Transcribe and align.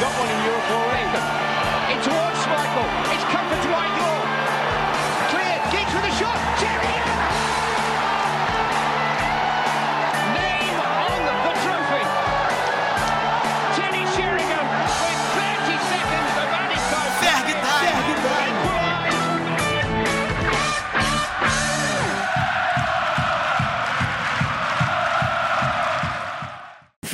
got 0.00 0.18
one 0.18 0.30
in 0.30 0.44
Europe 0.44 0.89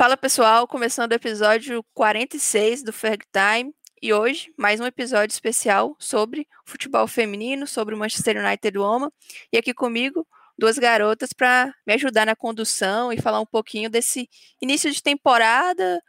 Fala 0.06 0.16
pessoal, 0.16 0.68
começando 0.68 1.10
o 1.10 1.14
episódio 1.16 1.84
46 1.92 2.84
do 2.84 2.92
Ferg 2.92 3.24
Time 3.32 3.74
e 4.00 4.12
hoje 4.12 4.54
mais 4.56 4.78
um 4.78 4.86
episódio 4.86 5.34
especial 5.34 5.96
sobre 5.98 6.46
futebol 6.64 7.08
feminino, 7.08 7.66
sobre 7.66 7.92
o 7.92 7.98
Manchester 7.98 8.36
United 8.36 8.78
Woman 8.78 9.10
e 9.52 9.58
aqui 9.58 9.74
comigo 9.74 10.24
duas 10.56 10.78
garotas 10.78 11.32
para 11.32 11.74
me 11.84 11.94
ajudar 11.94 12.24
na 12.24 12.36
condução 12.36 13.12
e 13.12 13.20
falar 13.20 13.40
um 13.40 13.46
pouquinho 13.46 13.90
desse 13.90 14.28
início 14.62 14.92
de 14.92 15.02
temporada, 15.02 16.00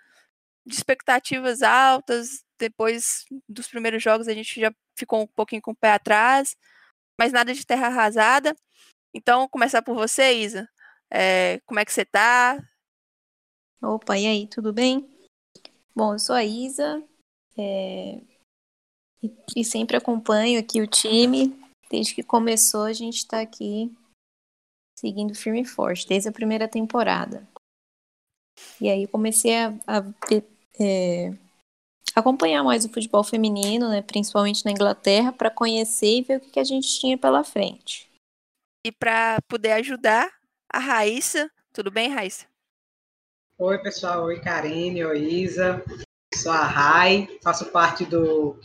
de 0.63 0.75
expectativas 0.75 1.63
altas, 1.63 2.43
depois 2.59 3.25
dos 3.49 3.67
primeiros 3.67 4.03
jogos 4.03 4.27
a 4.27 4.33
gente 4.33 4.61
já 4.61 4.71
ficou 4.95 5.23
um 5.23 5.27
pouquinho 5.27 5.63
com 5.63 5.71
o 5.71 5.75
pé 5.75 5.93
atrás, 5.93 6.55
mas 7.19 7.31
nada 7.31 7.51
de 7.51 7.65
terra 7.65 7.87
arrasada. 7.87 8.55
Então, 9.11 9.49
começar 9.49 9.81
por 9.81 9.95
você, 9.95 10.33
Isa. 10.33 10.69
É, 11.11 11.59
como 11.65 11.79
é 11.79 11.85
que 11.85 11.91
você 11.91 12.05
tá? 12.05 12.63
Opa, 13.81 14.17
e 14.17 14.25
aí, 14.25 14.47
tudo 14.47 14.73
bem? 14.73 15.07
Bom, 15.95 16.13
eu 16.13 16.19
sou 16.19 16.35
a 16.35 16.43
Isa 16.43 17.03
é, 17.57 18.19
e, 19.21 19.31
e 19.55 19.63
sempre 19.63 19.95
acompanho 19.95 20.59
aqui 20.59 20.81
o 20.81 20.87
time. 20.87 21.55
Desde 21.89 22.15
que 22.15 22.23
começou, 22.23 22.83
a 22.83 22.93
gente 22.93 23.17
está 23.17 23.39
aqui 23.39 23.95
seguindo 24.97 25.35
firme 25.35 25.61
e 25.61 25.65
forte, 25.65 26.07
desde 26.07 26.27
a 26.27 26.31
primeira 26.31 26.67
temporada. 26.67 27.47
E 28.81 28.89
aí 28.89 29.05
comecei 29.07 29.55
a, 29.55 29.69
a 29.85 30.03
é, 30.79 31.31
acompanhar 32.15 32.63
mais 32.63 32.83
o 32.83 32.89
futebol 32.89 33.23
feminino, 33.23 33.89
né, 33.89 34.01
principalmente 34.01 34.65
na 34.65 34.71
Inglaterra, 34.71 35.31
para 35.31 35.51
conhecer 35.51 36.17
e 36.17 36.21
ver 36.23 36.37
o 36.37 36.41
que, 36.41 36.49
que 36.49 36.59
a 36.59 36.63
gente 36.63 36.99
tinha 36.99 37.15
pela 37.15 37.43
frente. 37.43 38.09
E 38.83 38.91
para 38.91 39.37
poder 39.47 39.73
ajudar, 39.73 40.31
a 40.71 40.79
Raíssa. 40.79 41.49
Tudo 41.71 41.91
bem, 41.91 42.09
Raíssa? 42.09 42.47
Oi, 43.59 43.79
pessoal. 43.79 44.25
Oi, 44.25 44.39
Karine. 44.39 45.03
Oi, 45.03 45.17
Isa. 45.17 45.83
Sou 46.31 46.51
a 46.51 46.61
Rai, 46.61 47.27
faço 47.41 47.65
parte 47.71 48.05
do 48.05 48.55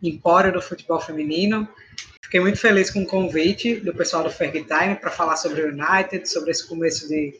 Empório 0.00 0.52
do 0.52 0.62
Futebol 0.62 1.00
Feminino. 1.00 1.68
Fiquei 2.22 2.38
muito 2.38 2.60
feliz 2.60 2.92
com 2.92 3.02
o 3.02 3.06
convite 3.06 3.74
do 3.80 3.92
pessoal 3.92 4.22
do 4.22 4.30
Ferg 4.30 4.64
Time 4.66 4.94
para 4.94 5.10
falar 5.10 5.36
sobre 5.36 5.62
o 5.62 5.70
United, 5.70 6.30
sobre 6.30 6.52
esse 6.52 6.68
começo 6.68 7.08
de 7.08 7.36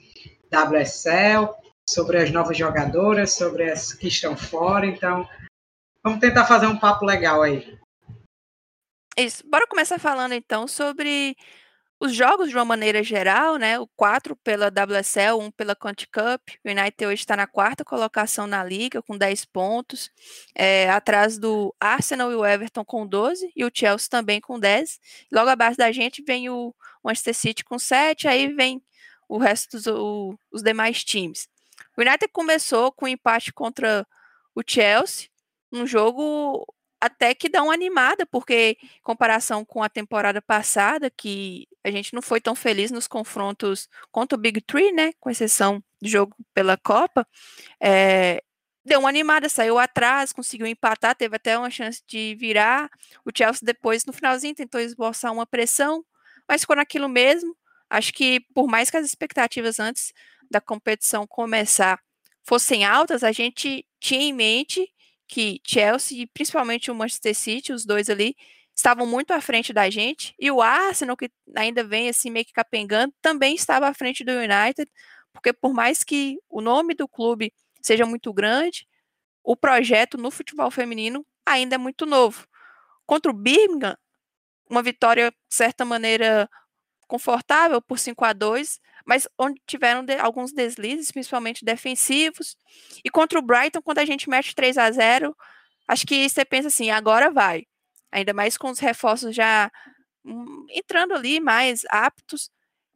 WSL, 0.50 1.54
sobre 1.88 2.18
as 2.18 2.32
novas 2.32 2.58
jogadoras, 2.58 3.34
sobre 3.34 3.70
as 3.70 3.92
que 3.92 4.08
estão 4.08 4.36
fora. 4.36 4.84
Então, 4.84 5.28
vamos 6.02 6.18
tentar 6.18 6.44
fazer 6.46 6.66
um 6.66 6.76
papo 6.76 7.04
legal 7.04 7.40
aí. 7.42 7.78
Isso. 9.16 9.48
Bora 9.48 9.64
começar 9.68 10.00
falando 10.00 10.32
então 10.32 10.66
sobre 10.66 11.36
os 11.98 12.14
jogos 12.14 12.50
de 12.50 12.54
uma 12.54 12.64
maneira 12.64 13.02
geral, 13.02 13.56
né? 13.56 13.78
O 13.78 13.86
4 13.96 14.36
pela 14.36 14.68
WSL, 14.68 15.38
um 15.40 15.50
pela 15.50 15.74
Conti 15.74 16.06
Cup. 16.06 16.42
O 16.64 16.70
United 16.70 17.06
hoje 17.06 17.22
está 17.22 17.34
na 17.36 17.46
quarta 17.46 17.84
colocação 17.84 18.46
na 18.46 18.62
liga, 18.62 19.02
com 19.02 19.16
10 19.16 19.46
pontos, 19.46 20.10
é, 20.54 20.90
atrás 20.90 21.38
do 21.38 21.74
Arsenal 21.80 22.30
e 22.30 22.34
o 22.34 22.44
Everton 22.44 22.84
com 22.84 23.06
12, 23.06 23.50
e 23.56 23.64
o 23.64 23.70
Chelsea 23.72 24.08
também 24.10 24.40
com 24.40 24.60
10. 24.60 25.00
Logo 25.32 25.48
abaixo 25.48 25.78
da 25.78 25.90
gente 25.90 26.22
vem 26.22 26.50
o 26.50 26.74
Manchester 27.02 27.34
City 27.34 27.64
com 27.64 27.78
7, 27.78 28.28
aí 28.28 28.48
vem 28.48 28.82
o 29.28 29.38
resto 29.38 29.76
dos 29.76 29.86
o, 29.86 30.38
os 30.52 30.62
demais 30.62 31.02
times. 31.02 31.48
O 31.96 32.02
United 32.02 32.28
começou 32.32 32.92
com 32.92 33.06
um 33.06 33.08
empate 33.08 33.52
contra 33.52 34.06
o 34.54 34.62
Chelsea, 34.66 35.28
um 35.72 35.86
jogo 35.86 36.66
até 37.00 37.34
que 37.34 37.48
dá 37.48 37.62
uma 37.62 37.74
animada, 37.74 38.26
porque 38.26 38.76
em 38.82 39.02
comparação 39.02 39.64
com 39.64 39.82
a 39.82 39.88
temporada 39.88 40.40
passada, 40.42 41.10
que 41.10 41.68
a 41.86 41.90
gente 41.90 42.12
não 42.14 42.20
foi 42.22 42.40
tão 42.40 42.54
feliz 42.54 42.90
nos 42.90 43.06
confrontos 43.06 43.88
contra 44.10 44.36
o 44.36 44.40
Big 44.40 44.60
Three, 44.60 44.92
né? 44.92 45.12
Com 45.20 45.30
exceção 45.30 45.82
do 46.00 46.08
jogo 46.08 46.34
pela 46.52 46.76
Copa, 46.76 47.26
é, 47.80 48.42
deu 48.84 49.00
uma 49.00 49.08
animada, 49.08 49.48
saiu 49.48 49.78
atrás, 49.78 50.32
conseguiu 50.32 50.66
empatar, 50.66 51.14
teve 51.14 51.36
até 51.36 51.58
uma 51.58 51.70
chance 51.70 52.02
de 52.06 52.34
virar. 52.36 52.90
O 53.24 53.30
Chelsea 53.36 53.64
depois, 53.64 54.04
no 54.04 54.12
finalzinho, 54.12 54.54
tentou 54.54 54.80
esboçar 54.80 55.32
uma 55.32 55.46
pressão, 55.46 56.04
mas 56.48 56.62
ficou 56.62 56.76
naquilo 56.76 57.08
mesmo. 57.08 57.56
Acho 57.88 58.12
que 58.12 58.40
por 58.54 58.66
mais 58.66 58.90
que 58.90 58.96
as 58.96 59.06
expectativas 59.06 59.78
antes 59.78 60.12
da 60.50 60.60
competição 60.60 61.26
começar 61.26 62.00
fossem 62.44 62.84
altas, 62.84 63.24
a 63.24 63.32
gente 63.32 63.84
tinha 64.00 64.22
em 64.22 64.32
mente 64.32 64.92
que 65.28 65.60
Chelsea 65.66 66.22
e 66.22 66.26
principalmente 66.26 66.90
o 66.90 66.94
Manchester 66.94 67.34
City, 67.34 67.72
os 67.72 67.84
dois 67.84 68.08
ali, 68.08 68.36
estavam 68.76 69.06
muito 69.06 69.32
à 69.32 69.40
frente 69.40 69.72
da 69.72 69.88
gente, 69.90 70.34
e 70.38 70.50
o 70.50 70.60
Arsenal, 70.62 71.16
que 71.16 71.30
ainda 71.56 71.82
vem 71.82 72.08
assim 72.08 72.30
meio 72.30 72.44
que 72.44 72.52
capengando, 72.52 73.12
também 73.22 73.54
estava 73.54 73.88
à 73.88 73.94
frente 73.94 74.22
do 74.22 74.32
United, 74.32 74.90
porque 75.32 75.52
por 75.52 75.72
mais 75.72 76.04
que 76.04 76.38
o 76.48 76.60
nome 76.60 76.94
do 76.94 77.08
clube 77.08 77.52
seja 77.82 78.04
muito 78.06 78.32
grande, 78.32 78.86
o 79.42 79.56
projeto 79.56 80.18
no 80.18 80.30
futebol 80.30 80.70
feminino 80.70 81.24
ainda 81.44 81.76
é 81.76 81.78
muito 81.78 82.04
novo. 82.06 82.46
Contra 83.06 83.30
o 83.30 83.34
Birmingham, 83.34 83.96
uma 84.68 84.82
vitória, 84.82 85.30
de 85.30 85.54
certa 85.54 85.84
maneira, 85.84 86.48
confortável 87.08 87.80
por 87.80 87.98
5 87.98 88.24
a 88.24 88.32
2 88.32 88.80
mas 89.06 89.28
onde 89.38 89.62
tiveram 89.66 90.04
de, 90.04 90.16
alguns 90.16 90.52
deslizes, 90.52 91.12
principalmente 91.12 91.64
defensivos. 91.64 92.56
E 93.04 93.08
contra 93.08 93.38
o 93.38 93.42
Brighton, 93.42 93.80
quando 93.80 93.98
a 93.98 94.04
gente 94.04 94.28
mete 94.28 94.54
3 94.54 94.76
a 94.76 94.90
0 94.90 95.34
acho 95.86 96.04
que 96.04 96.28
você 96.28 96.44
pensa 96.44 96.66
assim, 96.66 96.90
agora 96.90 97.30
vai. 97.30 97.64
Ainda 98.12 98.32
mais 98.32 98.56
com 98.56 98.70
os 98.70 98.78
reforços 98.78 99.34
já 99.34 99.70
hum, 100.24 100.66
entrando 100.70 101.14
ali 101.14 101.40
mais 101.40 101.82
aptos. 101.90 102.50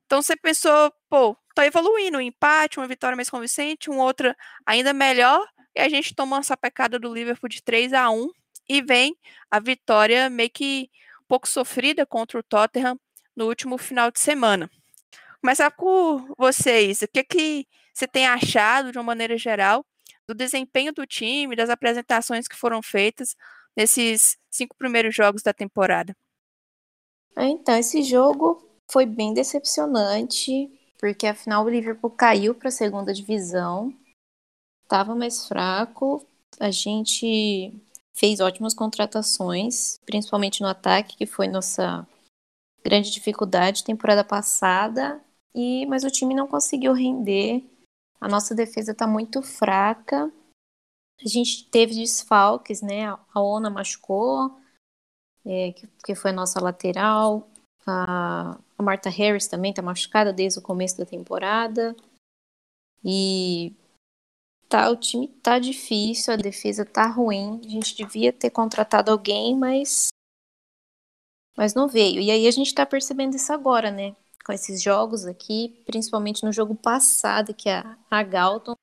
Então 0.07 0.23
você 0.23 0.37
pensou, 0.37 0.93
pô, 1.09 1.37
tá 1.55 1.67
evoluindo, 1.67 2.19
um 2.19 2.21
empate, 2.21 2.79
uma 2.79 2.89
vitória 2.89 3.17
mais 3.17 3.31
convincente, 3.31 3.91
um 3.91 3.99
outra 3.99 4.37
ainda 4.67 4.93
melhor, 4.93 5.47
e 5.75 5.81
a 5.81 5.89
gente 5.89 6.15
toma 6.15 6.39
essa 6.39 6.57
pecada 6.57 6.99
do 6.99 7.13
Liverpool 7.13 7.49
de 7.49 7.63
3 7.63 7.93
a 7.93 8.11
1 8.11 8.29
e 8.69 8.83
vem 8.83 9.17
a 9.51 9.61
vitória 9.61 10.29
meio 10.31 10.51
que 10.51 10.91
um 11.23 11.27
pouco 11.29 11.49
sofrida 11.49 12.05
contra 12.07 12.39
o 12.39 12.43
Tottenham 12.43 12.99
no 13.37 13.47
último 13.47 13.79
final 13.79 14.11
de 14.11 14.21
semana. 14.21 14.71
Começar 15.41 15.71
por 15.71 16.35
vocês, 16.37 17.03
o 17.03 17.09
que, 17.09 17.25
que 17.25 17.67
você 17.95 18.07
tem 18.07 18.27
achado, 18.27 18.93
de 18.93 18.99
uma 18.99 19.05
maneira 19.05 19.39
geral, 19.39 19.85
do 20.27 20.35
desempenho 20.35 20.93
do 20.93 21.07
time, 21.07 21.57
das 21.57 21.71
apresentações 21.71 22.47
que 22.47 22.57
foram 22.57 22.83
feitas 22.83 23.35
nesses 23.77 24.37
cinco 24.51 24.77
primeiros 24.77 25.15
jogos 25.15 25.43
da 25.43 25.53
temporada? 25.53 26.15
Então, 27.37 27.77
esse 27.77 28.03
jogo 28.03 28.63
foi 28.91 29.07
bem 29.07 29.33
decepcionante, 29.33 30.71
porque 30.99 31.27
afinal 31.27 31.65
o 31.65 31.69
Liverpool 31.69 32.11
caiu 32.11 32.55
para 32.55 32.69
a 32.69 32.73
segunda 32.73 33.15
divisão, 33.15 33.95
estava 34.83 35.15
mais 35.15 35.47
fraco, 35.47 36.27
a 36.59 36.71
gente 36.71 37.73
fez 38.13 38.41
ótimas 38.41 38.75
contratações, 38.75 39.99
principalmente 40.05 40.61
no 40.61 40.67
ataque, 40.67 41.17
que 41.17 41.27
foi 41.27 41.49
nossa 41.49 42.07
grande 42.85 43.11
dificuldade 43.11 43.85
temporada 43.85 44.25
passada, 44.25 45.21
e 45.55 45.87
mas 45.87 46.05
o 46.05 46.11
time 46.11 46.35
não 46.35 46.47
conseguiu 46.47 46.93
render. 46.93 47.65
A 48.21 48.29
nossa 48.29 48.55
defesa 48.55 48.93
está 48.93 49.07
muito 49.07 49.43
fraca. 49.43 50.31
A 51.25 51.29
gente 51.29 51.69
teve 51.71 51.95
desfalques, 51.95 52.81
né? 52.81 53.07
A 53.07 53.41
Ona 53.41 53.69
machucou, 53.69 54.59
é, 55.45 55.73
que, 55.73 55.87
que 56.05 56.15
foi 56.15 56.31
a 56.31 56.35
nossa 56.35 56.61
lateral. 56.63 57.49
A, 57.87 58.59
a 58.79 58.83
Marta 58.83 59.11
Harris 59.11 59.47
também 59.47 59.71
está 59.71 59.83
machucada 59.83 60.33
desde 60.33 60.59
o 60.59 60.63
começo 60.63 60.97
da 60.97 61.05
temporada. 61.05 61.95
E 63.05 63.75
tá, 64.69 64.91
o 64.91 64.97
time 64.97 65.29
tá 65.29 65.59
difícil, 65.59 66.33
a 66.33 66.37
defesa 66.37 66.85
tá 66.85 67.07
ruim. 67.07 67.61
A 67.65 67.69
gente 67.69 67.97
devia 67.97 68.33
ter 68.33 68.51
contratado 68.51 69.11
alguém, 69.11 69.57
mas 69.57 70.09
mas 71.57 71.75
não 71.75 71.89
veio. 71.89 72.23
E 72.23 72.31
aí 72.31 72.47
a 72.47 72.51
gente 72.51 72.75
tá 72.75 72.87
percebendo 72.87 73.37
isso 73.37 73.53
agora, 73.53 73.91
né? 73.91 74.17
Com 74.47 74.53
esses 74.53 74.81
jogos 74.83 75.27
aqui, 75.27 75.83
principalmente 75.85 76.43
no 76.43 76.53
jogo 76.53 76.75
passado, 76.75 77.53
que 77.53 77.69
a, 77.69 77.99
a 78.11 78.23
Galton, 78.23 78.75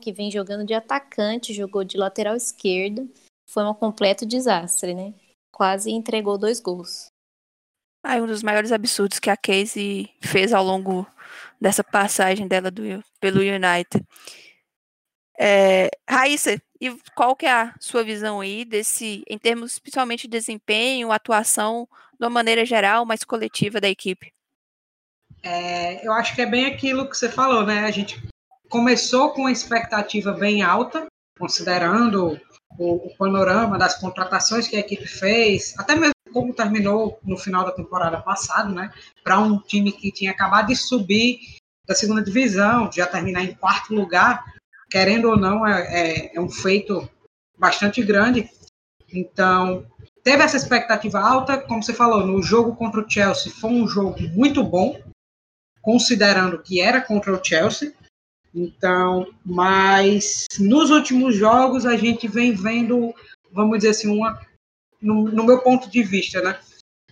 que 0.00 0.12
vem 0.12 0.30
jogando 0.30 0.64
de 0.64 0.74
atacante, 0.74 1.54
jogou 1.54 1.84
de 1.84 1.96
lateral 1.96 2.36
esquerda, 2.36 3.06
foi 3.48 3.64
um 3.64 3.74
completo 3.74 4.26
desastre, 4.26 4.94
né? 4.94 5.14
Quase 5.52 5.90
entregou 5.90 6.36
dois 6.36 6.60
gols. 6.60 7.06
Ah, 8.02 8.16
um 8.16 8.26
dos 8.26 8.42
maiores 8.42 8.72
absurdos 8.72 9.18
que 9.18 9.30
a 9.30 9.36
Casey 9.36 10.14
fez 10.20 10.52
ao 10.52 10.62
longo 10.62 11.06
dessa 11.60 11.82
passagem 11.82 12.46
dela 12.46 12.70
do, 12.70 12.82
pelo 13.18 13.40
United. 13.40 14.04
É, 15.38 15.90
Raíssa, 16.08 16.60
e 16.80 16.96
qual 17.14 17.34
que 17.34 17.46
é 17.46 17.52
a 17.52 17.74
sua 17.80 18.04
visão 18.04 18.40
aí 18.40 18.64
desse, 18.64 19.22
em 19.28 19.38
termos 19.38 19.78
principalmente 19.78 20.22
de 20.22 20.38
desempenho, 20.38 21.10
atuação, 21.10 21.88
de 22.18 22.24
uma 22.24 22.30
maneira 22.30 22.64
geral, 22.64 23.04
mais 23.04 23.24
coletiva 23.24 23.80
da 23.80 23.88
equipe? 23.88 24.32
É, 25.42 26.06
eu 26.06 26.12
acho 26.12 26.34
que 26.34 26.42
é 26.42 26.46
bem 26.46 26.66
aquilo 26.66 27.08
que 27.08 27.16
você 27.16 27.30
falou, 27.30 27.64
né? 27.66 27.80
A 27.80 27.90
gente 27.90 28.20
começou 28.68 29.30
com 29.30 29.42
uma 29.42 29.52
expectativa 29.52 30.32
bem 30.32 30.62
alta, 30.62 31.06
considerando 31.38 32.40
o, 32.78 33.06
o, 33.06 33.16
panorama 33.16 33.78
das 33.78 33.98
contratações 33.98 34.68
que 34.68 34.76
a 34.76 34.80
equipe 34.80 35.06
fez, 35.06 35.74
até 35.78 35.94
mesmo 35.94 36.12
como 36.32 36.54
terminou 36.54 37.18
no 37.24 37.36
final 37.36 37.64
da 37.64 37.72
temporada 37.72 38.20
passada, 38.20 38.68
né? 38.68 38.92
Para 39.24 39.38
um 39.38 39.58
time 39.58 39.92
que 39.92 40.12
tinha 40.12 40.32
acabado 40.32 40.68
de 40.68 40.76
subir 40.76 41.38
da 41.86 41.94
segunda 41.94 42.22
divisão, 42.22 42.90
já 42.92 43.06
terminar 43.06 43.44
em 43.44 43.54
quarto 43.54 43.94
lugar, 43.94 44.44
querendo 44.90 45.30
ou 45.30 45.36
não, 45.36 45.66
é, 45.66 45.82
é, 45.82 46.36
é 46.36 46.40
um 46.40 46.50
feito 46.50 47.08
bastante 47.58 48.02
grande. 48.02 48.50
Então, 49.12 49.86
teve 50.22 50.42
essa 50.42 50.56
expectativa 50.56 51.20
alta, 51.20 51.58
como 51.58 51.82
você 51.82 51.94
falou, 51.94 52.26
no 52.26 52.42
jogo 52.42 52.74
contra 52.74 53.00
o 53.00 53.08
Chelsea 53.08 53.52
foi 53.52 53.70
um 53.70 53.86
jogo 53.86 54.20
muito 54.34 54.62
bom, 54.62 55.00
considerando 55.80 56.60
que 56.62 56.80
era 56.80 57.00
contra 57.00 57.32
o 57.32 57.42
Chelsea. 57.42 57.94
Então, 58.56 59.30
mas 59.44 60.46
nos 60.58 60.90
últimos 60.90 61.36
jogos 61.36 61.84
a 61.84 61.94
gente 61.94 62.26
vem 62.26 62.54
vendo, 62.54 63.14
vamos 63.52 63.76
dizer 63.76 63.90
assim, 63.90 64.08
uma, 64.08 64.40
no, 64.98 65.24
no 65.24 65.44
meu 65.44 65.60
ponto 65.60 65.90
de 65.90 66.02
vista, 66.02 66.40
né, 66.40 66.58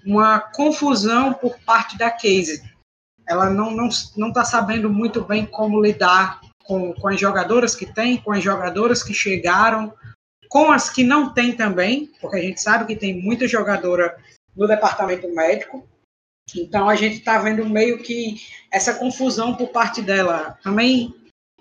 uma 0.07 0.41
confusão 0.41 1.35
por 1.35 1.59
parte 1.61 1.99
da 1.99 2.11
Casey. 2.11 2.63
Ela 3.29 3.51
não 3.51 3.71
não 3.71 3.91
não 4.17 4.29
está 4.29 4.43
sabendo 4.43 4.89
muito 4.89 5.23
bem 5.23 5.45
como 5.45 5.83
lidar 5.83 6.41
com, 6.65 6.95
com 6.95 7.09
as 7.09 7.21
jogadoras 7.21 7.75
que 7.75 7.93
tem, 7.93 8.17
com 8.17 8.33
as 8.33 8.43
jogadoras 8.43 9.03
que 9.03 9.13
chegaram, 9.13 9.93
com 10.49 10.73
as 10.73 10.89
que 10.89 11.05
não 11.05 11.35
tem 11.35 11.55
também, 11.55 12.11
porque 12.23 12.39
a 12.39 12.43
gente 12.43 12.61
sabe 12.61 12.87
que 12.87 12.97
tem 12.97 13.21
muita 13.21 13.47
jogadora 13.47 14.17
no 14.57 14.67
departamento 14.67 15.29
médico. 15.35 15.87
Então 16.57 16.89
a 16.89 16.95
gente 16.95 17.19
está 17.19 17.39
vendo 17.39 17.69
meio 17.69 18.03
que 18.03 18.37
essa 18.71 18.95
confusão 18.95 19.55
por 19.55 19.69
parte 19.69 20.01
dela. 20.01 20.59
Também 20.63 21.15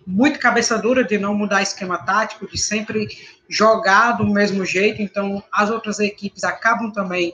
muito 0.05 0.39
cabeça 0.39 0.77
dura 0.77 1.03
de 1.03 1.17
não 1.17 1.33
mudar 1.33 1.61
esquema 1.61 1.97
tático, 1.97 2.47
de 2.47 2.57
sempre 2.57 3.07
jogar 3.47 4.13
do 4.13 4.25
mesmo 4.25 4.65
jeito, 4.65 5.01
então 5.01 5.43
as 5.51 5.69
outras 5.69 5.99
equipes 5.99 6.43
acabam 6.43 6.91
também 6.91 7.33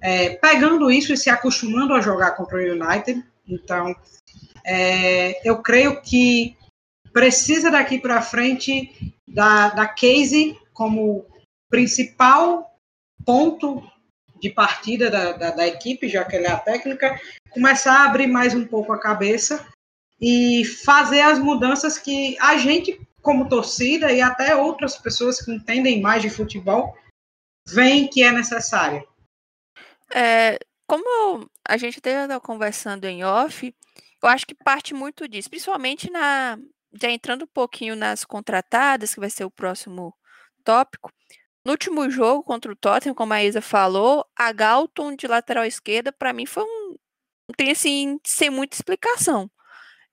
é, 0.00 0.30
pegando 0.30 0.90
isso 0.90 1.12
e 1.12 1.16
se 1.16 1.30
acostumando 1.30 1.94
a 1.94 2.00
jogar 2.00 2.32
contra 2.32 2.58
o 2.58 2.60
United. 2.60 3.24
Então, 3.48 3.94
é, 4.64 5.48
eu 5.48 5.62
creio 5.62 6.00
que 6.00 6.56
precisa 7.12 7.70
daqui 7.70 7.98
para 7.98 8.20
frente 8.20 9.14
da, 9.26 9.70
da 9.70 9.86
Casey 9.86 10.58
como 10.72 11.24
principal 11.70 12.70
ponto 13.24 13.82
de 14.40 14.50
partida 14.50 15.10
da, 15.10 15.32
da, 15.32 15.50
da 15.52 15.66
equipe, 15.66 16.08
já 16.08 16.24
que 16.24 16.36
ela 16.36 16.46
é 16.48 16.50
a 16.50 16.58
técnica, 16.58 17.18
começar 17.50 18.00
a 18.00 18.04
abrir 18.04 18.26
mais 18.26 18.54
um 18.54 18.66
pouco 18.66 18.92
a 18.92 19.00
cabeça 19.00 19.66
e 20.26 20.64
fazer 20.64 21.20
as 21.20 21.38
mudanças 21.38 21.98
que 21.98 22.34
a 22.40 22.56
gente, 22.56 22.98
como 23.20 23.46
torcida, 23.46 24.10
e 24.10 24.22
até 24.22 24.56
outras 24.56 24.96
pessoas 24.96 25.38
que 25.38 25.52
entendem 25.52 26.00
mais 26.00 26.22
de 26.22 26.30
futebol, 26.30 26.96
veem 27.68 28.08
que 28.08 28.22
é 28.22 28.32
necessária. 28.32 29.06
É, 30.14 30.58
como 30.86 31.46
a 31.68 31.76
gente 31.76 31.98
estava 31.98 32.40
conversando 32.40 33.04
em 33.04 33.22
off, 33.22 33.74
eu 34.22 34.28
acho 34.30 34.46
que 34.46 34.54
parte 34.54 34.94
muito 34.94 35.28
disso, 35.28 35.50
principalmente 35.50 36.10
na. 36.10 36.58
Já 36.98 37.10
entrando 37.10 37.42
um 37.42 37.48
pouquinho 37.52 37.94
nas 37.94 38.24
contratadas, 38.24 39.12
que 39.12 39.20
vai 39.20 39.28
ser 39.28 39.44
o 39.44 39.50
próximo 39.50 40.14
tópico. 40.64 41.12
No 41.66 41.72
último 41.72 42.08
jogo 42.08 42.42
contra 42.42 42.72
o 42.72 42.76
Tottenham, 42.76 43.14
como 43.14 43.34
a 43.34 43.44
Isa 43.44 43.60
falou, 43.60 44.24
a 44.34 44.50
Galton 44.52 45.14
de 45.16 45.26
lateral 45.26 45.66
esquerda, 45.66 46.10
para 46.10 46.32
mim, 46.32 46.46
foi 46.46 46.62
um. 46.62 46.96
Não 47.46 47.54
tem 47.58 47.72
assim, 47.72 48.18
sem 48.24 48.48
muita 48.48 48.74
explicação. 48.74 49.50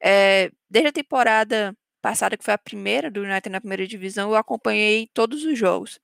É, 0.03 0.51
desde 0.69 0.89
a 0.89 0.94
temporada 0.94 1.75
passada, 2.01 2.38
que 2.38 2.44
foi 2.44 2.53
a 2.53 2.57
primeira 2.57 3.12
do 3.12 3.21
United 3.21 3.50
na 3.50 3.62
primeira 3.62 3.88
divisão, 3.88 4.31
eu 4.31 4.36
acompanhei 4.36 5.09
todos 5.13 5.44
os 5.45 5.57
jogos. 5.57 6.00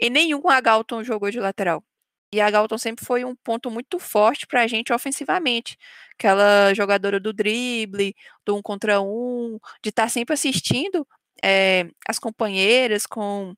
E 0.00 0.10
nenhum 0.10 0.48
a 0.48 0.60
Galton 0.60 1.04
jogou 1.04 1.30
de 1.30 1.40
lateral. 1.40 1.84
E 2.32 2.40
a 2.40 2.50
Galton 2.50 2.78
sempre 2.78 3.04
foi 3.04 3.24
um 3.24 3.34
ponto 3.36 3.70
muito 3.70 3.98
forte 3.98 4.46
para 4.46 4.62
a 4.62 4.66
gente 4.66 4.92
ofensivamente. 4.92 5.76
Aquela 6.14 6.72
jogadora 6.74 7.20
do 7.20 7.32
drible, 7.32 8.14
do 8.44 8.56
um 8.56 8.62
contra 8.62 9.00
um, 9.02 9.58
de 9.82 9.90
estar 9.90 10.04
tá 10.04 10.08
sempre 10.08 10.34
assistindo 10.34 11.06
é, 11.44 11.88
as 12.08 12.18
companheiras 12.18 13.06
com 13.06 13.54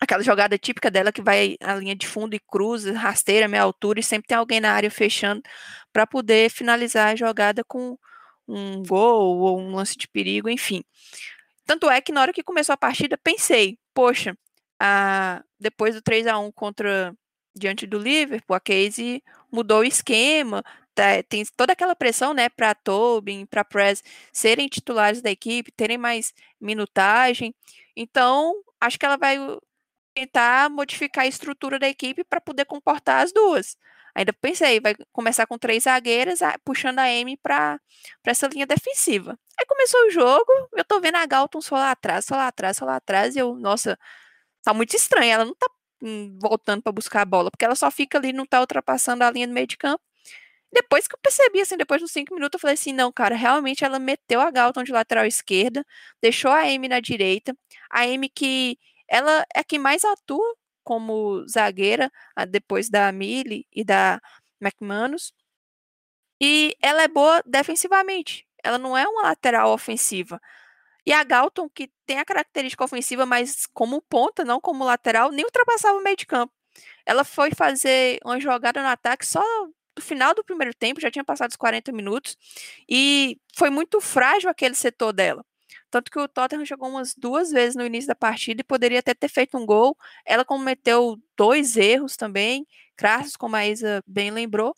aquela 0.00 0.22
jogada 0.22 0.58
típica 0.58 0.90
dela 0.90 1.12
que 1.12 1.22
vai 1.22 1.56
à 1.60 1.74
linha 1.76 1.96
de 1.96 2.06
fundo 2.06 2.34
e 2.34 2.40
cruza, 2.40 2.92
rasteira, 2.92 3.48
meia 3.48 3.62
altura, 3.62 4.00
e 4.00 4.02
sempre 4.02 4.28
tem 4.28 4.36
alguém 4.36 4.60
na 4.60 4.72
área 4.72 4.90
fechando 4.90 5.42
para 5.92 6.06
poder 6.06 6.50
finalizar 6.50 7.12
a 7.12 7.16
jogada 7.16 7.64
com 7.64 7.96
um 8.48 8.82
gol 8.82 9.38
ou 9.38 9.58
um 9.58 9.74
lance 9.74 9.96
de 9.96 10.08
perigo, 10.08 10.48
enfim. 10.48 10.84
Tanto 11.66 11.90
é 11.90 12.00
que 12.00 12.12
na 12.12 12.20
hora 12.20 12.32
que 12.32 12.42
começou 12.42 12.72
a 12.74 12.76
partida, 12.76 13.16
pensei, 13.16 13.78
poxa, 13.94 14.36
a, 14.80 15.42
depois 15.58 15.94
do 15.94 16.02
3 16.02 16.26
a 16.26 16.38
1 16.38 16.52
contra 16.52 17.14
diante 17.54 17.86
do 17.86 17.98
Liverpool, 17.98 18.56
a 18.56 18.60
Casey 18.60 19.22
mudou 19.50 19.80
o 19.80 19.84
esquema, 19.84 20.62
tá, 20.94 21.22
tem 21.28 21.44
toda 21.56 21.72
aquela 21.72 21.94
pressão, 21.96 22.34
né, 22.34 22.48
para 22.48 22.74
Tobin, 22.74 23.46
para 23.46 23.64
Press 23.64 24.02
serem 24.32 24.68
titulares 24.68 25.22
da 25.22 25.30
equipe, 25.30 25.72
terem 25.72 25.98
mais 25.98 26.34
minutagem. 26.60 27.54
Então, 27.96 28.54
acho 28.80 28.98
que 28.98 29.06
ela 29.06 29.16
vai 29.16 29.38
tentar 30.14 30.70
modificar 30.70 31.24
a 31.24 31.28
estrutura 31.28 31.78
da 31.78 31.88
equipe 31.88 32.24
para 32.24 32.40
poder 32.40 32.64
comportar 32.66 33.24
as 33.24 33.32
duas. 33.32 33.76
Ainda 34.14 34.32
pensei, 34.32 34.80
vai 34.80 34.94
começar 35.12 35.46
com 35.46 35.58
três 35.58 35.84
zagueiras, 35.84 36.40
puxando 36.64 37.00
a 37.00 37.10
M 37.10 37.36
para 37.36 37.80
essa 38.24 38.46
linha 38.46 38.66
defensiva. 38.66 39.38
Aí 39.58 39.66
começou 39.66 40.00
o 40.06 40.10
jogo, 40.10 40.46
eu 40.76 40.84
tô 40.84 41.00
vendo 41.00 41.16
a 41.16 41.26
Galton 41.26 41.60
só 41.60 41.76
lá 41.76 41.90
atrás, 41.90 42.24
só 42.24 42.36
lá 42.36 42.46
atrás, 42.46 42.76
só 42.76 42.84
lá 42.84 42.96
atrás, 42.96 43.34
e 43.36 43.40
eu, 43.40 43.54
nossa, 43.56 43.98
tá 44.62 44.74
muito 44.74 44.96
estranho, 44.96 45.32
ela 45.32 45.44
não 45.44 45.54
tá 45.54 45.66
hum, 46.02 46.38
voltando 46.40 46.82
para 46.82 46.92
buscar 46.92 47.22
a 47.22 47.24
bola, 47.24 47.50
porque 47.50 47.64
ela 47.64 47.74
só 47.76 47.90
fica 47.90 48.18
ali, 48.18 48.32
não 48.32 48.46
tá 48.46 48.60
ultrapassando 48.60 49.24
a 49.24 49.30
linha 49.30 49.48
do 49.48 49.54
meio 49.54 49.66
de 49.66 49.76
campo. 49.76 50.02
Depois 50.72 51.06
que 51.08 51.14
eu 51.14 51.18
percebi, 51.22 51.60
assim, 51.60 51.76
depois 51.76 52.00
dos 52.02 52.10
cinco 52.12 52.34
minutos, 52.34 52.56
eu 52.58 52.60
falei 52.60 52.74
assim, 52.74 52.92
não, 52.92 53.12
cara, 53.12 53.36
realmente 53.36 53.84
ela 53.84 53.98
meteu 53.98 54.40
a 54.40 54.50
Galton 54.50 54.82
de 54.84 54.92
lateral 54.92 55.26
esquerda, 55.26 55.84
deixou 56.20 56.50
a 56.50 56.68
M 56.68 56.88
na 56.88 57.00
direita, 57.00 57.56
a 57.90 58.06
M 58.06 58.28
que 58.28 58.78
ela 59.08 59.44
é 59.54 59.62
quem 59.64 59.78
mais 59.78 60.04
atua 60.04 60.44
como 60.84 61.46
zagueira, 61.48 62.10
depois 62.48 62.88
da 62.90 63.10
Millie 63.12 63.66
e 63.72 63.84
da 63.84 64.20
McManus. 64.60 65.32
E 66.40 66.76
ela 66.82 67.02
é 67.02 67.08
boa 67.08 67.42
defensivamente. 67.46 68.46
Ela 68.62 68.78
não 68.78 68.96
é 68.96 69.06
uma 69.08 69.22
lateral 69.22 69.72
ofensiva. 69.72 70.40
E 71.06 71.12
a 71.12 71.22
Galton, 71.24 71.68
que 71.68 71.90
tem 72.06 72.18
a 72.18 72.24
característica 72.24 72.84
ofensiva, 72.84 73.26
mas 73.26 73.66
como 73.74 74.00
ponta, 74.02 74.44
não 74.44 74.60
como 74.60 74.84
lateral, 74.84 75.30
nem 75.30 75.44
ultrapassava 75.44 75.98
o 75.98 76.02
meio 76.02 76.16
de 76.16 76.26
campo. 76.26 76.52
Ela 77.06 77.24
foi 77.24 77.50
fazer 77.52 78.18
uma 78.24 78.40
jogada 78.40 78.82
no 78.82 78.88
ataque 78.88 79.26
só 79.26 79.42
no 79.96 80.02
final 80.02 80.34
do 80.34 80.44
primeiro 80.44 80.74
tempo, 80.74 81.00
já 81.00 81.10
tinha 81.10 81.24
passado 81.24 81.50
os 81.50 81.56
40 81.56 81.92
minutos, 81.92 82.36
e 82.88 83.38
foi 83.56 83.70
muito 83.70 84.00
frágil 84.00 84.50
aquele 84.50 84.74
setor 84.74 85.12
dela. 85.12 85.44
Tanto 85.94 86.10
que 86.10 86.18
o 86.18 86.26
Tottenham 86.26 86.64
jogou 86.64 86.88
umas 86.88 87.14
duas 87.14 87.52
vezes 87.52 87.76
no 87.76 87.86
início 87.86 88.08
da 88.08 88.16
partida 88.16 88.60
e 88.60 88.64
poderia 88.64 88.98
até 88.98 89.14
ter 89.14 89.28
feito 89.28 89.56
um 89.56 89.64
gol. 89.64 89.96
Ela 90.26 90.44
cometeu 90.44 91.16
dois 91.36 91.76
erros 91.76 92.16
também, 92.16 92.66
crassos, 92.96 93.36
como 93.36 93.54
a 93.54 93.64
Isa 93.64 94.02
bem 94.04 94.32
lembrou. 94.32 94.74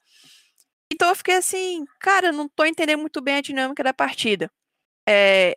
Então 0.92 1.08
eu 1.08 1.16
fiquei 1.16 1.36
assim, 1.36 1.86
cara, 2.00 2.32
não 2.32 2.46
tô 2.46 2.66
entendendo 2.66 3.00
muito 3.00 3.22
bem 3.22 3.36
a 3.36 3.40
dinâmica 3.40 3.82
da 3.82 3.94
partida. 3.94 4.50
É, 5.08 5.56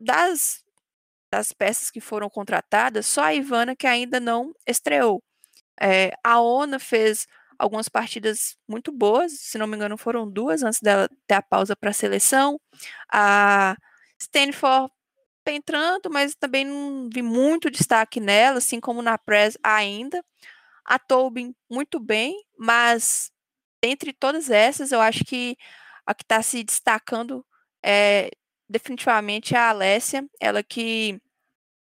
das, 0.00 0.64
das 1.32 1.52
peças 1.52 1.92
que 1.92 2.00
foram 2.00 2.28
contratadas, 2.28 3.06
só 3.06 3.22
a 3.22 3.34
Ivana 3.34 3.76
que 3.76 3.86
ainda 3.86 4.18
não 4.18 4.52
estreou. 4.66 5.22
É, 5.80 6.10
a 6.24 6.40
Ona 6.40 6.80
fez 6.80 7.28
algumas 7.56 7.88
partidas 7.88 8.56
muito 8.68 8.90
boas, 8.90 9.30
se 9.32 9.58
não 9.58 9.68
me 9.68 9.76
engano, 9.76 9.96
foram 9.96 10.28
duas 10.28 10.64
antes 10.64 10.80
dela 10.80 11.08
ter 11.28 11.34
a 11.34 11.42
pausa 11.42 11.76
para 11.76 11.90
a 11.90 11.92
seleção. 11.92 12.60
A 13.12 13.76
Stanford 14.20 14.92
tá 15.44 15.52
entrando, 15.52 16.10
mas 16.10 16.34
também 16.34 16.64
não 16.64 17.08
vi 17.12 17.22
muito 17.22 17.70
destaque 17.70 18.20
nela, 18.20 18.58
assim 18.58 18.80
como 18.80 19.02
na 19.02 19.18
Press 19.18 19.58
ainda. 19.62 20.22
A 20.84 20.98
Tobin, 20.98 21.54
muito 21.70 22.00
bem, 22.00 22.34
mas 22.58 23.30
entre 23.82 24.12
todas 24.12 24.50
essas, 24.50 24.92
eu 24.92 25.00
acho 25.00 25.24
que 25.24 25.56
a 26.06 26.14
que 26.14 26.24
está 26.24 26.42
se 26.42 26.64
destacando 26.64 27.44
é 27.84 28.30
definitivamente 28.68 29.54
a 29.56 29.70
Alessia, 29.70 30.26
ela 30.40 30.62
que 30.62 31.20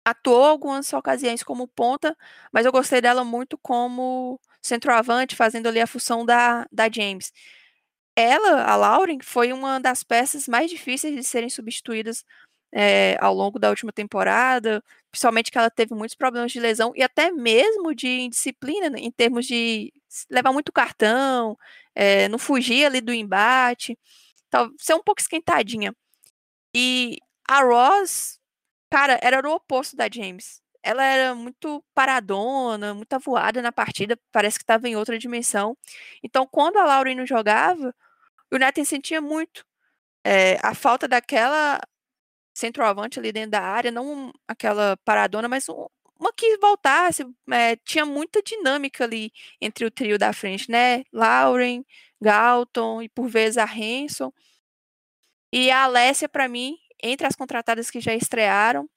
atuou 0.04 0.44
algumas 0.44 0.92
ocasiões 0.92 1.42
como 1.42 1.68
ponta, 1.68 2.16
mas 2.52 2.66
eu 2.66 2.72
gostei 2.72 3.00
dela 3.00 3.24
muito 3.24 3.58
como 3.58 4.40
centroavante, 4.62 5.36
fazendo 5.36 5.68
ali 5.68 5.80
a 5.80 5.86
função 5.86 6.24
da, 6.24 6.66
da 6.72 6.88
James. 6.90 7.32
Ela, 8.20 8.64
a 8.64 8.74
Lauren, 8.74 9.18
foi 9.22 9.52
uma 9.52 9.78
das 9.78 10.02
peças 10.02 10.48
mais 10.48 10.68
difíceis 10.68 11.14
de 11.14 11.22
serem 11.22 11.48
substituídas 11.48 12.24
é, 12.72 13.16
ao 13.20 13.32
longo 13.32 13.60
da 13.60 13.70
última 13.70 13.92
temporada, 13.92 14.82
principalmente 15.08 15.52
que 15.52 15.56
ela 15.58 15.70
teve 15.70 15.94
muitos 15.94 16.16
problemas 16.16 16.50
de 16.50 16.58
lesão 16.58 16.92
e 16.96 17.02
até 17.04 17.30
mesmo 17.30 17.94
de 17.94 18.08
indisciplina, 18.22 18.90
né, 18.90 18.98
em 18.98 19.12
termos 19.12 19.46
de 19.46 19.92
levar 20.28 20.52
muito 20.52 20.72
cartão, 20.72 21.56
é, 21.94 22.26
não 22.28 22.38
fugir 22.40 22.86
ali 22.86 23.00
do 23.00 23.12
embate, 23.12 23.96
tal, 24.50 24.68
ser 24.78 24.94
um 24.94 25.02
pouco 25.02 25.20
esquentadinha. 25.20 25.94
E 26.74 27.18
a 27.48 27.62
Ross, 27.62 28.38
cara, 28.90 29.18
era 29.22 29.48
o 29.48 29.54
oposto 29.54 29.96
da 29.96 30.08
James. 30.12 30.60
Ela 30.82 31.04
era 31.04 31.34
muito 31.34 31.84
paradona, 31.94 32.94
muito 32.94 33.12
avoada 33.14 33.62
na 33.62 33.72
partida, 33.72 34.18
parece 34.32 34.58
que 34.58 34.64
estava 34.64 34.88
em 34.88 34.96
outra 34.96 35.18
dimensão. 35.18 35.76
Então, 36.22 36.46
quando 36.46 36.78
a 36.78 36.84
Lauren 36.84 37.16
não 37.16 37.26
jogava, 37.26 37.94
o 38.56 38.58
Nathan 38.58 38.84
sentia 38.84 39.20
muito 39.20 39.64
é, 40.24 40.58
a 40.62 40.74
falta 40.74 41.08
daquela 41.08 41.80
centroavante 42.54 43.18
ali 43.18 43.32
dentro 43.32 43.52
da 43.52 43.62
área, 43.62 43.90
não 43.90 44.32
aquela 44.48 44.96
paradona, 45.04 45.48
mas 45.48 45.68
um, 45.68 45.86
uma 46.18 46.32
que 46.32 46.56
voltasse, 46.58 47.24
é, 47.52 47.76
tinha 47.76 48.04
muita 48.04 48.42
dinâmica 48.42 49.04
ali 49.04 49.32
entre 49.60 49.84
o 49.84 49.90
trio 49.90 50.18
da 50.18 50.32
frente, 50.32 50.70
né? 50.70 51.04
Lauren, 51.12 51.84
Galton 52.20 53.02
e 53.02 53.08
por 53.08 53.28
vezes 53.28 53.58
a 53.58 53.64
Hanson. 53.64 54.32
E 55.52 55.70
a 55.70 55.84
Alessia, 55.84 56.28
para 56.28 56.48
mim, 56.48 56.76
entre 57.02 57.26
as 57.26 57.36
contratadas 57.36 57.90
que 57.90 58.00
já 58.00 58.14
estrearam, 58.14 58.88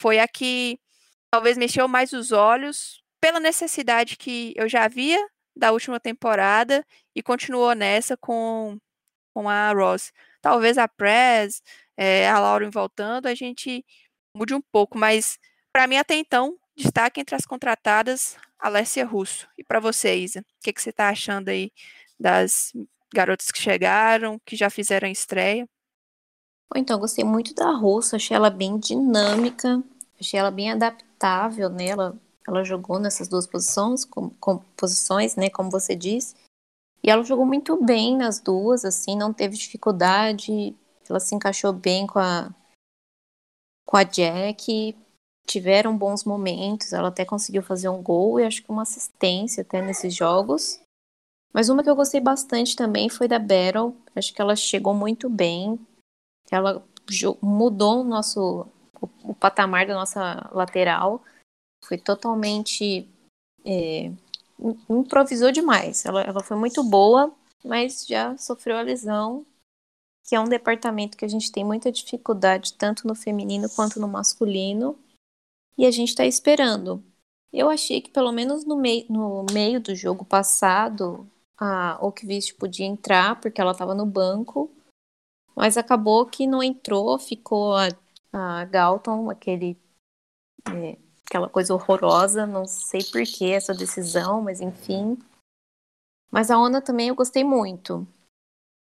foi 0.00 0.18
a 0.18 0.28
que 0.28 0.78
talvez 1.30 1.56
mexeu 1.56 1.88
mais 1.88 2.12
os 2.12 2.32
olhos 2.32 3.02
pela 3.20 3.40
necessidade 3.40 4.16
que 4.16 4.52
eu 4.56 4.68
já 4.68 4.88
via 4.88 5.18
da 5.56 5.72
última 5.72 5.98
temporada 5.98 6.86
e 7.14 7.22
continuou 7.22 7.74
nessa 7.74 8.16
com, 8.16 8.78
com 9.36 9.50
a 9.50 9.70
Ross. 9.74 10.14
Talvez 10.40 10.78
a 10.78 10.88
Press, 10.88 11.62
é, 11.94 12.26
a 12.26 12.40
Lauren 12.40 12.70
voltando, 12.70 13.26
a 13.26 13.34
gente 13.34 13.84
mude 14.34 14.54
um 14.54 14.62
pouco, 14.62 14.96
mas 14.96 15.38
para 15.70 15.86
mim 15.86 15.98
até 15.98 16.14
então, 16.14 16.56
destaque 16.74 17.20
entre 17.20 17.36
as 17.36 17.44
contratadas, 17.44 18.38
Alessia 18.58 19.04
Russo. 19.04 19.46
E 19.58 19.62
para 19.62 19.78
você, 19.78 20.16
Isa, 20.16 20.40
o 20.40 20.44
que, 20.62 20.72
que 20.72 20.80
você 20.80 20.88
está 20.88 21.10
achando 21.10 21.50
aí 21.50 21.70
das 22.18 22.72
garotas 23.12 23.50
que 23.50 23.60
chegaram, 23.60 24.40
que 24.46 24.56
já 24.56 24.70
fizeram 24.70 25.06
estreia? 25.06 25.68
Então, 26.74 26.98
gostei 26.98 27.22
muito 27.22 27.54
da 27.54 27.70
Russo, 27.72 28.16
achei 28.16 28.34
ela 28.34 28.48
bem 28.48 28.78
dinâmica, 28.78 29.82
achei 30.18 30.40
ela 30.40 30.50
bem 30.50 30.72
adaptável, 30.72 31.68
né? 31.68 31.88
Ela, 31.88 32.18
ela 32.48 32.64
jogou 32.64 32.98
nessas 32.98 33.28
duas 33.28 33.46
posições, 33.46 34.02
com, 34.06 34.30
com, 34.30 34.56
posições, 34.78 35.36
né, 35.36 35.50
como 35.50 35.70
você 35.70 35.94
disse. 35.94 36.34
E 37.06 37.10
ela 37.10 37.22
jogou 37.22 37.46
muito 37.46 37.80
bem 37.84 38.16
nas 38.16 38.40
duas, 38.40 38.84
assim, 38.84 39.16
não 39.16 39.32
teve 39.32 39.56
dificuldade, 39.56 40.76
ela 41.08 41.20
se 41.20 41.36
encaixou 41.36 41.72
bem 41.72 42.04
com 42.04 42.18
a, 42.18 42.52
com 43.86 43.96
a 43.96 44.02
Jack, 44.02 44.96
tiveram 45.46 45.96
bons 45.96 46.24
momentos, 46.24 46.92
ela 46.92 47.08
até 47.08 47.24
conseguiu 47.24 47.62
fazer 47.62 47.88
um 47.88 48.02
gol 48.02 48.40
e 48.40 48.44
acho 48.44 48.60
que 48.60 48.72
uma 48.72 48.82
assistência 48.82 49.60
até 49.62 49.80
nesses 49.80 50.12
jogos. 50.12 50.80
Mas 51.52 51.68
uma 51.68 51.84
que 51.84 51.88
eu 51.88 51.94
gostei 51.94 52.20
bastante 52.20 52.74
também 52.74 53.08
foi 53.08 53.28
da 53.28 53.38
Battle, 53.38 53.96
acho 54.16 54.34
que 54.34 54.42
ela 54.42 54.56
chegou 54.56 54.92
muito 54.92 55.30
bem, 55.30 55.78
ela 56.50 56.84
mudou 57.40 58.00
o 58.00 58.04
nosso 58.04 58.66
o, 59.00 59.30
o 59.30 59.34
patamar 59.34 59.86
da 59.86 59.94
nossa 59.94 60.50
lateral, 60.52 61.22
foi 61.84 61.98
totalmente 61.98 63.08
é, 63.64 64.12
improvisou 64.88 65.52
demais. 65.52 66.04
Ela, 66.04 66.22
ela 66.22 66.42
foi 66.42 66.56
muito 66.56 66.82
boa, 66.84 67.32
mas 67.64 68.06
já 68.06 68.36
sofreu 68.36 68.76
a 68.76 68.82
lesão 68.82 69.44
que 70.26 70.34
é 70.34 70.40
um 70.40 70.48
departamento 70.48 71.16
que 71.16 71.24
a 71.24 71.28
gente 71.28 71.52
tem 71.52 71.64
muita 71.64 71.92
dificuldade, 71.92 72.74
tanto 72.74 73.06
no 73.06 73.14
feminino 73.14 73.68
quanto 73.70 74.00
no 74.00 74.08
masculino, 74.08 74.98
e 75.78 75.86
a 75.86 75.90
gente 75.90 76.08
está 76.08 76.26
esperando. 76.26 77.02
Eu 77.52 77.70
achei 77.70 78.00
que 78.00 78.10
pelo 78.10 78.32
menos 78.32 78.64
no, 78.64 78.76
mei 78.76 79.06
no 79.08 79.46
meio 79.52 79.80
do 79.80 79.94
jogo 79.94 80.24
passado, 80.24 81.30
a 81.56 81.96
Okvist 82.04 82.54
podia 82.54 82.84
entrar, 82.84 83.40
porque 83.40 83.60
ela 83.60 83.70
estava 83.70 83.94
no 83.94 84.04
banco, 84.04 84.68
mas 85.54 85.76
acabou 85.76 86.26
que 86.26 86.44
não 86.46 86.62
entrou, 86.62 87.16
ficou 87.20 87.74
a, 87.76 87.88
a 88.32 88.64
Galton, 88.64 89.30
aquele, 89.30 89.78
é, 90.68 90.98
aquela 91.26 91.48
coisa 91.48 91.74
horrorosa, 91.74 92.46
não 92.46 92.66
sei 92.66 93.02
por 93.04 93.22
que 93.24 93.50
essa 93.50 93.74
decisão, 93.74 94.40
mas 94.40 94.60
enfim. 94.60 95.18
Mas 96.30 96.50
a 96.50 96.58
Ona 96.58 96.80
também 96.80 97.08
eu 97.08 97.14
gostei 97.14 97.44
muito. 97.44 98.06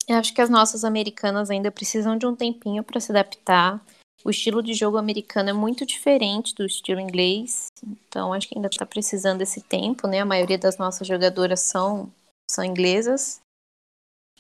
Eu 0.06 0.16
acho 0.16 0.34
que 0.34 0.40
as 0.40 0.50
nossas 0.50 0.84
americanas 0.84 1.48
ainda 1.48 1.70
precisam 1.70 2.18
de 2.18 2.26
um 2.26 2.36
tempinho 2.36 2.82
para 2.82 3.00
se 3.00 3.10
adaptar. 3.10 3.82
O 4.24 4.30
estilo 4.30 4.62
de 4.62 4.74
jogo 4.74 4.96
americano 4.96 5.50
é 5.50 5.52
muito 5.52 5.86
diferente 5.86 6.54
do 6.54 6.64
estilo 6.64 7.00
inglês, 7.00 7.68
então 7.82 8.32
acho 8.32 8.48
que 8.48 8.56
ainda 8.56 8.68
está 8.68 8.86
precisando 8.86 9.38
desse 9.38 9.60
tempo, 9.60 10.06
né? 10.06 10.20
A 10.20 10.24
maioria 10.24 10.58
das 10.58 10.78
nossas 10.78 11.06
jogadoras 11.06 11.60
são, 11.60 12.10
são 12.50 12.64
inglesas. 12.64 13.40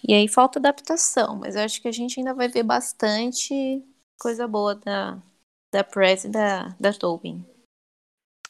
E 0.06 0.12
aí 0.12 0.28
falta 0.28 0.58
adaptação, 0.58 1.36
mas 1.36 1.54
eu 1.54 1.62
acho 1.62 1.80
que 1.80 1.88
a 1.88 1.92
gente 1.92 2.18
ainda 2.18 2.34
vai 2.34 2.48
ver 2.48 2.62
bastante 2.62 3.82
coisa 4.18 4.46
boa 4.46 4.74
da, 4.74 5.18
da 5.72 5.84
Press 5.84 6.24
e 6.24 6.28
da, 6.28 6.74
da 6.80 6.92
Tobin. 6.92 7.44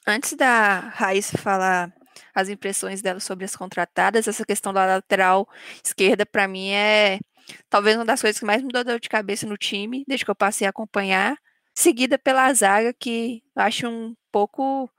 Antes 0.06 0.34
da 0.34 0.80
Raíssa 0.80 1.38
falar 1.38 1.92
as 2.34 2.48
impressões 2.48 3.00
dela 3.00 3.20
sobre 3.20 3.44
as 3.44 3.56
contratadas. 3.56 4.28
Essa 4.28 4.44
questão 4.44 4.72
da 4.72 4.84
lateral 4.84 5.48
esquerda, 5.84 6.26
para 6.26 6.48
mim, 6.48 6.70
é 6.70 7.20
talvez 7.68 7.96
uma 7.96 8.04
das 8.04 8.20
coisas 8.20 8.38
que 8.38 8.44
mais 8.44 8.62
me 8.62 8.72
deu 8.72 8.84
dor 8.84 9.00
de 9.00 9.08
cabeça 9.08 9.46
no 9.46 9.56
time, 9.56 10.04
desde 10.06 10.24
que 10.24 10.30
eu 10.30 10.34
passei 10.34 10.66
a 10.66 10.70
acompanhar. 10.70 11.36
Seguida 11.74 12.18
pela 12.18 12.52
zaga, 12.52 12.92
que 12.92 13.42
acho 13.56 13.88
um 13.88 14.14
pouco. 14.30 14.90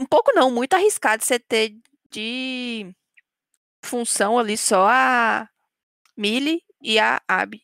Um 0.00 0.06
pouco 0.06 0.32
não, 0.34 0.50
muito 0.50 0.74
arriscado 0.74 1.24
você 1.24 1.38
ter 1.38 1.74
de 2.10 2.94
função 3.84 4.38
ali 4.38 4.56
só 4.56 4.86
a 4.88 5.48
Mili 6.16 6.62
e 6.80 6.98
a 6.98 7.20
Abby. 7.26 7.62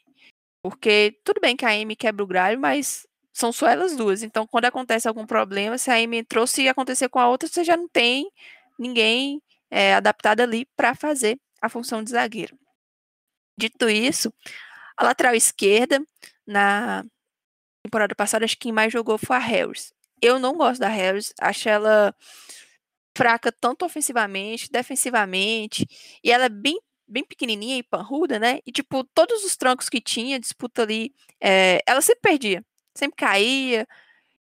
Porque 0.62 1.21
tudo 1.23 1.40
bem 1.40 1.57
que 1.57 1.64
a 1.64 1.71
Amy 1.71 1.95
quebra 1.95 2.25
o 2.25 2.26
gralho, 2.26 2.59
mas 2.59 3.07
são 3.35 3.53
só 3.53 3.69
elas 3.69 3.97
duas. 3.97 4.23
Então, 4.23 4.47
quando 4.47 4.67
acontece 4.67 5.09
algum 5.09 5.26
problema, 5.26 5.76
se 5.76 5.91
a 5.91 5.97
Amy 5.97 6.19
entrou, 6.19 6.47
se 6.47 6.69
acontecer 6.69 7.09
com 7.09 7.19
a 7.19 7.29
outra, 7.29 7.49
você 7.49 7.64
já 7.64 7.76
não 7.76 7.88
tem 7.88 8.31
ninguém 8.79 9.43
é, 9.71 9.95
adaptado 9.95 10.41
ali 10.41 10.67
para 10.76 10.95
fazer 10.95 11.38
a 11.61 11.69
função 11.69 12.03
de 12.03 12.12
zagueiro. 12.12 12.57
Dito 13.59 13.91
isso, 13.91 14.33
a 14.97 15.05
lateral 15.05 15.35
esquerda, 15.35 16.00
na 16.47 17.05
temporada 17.85 18.14
passada, 18.14 18.45
acho 18.45 18.55
que 18.55 18.62
quem 18.62 18.73
mais 18.73 18.93
jogou 18.93 19.19
foi 19.19 19.37
a 19.37 19.41
Harris. 19.41 19.93
Eu 20.23 20.38
não 20.38 20.57
gosto 20.57 20.81
da 20.81 20.88
Harris, 20.88 21.33
acho 21.41 21.69
ela 21.69 22.14
fraca 23.17 23.53
tanto 23.53 23.85
ofensivamente, 23.85 24.71
defensivamente, 24.71 25.87
e 26.23 26.31
ela 26.31 26.45
é 26.47 26.49
bem 26.49 26.79
bem 27.07 27.23
pequenininha 27.25 27.76
e 27.76 27.83
panruda, 27.83 28.38
né? 28.38 28.61
E, 28.67 28.73
tipo, 28.73 29.05
todos 29.05 29.45
os 29.45 29.57
trancos 29.57 29.91
que 29.91 30.00
tinha, 30.00 30.41
disputa 30.41 30.83
ali, 30.83 31.14
é, 31.41 31.81
ela 31.87 32.00
sempre 32.00 32.23
perdia 32.23 32.64
sempre 32.95 33.17
caía. 33.17 33.87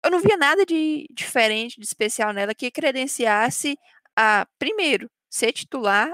Eu 0.04 0.12
não 0.12 0.20
via 0.22 0.38
nada 0.38 0.66
de 0.66 1.08
diferente, 1.12 1.80
de 1.80 1.86
especial 1.86 2.34
nela 2.34 2.56
que 2.56 2.72
credenciasse 2.72 3.78
a, 4.16 4.48
primeiro, 4.60 5.10
ser 5.30 5.52
titular 5.54 6.12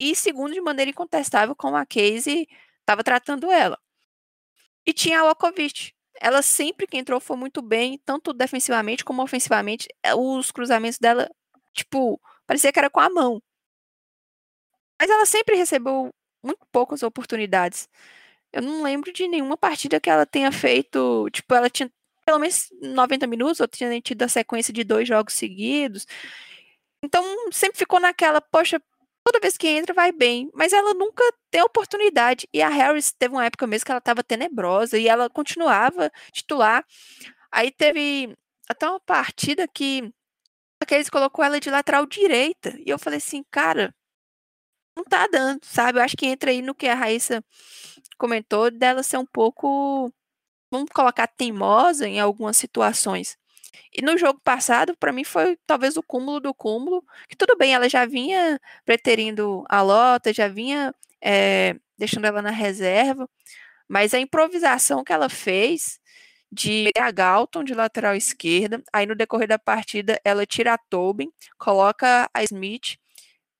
e, 0.00 0.14
segundo, 0.16 0.54
de 0.54 0.60
maneira 0.60 0.90
incontestável, 0.90 1.56
como 1.56 1.76
a 1.76 1.86
Casey 1.86 2.48
estava 2.82 3.04
tratando 3.04 3.50
ela. 3.50 3.78
E 4.86 4.92
tinha 4.92 5.20
a 5.20 5.30
Okovic. 5.30 5.92
Ela 6.20 6.42
sempre 6.42 6.86
que 6.86 6.96
entrou 6.98 7.20
foi 7.20 7.36
muito 7.36 7.62
bem, 7.62 7.98
tanto 8.04 8.32
defensivamente 8.32 9.04
como 9.04 9.22
ofensivamente. 9.22 9.86
Eh, 10.02 10.14
os 10.14 10.50
cruzamentos 10.50 10.98
dela, 10.98 11.30
tipo, 11.72 12.20
parecia 12.46 12.72
que 12.72 12.78
era 12.78 12.90
com 12.90 13.00
a 13.00 13.08
mão. 13.10 13.40
Mas 15.00 15.10
ela 15.10 15.26
sempre 15.26 15.56
recebeu 15.56 16.12
muito 16.42 16.60
poucas 16.72 17.02
oportunidades. 17.02 17.88
Eu 18.52 18.62
não 18.62 18.82
lembro 18.82 19.12
de 19.12 19.28
nenhuma 19.28 19.56
partida 19.56 20.00
que 20.00 20.10
ela 20.10 20.26
tenha 20.26 20.50
feito. 20.52 21.28
Tipo, 21.30 21.54
ela 21.54 21.70
tinha 21.70 21.90
pelo 22.24 22.38
menos 22.40 22.68
90 22.82 23.26
minutos, 23.26 23.58
ou 23.60 23.66
tinha 23.66 24.00
tido 24.02 24.22
a 24.22 24.28
sequência 24.28 24.72
de 24.72 24.84
dois 24.84 25.08
jogos 25.08 25.32
seguidos. 25.34 26.06
Então, 27.02 27.24
sempre 27.50 27.78
ficou 27.78 27.98
naquela, 27.98 28.40
poxa, 28.40 28.78
toda 29.24 29.40
vez 29.40 29.56
que 29.56 29.66
entra 29.68 29.94
vai 29.94 30.12
bem, 30.12 30.50
mas 30.54 30.72
ela 30.72 30.92
nunca 30.94 31.22
tem 31.50 31.62
oportunidade. 31.62 32.46
E 32.52 32.60
a 32.60 32.68
Harris 32.68 33.12
teve 33.12 33.34
uma 33.34 33.46
época 33.46 33.66
mesmo 33.66 33.86
que 33.86 33.92
ela 33.92 33.98
estava 33.98 34.22
tenebrosa 34.22 34.98
e 34.98 35.08
ela 35.08 35.30
continuava 35.30 36.10
titular. 36.32 36.84
Aí 37.50 37.70
teve 37.70 38.36
até 38.68 38.88
uma 38.88 39.00
partida 39.00 39.66
que 39.66 40.12
aqueles 40.80 41.10
colocou 41.10 41.44
ela 41.44 41.60
de 41.60 41.70
lateral 41.70 42.06
direita. 42.06 42.76
E 42.84 42.90
eu 42.90 42.98
falei 42.98 43.18
assim, 43.18 43.44
cara, 43.50 43.94
não 44.98 45.04
tá 45.04 45.26
dando, 45.28 45.60
sabe? 45.64 45.98
Eu 45.98 46.02
acho 46.02 46.16
que 46.16 46.26
entra 46.26 46.50
aí 46.50 46.60
no 46.62 46.74
que 46.74 46.88
a 46.88 46.94
Raíssa 46.94 47.42
comentou 48.18 48.70
dela 48.70 49.02
ser 49.02 49.18
um 49.18 49.26
pouco, 49.26 50.12
vamos 50.70 50.90
colocar, 50.92 51.26
teimosa 51.28 52.08
em 52.08 52.20
algumas 52.20 52.56
situações. 52.56 53.38
E 53.94 54.02
no 54.02 54.18
jogo 54.18 54.40
passado, 54.42 54.96
para 54.96 55.12
mim, 55.12 55.24
foi 55.24 55.56
talvez 55.66 55.96
o 55.96 56.02
cúmulo 56.02 56.40
do 56.40 56.54
cúmulo. 56.54 57.04
Que 57.28 57.36
tudo 57.36 57.56
bem, 57.56 57.74
ela 57.74 57.88
já 57.88 58.06
vinha 58.06 58.60
preterindo 58.84 59.64
a 59.68 59.82
Lota, 59.82 60.32
já 60.32 60.48
vinha 60.48 60.94
é, 61.22 61.76
deixando 61.96 62.26
ela 62.26 62.42
na 62.42 62.50
reserva, 62.50 63.28
mas 63.88 64.14
a 64.14 64.20
improvisação 64.20 65.04
que 65.04 65.12
ela 65.12 65.28
fez 65.28 66.00
de 66.50 66.90
a 66.98 67.10
Galton 67.10 67.64
de 67.64 67.74
lateral 67.74 68.14
esquerda. 68.16 68.82
Aí 68.92 69.06
no 69.06 69.14
decorrer 69.14 69.48
da 69.48 69.58
partida 69.58 70.20
ela 70.24 70.46
tira 70.46 70.74
a 70.74 70.78
Tobin, 70.78 71.30
coloca 71.58 72.28
a 72.34 72.42
Smith, 72.44 72.98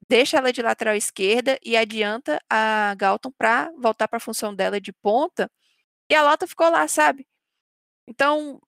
deixa 0.09 0.39
ela 0.39 0.53
de 0.53 0.63
lateral 0.63 0.95
esquerda 0.97 1.59
e 1.65 1.77
adianta 1.77 2.41
a 2.49 2.95
Galton 2.97 3.33
para 3.37 3.71
voltar 3.79 4.09
para 4.09 4.19
a 4.19 4.21
função 4.21 4.55
dela 4.55 4.81
de 4.81 4.93
ponta. 4.93 5.51
E 6.11 6.15
a 6.15 6.23
Lota 6.23 6.47
ficou 6.47 6.71
lá, 6.71 6.89
sabe? 6.89 7.27
Então, 8.09 8.61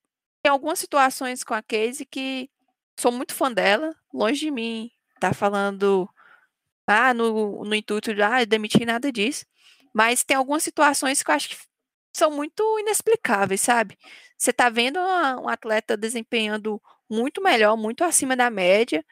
tem 0.42 0.50
algumas 0.52 0.78
situações 0.78 1.44
com 1.44 1.54
a 1.54 1.62
Casey 1.62 2.06
que 2.06 2.50
sou 2.98 3.12
muito 3.12 3.34
fã 3.34 3.52
dela, 3.52 3.94
longe 4.12 4.40
de 4.40 4.50
mim 4.50 4.90
tá 5.20 5.34
falando 5.34 6.08
ah, 6.86 7.14
no, 7.14 7.64
no 7.64 7.74
intuito 7.74 8.14
de 8.14 8.22
ah, 8.22 8.44
demitir 8.44 8.86
nada 8.86 9.12
disso. 9.12 9.44
Mas 9.94 10.24
tem 10.24 10.36
algumas 10.36 10.62
situações 10.62 11.22
que 11.22 11.30
eu 11.30 11.34
acho 11.34 11.50
que 11.50 11.56
são 12.16 12.30
muito 12.30 12.62
inexplicáveis, 12.80 13.60
sabe? 13.60 13.98
Você 14.36 14.52
tá 14.52 14.68
vendo 14.70 14.98
uma, 14.98 15.40
um 15.42 15.48
atleta 15.48 15.96
desempenhando 15.96 16.82
muito 17.08 17.42
melhor, 17.42 17.76
muito 17.76 18.02
acima 18.04 18.36
da 18.36 18.50
média, 18.50 19.04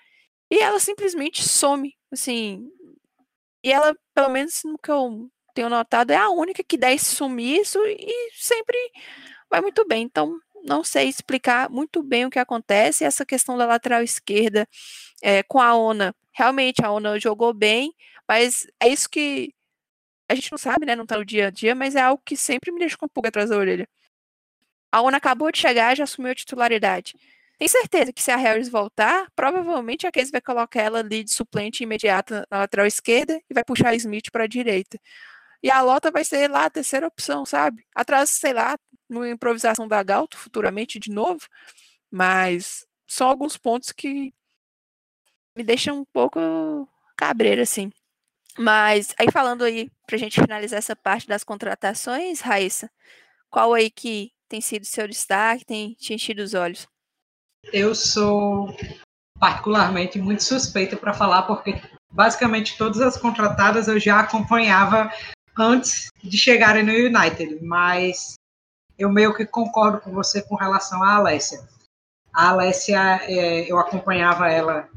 e 0.51 0.59
ela 0.61 0.81
simplesmente 0.81 1.47
some, 1.47 1.95
assim. 2.13 2.71
E 3.65 3.73
ela, 3.73 3.95
pelo 4.15 4.29
menos 4.31 4.63
no 4.65 4.79
que 4.79 4.91
eu 4.91 5.31
tenho 5.55 5.69
notado, 5.69 6.11
é 6.13 6.17
a 6.17 6.31
única 6.31 6.63
que 6.65 6.77
dá 6.79 6.93
esse 6.93 7.07
sumiço 7.17 7.79
e 7.87 8.31
sempre 8.35 8.77
vai 9.51 9.61
muito 9.61 9.87
bem. 9.87 10.05
Então, 10.05 10.39
não 10.65 10.85
sei 10.85 11.09
explicar 11.09 11.71
muito 11.71 12.03
bem 12.03 12.27
o 12.27 12.31
que 12.31 12.39
acontece. 12.39 13.05
Essa 13.05 13.27
questão 13.27 13.57
da 13.59 13.67
lateral 13.67 14.03
esquerda 14.03 14.69
é, 15.23 15.43
com 15.43 15.61
a 15.61 15.75
ONA, 15.75 16.15
realmente 16.33 16.85
a 16.85 16.91
ONA 16.93 17.19
jogou 17.21 17.53
bem, 17.55 17.93
mas 18.29 18.67
é 18.81 18.89
isso 18.89 19.09
que 19.11 19.53
a 20.29 20.35
gente 20.35 20.51
não 20.53 20.59
sabe, 20.59 20.87
né? 20.87 20.95
Não 20.97 21.07
tá 21.07 21.19
no 21.19 21.25
dia 21.25 21.49
a 21.49 21.51
dia, 21.51 21.75
mas 21.75 21.97
é 21.97 22.01
algo 22.03 22.23
que 22.25 22.37
sempre 22.37 22.71
me 22.73 22.79
deixa 22.81 22.97
com 22.97 23.07
um 23.07 23.09
pulga 23.09 23.29
atrás 23.31 23.51
da 23.51 23.57
orelha. 23.57 23.89
A 24.93 25.03
ONA 25.03 25.17
acabou 25.19 25.51
de 25.53 25.59
chegar 25.59 25.97
já 25.97 26.05
assumiu 26.05 26.33
a 26.33 26.35
titularidade. 26.35 27.15
Tem 27.59 27.67
certeza 27.67 28.13
que 28.13 28.23
se 28.23 28.31
a 28.31 28.37
Harris 28.37 28.69
voltar, 28.69 29.29
provavelmente 29.35 30.07
a 30.07 30.13
Casey 30.13 30.31
vai 30.31 30.41
colocar 30.41 30.81
ela 30.81 31.01
ali 31.01 31.25
de 31.25 31.33
suplente 31.33 31.83
imediata 31.83 32.47
na 32.51 32.59
lateral 32.59 32.87
esquerda 32.87 33.41
e 33.51 33.55
vai 33.55 33.65
puxar 33.65 33.89
a 33.91 33.95
Smith 33.97 34.31
para 34.31 34.45
a 34.45 34.47
direita. 34.47 34.99
E 35.63 35.71
a 35.71 35.83
Lota 35.83 36.11
vai 36.11 36.25
ser 36.25 36.51
lá 36.51 36.67
a 36.67 36.71
terceira 36.71 37.07
opção, 37.07 37.45
sabe? 37.45 37.85
Atrás, 37.95 38.31
sei 38.31 38.53
lá, 38.53 38.79
numa 39.09 39.29
improvisação 39.29 39.89
da 39.89 40.03
Galto 40.05 40.39
futuramente 40.39 41.01
de 41.01 41.11
novo. 41.11 41.41
Mas 42.11 42.87
são 43.07 43.29
alguns 43.29 43.57
pontos 43.59 43.93
que 43.93 44.33
me 45.57 45.65
deixam 45.65 46.01
um 46.01 46.05
pouco 46.05 46.89
cabreira, 47.17 47.63
assim. 47.63 47.91
Mas 48.59 49.15
aí 49.19 49.29
falando 49.33 49.65
aí, 49.65 49.91
pra 50.07 50.19
gente 50.19 50.41
finalizar 50.41 50.79
essa 50.79 50.97
parte 50.97 51.29
das 51.29 51.45
contratações, 51.45 52.41
Raíssa, 52.41 52.91
qual 53.51 53.75
aí 53.75 53.91
que 53.91 54.33
tem 54.49 54.61
sido 54.61 54.85
seu 54.87 55.09
destaque, 55.09 55.65
tem 55.65 55.95
te 55.95 56.15
enchido 56.15 56.43
os 56.43 56.55
olhos? 56.55 56.89
Eu 57.73 57.95
sou 57.95 58.75
particularmente 59.39 60.19
muito 60.19 60.43
suspeita 60.43 60.97
para 60.97 61.15
falar, 61.15 61.43
porque 61.43 61.81
basicamente 62.11 62.77
todas 62.77 63.01
as 63.01 63.17
contratadas 63.17 63.89
eu 63.89 63.99
já 64.01 64.21
acompanhava 64.21 65.11
antes 65.57 66.09
de 66.23 66.37
chegarem 66.37 66.83
no 66.83 66.93
United, 66.93 67.65
mas 67.65 68.35
eu 68.99 69.11
meio 69.11 69.35
que 69.35 69.47
concordo 69.47 70.01
com 70.01 70.13
você 70.13 70.43
com 70.43 70.57
relação 70.57 71.03
à 71.03 71.15
Alessia. 71.15 71.67
A 72.33 72.51
Alessia, 72.51 73.21
é, 73.23 73.71
eu 73.71 73.79
acompanhava 73.79 74.49
ela 74.49 74.89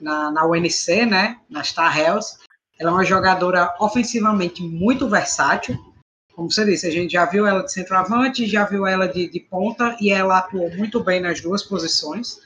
na, 0.00 0.30
na 0.30 0.46
UNC, 0.46 1.06
né, 1.06 1.40
na 1.48 1.62
Star 1.62 1.96
Hells. 1.98 2.38
Ela 2.78 2.90
é 2.90 2.92
uma 2.92 3.04
jogadora 3.04 3.74
ofensivamente 3.80 4.62
muito 4.62 5.08
versátil. 5.08 5.76
Como 6.38 6.52
você 6.52 6.64
disse, 6.64 6.86
a 6.86 6.90
gente 6.92 7.14
já 7.14 7.24
viu 7.24 7.48
ela 7.48 7.64
de 7.64 7.72
centroavante, 7.72 8.46
já 8.46 8.64
viu 8.64 8.86
ela 8.86 9.08
de, 9.08 9.28
de 9.28 9.40
ponta 9.40 9.96
e 10.00 10.12
ela 10.12 10.38
atuou 10.38 10.70
muito 10.76 11.02
bem 11.02 11.20
nas 11.20 11.40
duas 11.40 11.64
posições. 11.64 12.42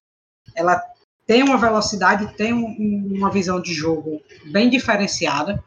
Ela 0.54 0.82
tem 1.26 1.42
uma 1.42 1.58
velocidade, 1.58 2.34
tem 2.34 2.54
um, 2.54 3.14
uma 3.14 3.30
visão 3.30 3.60
de 3.60 3.74
jogo 3.74 4.22
bem 4.46 4.70
diferenciada. 4.70 5.62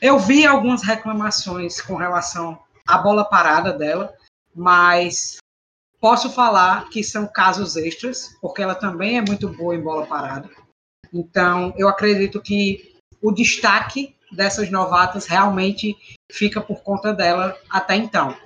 Eu 0.00 0.16
vi 0.16 0.46
algumas 0.46 0.84
reclamações 0.84 1.80
com 1.80 1.96
relação 1.96 2.56
à 2.86 2.98
bola 2.98 3.24
parada 3.24 3.72
dela, 3.72 4.14
mas 4.54 5.38
posso 6.00 6.30
falar 6.30 6.88
que 6.88 7.02
são 7.02 7.26
casos 7.26 7.74
extras, 7.74 8.32
porque 8.40 8.62
ela 8.62 8.76
também 8.76 9.18
é 9.18 9.20
muito 9.20 9.48
boa 9.48 9.74
em 9.74 9.82
bola 9.82 10.06
parada. 10.06 10.48
Então, 11.12 11.74
eu 11.76 11.88
acredito 11.88 12.40
que 12.40 12.94
o 13.20 13.32
destaque 13.32 14.14
dessas 14.30 14.70
novatas 14.70 15.26
realmente 15.26 15.96
fica 16.30 16.60
por 16.60 16.82
conta 16.82 17.12
dela 17.12 17.56
até 17.70 17.96
então. 17.96 18.36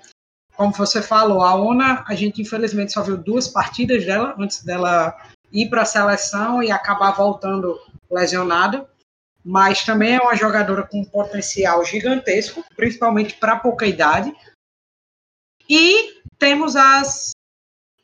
Como 0.57 0.73
você 0.73 1.01
falou, 1.01 1.43
a 1.43 1.55
Ona, 1.55 2.05
a 2.07 2.15
gente 2.15 2.43
infelizmente 2.43 2.93
só 2.93 3.03
viu 3.03 3.17
duas 3.17 3.49
partidas 3.49 4.05
dela 4.05 4.35
antes 4.39 4.63
dela 4.63 5.17
ir 5.53 5.69
para 5.69 5.83
a 5.83 5.87
seleção 5.87 6.63
e 6.63 6.71
acabar 6.71 7.13
voltando 7.13 7.79
lesionada 8.11 8.87
mas 9.45 9.85
também 9.85 10.17
é 10.17 10.21
uma 10.21 10.37
jogadora 10.37 10.87
com 10.87 11.01
um 11.01 11.05
potencial 11.05 11.85
gigantesco, 11.85 12.65
principalmente 12.77 13.35
para 13.35 13.59
pouca 13.59 13.87
idade. 13.87 14.35
E 15.69 16.21
temos 16.39 16.77
as 16.77 17.31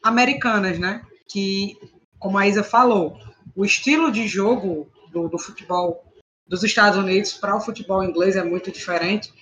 americanas, 0.02 0.78
né? 0.78 1.04
Que, 1.28 1.76
como 2.18 2.38
a 2.38 2.46
Isa 2.46 2.62
falou, 2.62 3.18
o 3.54 3.64
estilo 3.64 4.10
de 4.10 4.26
jogo 4.26 4.90
do, 5.10 5.28
do 5.28 5.38
futebol 5.38 6.04
dos 6.46 6.62
Estados 6.62 6.98
Unidos 6.98 7.34
para 7.34 7.56
o 7.56 7.60
futebol 7.60 8.02
inglês 8.02 8.36
é 8.36 8.42
muito 8.42 8.70
diferente. 8.70 9.32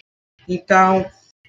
Então, 0.48 1.04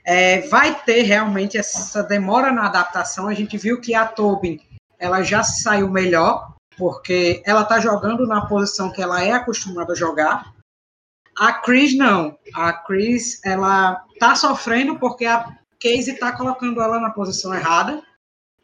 é, 0.05 0.41
vai 0.47 0.75
ter 0.83 1.01
realmente 1.01 1.57
essa 1.57 2.03
demora 2.03 2.51
na 2.51 2.67
adaptação. 2.67 3.27
A 3.27 3.33
gente 3.33 3.57
viu 3.57 3.81
que 3.81 3.95
a 3.95 4.05
Tobin 4.05 4.59
ela 4.99 5.23
já 5.23 5.43
saiu 5.43 5.89
melhor 5.89 6.53
porque 6.77 7.41
ela 7.45 7.61
está 7.61 7.79
jogando 7.79 8.27
na 8.27 8.45
posição 8.45 8.91
que 8.91 9.01
ela 9.01 9.23
é 9.23 9.31
acostumada 9.31 9.93
a 9.93 9.95
jogar. 9.95 10.53
A 11.37 11.53
Chris 11.53 11.97
não. 11.97 12.37
A 12.53 12.71
Chris 12.71 13.43
ela 13.43 14.05
está 14.13 14.35
sofrendo 14.35 14.97
porque 14.97 15.25
a 15.25 15.57
Casey 15.81 16.13
está 16.13 16.31
colocando 16.31 16.81
ela 16.81 16.99
na 16.99 17.09
posição 17.09 17.53
errada. 17.53 18.01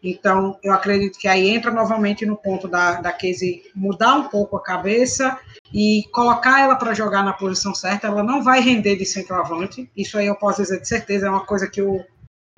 Então, 0.03 0.57
eu 0.63 0.73
acredito 0.73 1.19
que 1.19 1.27
aí 1.27 1.49
entra 1.49 1.69
novamente 1.69 2.25
no 2.25 2.35
ponto 2.35 2.67
da, 2.67 3.01
da 3.01 3.11
Casey 3.11 3.63
mudar 3.75 4.15
um 4.15 4.29
pouco 4.29 4.57
a 4.57 4.63
cabeça 4.63 5.39
e 5.71 6.05
colocar 6.11 6.59
ela 6.59 6.75
para 6.75 6.93
jogar 6.93 7.23
na 7.23 7.33
posição 7.33 7.75
certa. 7.75 8.07
Ela 8.07 8.23
não 8.23 8.43
vai 8.43 8.61
render 8.61 8.95
de 8.95 9.05
centroavante. 9.05 9.89
Isso 9.95 10.17
aí 10.17 10.25
eu 10.25 10.35
posso 10.35 10.61
dizer 10.61 10.81
de 10.81 10.87
certeza. 10.87 11.27
É 11.27 11.29
uma 11.29 11.45
coisa 11.45 11.67
que 11.67 11.81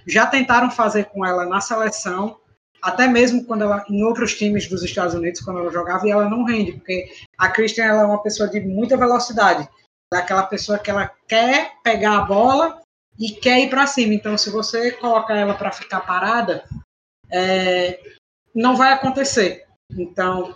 já 0.08 0.26
tentaram 0.26 0.72
fazer 0.72 1.06
com 1.06 1.26
ela 1.26 1.46
na 1.46 1.60
seleção 1.60 2.38
até 2.82 3.08
mesmo 3.08 3.46
quando 3.46 3.64
ela 3.64 3.86
em 3.90 4.04
outros 4.04 4.36
times 4.36 4.68
dos 4.68 4.84
Estados 4.84 5.16
Unidos 5.16 5.40
quando 5.40 5.60
ela 5.60 5.72
jogava 5.72 6.06
e 6.06 6.12
ela 6.12 6.30
não 6.30 6.44
rende 6.44 6.74
porque 6.74 7.10
a 7.38 7.48
Christian 7.48 7.86
ela 7.86 8.02
é 8.02 8.06
uma 8.06 8.22
pessoa 8.22 8.50
de 8.50 8.60
muita 8.60 8.98
velocidade 8.98 9.68
daquela 10.12 10.44
pessoa 10.44 10.78
que 10.78 10.92
ela 10.92 11.10
quer 11.26 11.72
pegar 11.82 12.18
a 12.18 12.26
bola 12.26 12.82
e 13.18 13.32
quer 13.32 13.62
ir 13.62 13.70
para 13.70 13.88
cima 13.88 14.14
então 14.14 14.38
se 14.38 14.50
você 14.50 14.92
colocar 14.92 15.36
ela 15.38 15.54
para 15.54 15.72
ficar 15.72 16.02
parada 16.02 16.66
é, 17.34 18.00
não 18.54 18.76
vai 18.76 18.94
acontecer 18.94 19.66
então 19.92 20.56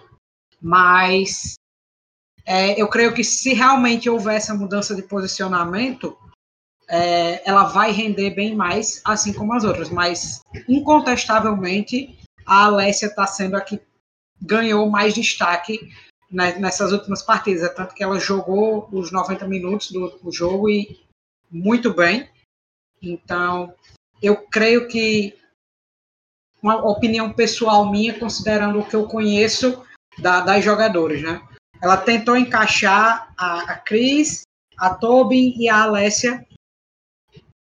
mas 0.61 1.55
é, 2.45 2.79
eu 2.81 2.87
creio 2.87 3.13
que 3.13 3.23
se 3.23 3.53
realmente 3.53 4.09
houver 4.09 4.35
essa 4.37 4.53
mudança 4.53 4.95
de 4.95 5.03
posicionamento 5.03 6.17
é, 6.87 7.47
ela 7.47 7.65
vai 7.65 7.91
render 7.91 8.31
bem 8.31 8.55
mais, 8.55 9.01
assim 9.03 9.33
como 9.33 9.53
as 9.53 9.63
outras. 9.63 9.89
Mas, 9.89 10.41
incontestavelmente, 10.67 12.17
a 12.45 12.65
Alessia 12.65 13.09
está 13.09 13.27
sendo 13.27 13.57
a 13.57 13.61
que 13.61 13.81
ganhou 14.41 14.89
mais 14.89 15.13
destaque 15.13 15.91
nessas 16.31 16.91
últimas 16.91 17.21
partidas. 17.21 17.63
É 17.63 17.69
tanto 17.69 17.93
que 17.93 18.03
ela 18.03 18.19
jogou 18.19 18.87
os 18.91 19.11
90 19.11 19.47
minutos 19.47 19.91
do, 19.91 20.17
do 20.19 20.31
jogo 20.31 20.69
e 20.69 20.99
muito 21.51 21.93
bem. 21.93 22.29
Então, 23.01 23.73
eu 24.21 24.37
creio 24.47 24.87
que 24.87 25.37
uma 26.61 26.85
opinião 26.85 27.31
pessoal 27.31 27.89
minha, 27.89 28.17
considerando 28.17 28.79
o 28.79 28.85
que 28.85 28.95
eu 28.95 29.07
conheço 29.07 29.83
da, 30.17 30.41
das 30.41 30.63
jogadoras, 30.63 31.21
né? 31.21 31.41
Ela 31.81 31.97
tentou 31.97 32.35
encaixar 32.35 33.31
a, 33.37 33.71
a 33.71 33.77
Cris, 33.77 34.41
a 34.77 34.93
Tobin 34.93 35.53
e 35.57 35.69
a 35.69 35.83
Alessia 35.83 36.45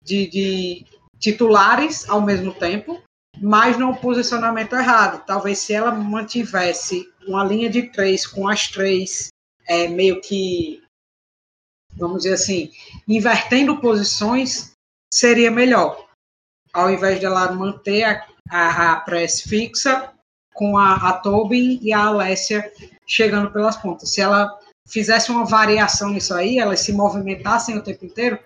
de, 0.02 0.28
de 0.28 0.86
titulares 1.20 2.10
ao 2.10 2.22
mesmo 2.22 2.54
tempo, 2.54 3.02
mas 3.42 3.78
no 3.78 3.96
posicionamento 3.96 4.74
errado. 4.74 5.24
Talvez 5.26 5.60
se 5.60 5.74
ela 5.74 5.92
mantivesse 5.92 7.12
uma 7.28 7.44
linha 7.44 7.70
de 7.70 7.84
três 7.84 8.26
com 8.26 8.48
as 8.48 8.68
três 8.70 9.30
é, 9.68 9.88
meio 9.88 10.22
que, 10.22 10.82
vamos 11.94 12.24
dizer 12.24 12.36
assim, 12.36 12.72
invertendo 13.08 13.80
posições, 13.80 14.72
seria 15.14 15.52
melhor. 15.52 16.08
Ao 16.74 16.90
invés 16.90 17.20
dela 17.20 17.52
manter 17.52 18.04
a, 18.04 18.28
a, 18.50 18.94
a 18.94 18.96
press 19.02 19.42
fixa 19.42 20.12
com 20.54 20.78
a, 20.78 20.96
a 20.96 21.14
Tobin 21.14 21.80
e 21.82 21.94
a 21.94 22.06
Alessia 22.06 22.72
chegando 23.06 23.52
pelas 23.52 23.78
pontas. 23.78 24.12
Se 24.14 24.22
ela 24.22 24.58
fizesse 24.88 25.32
uma 25.32 25.46
variação 25.46 26.10
nisso 26.10 26.34
aí, 26.34 26.60
elas 26.60 26.80
se 26.82 26.92
movimentassem 26.92 27.78
o 27.78 27.84
tempo 27.84 28.06
inteiro, 28.06 28.40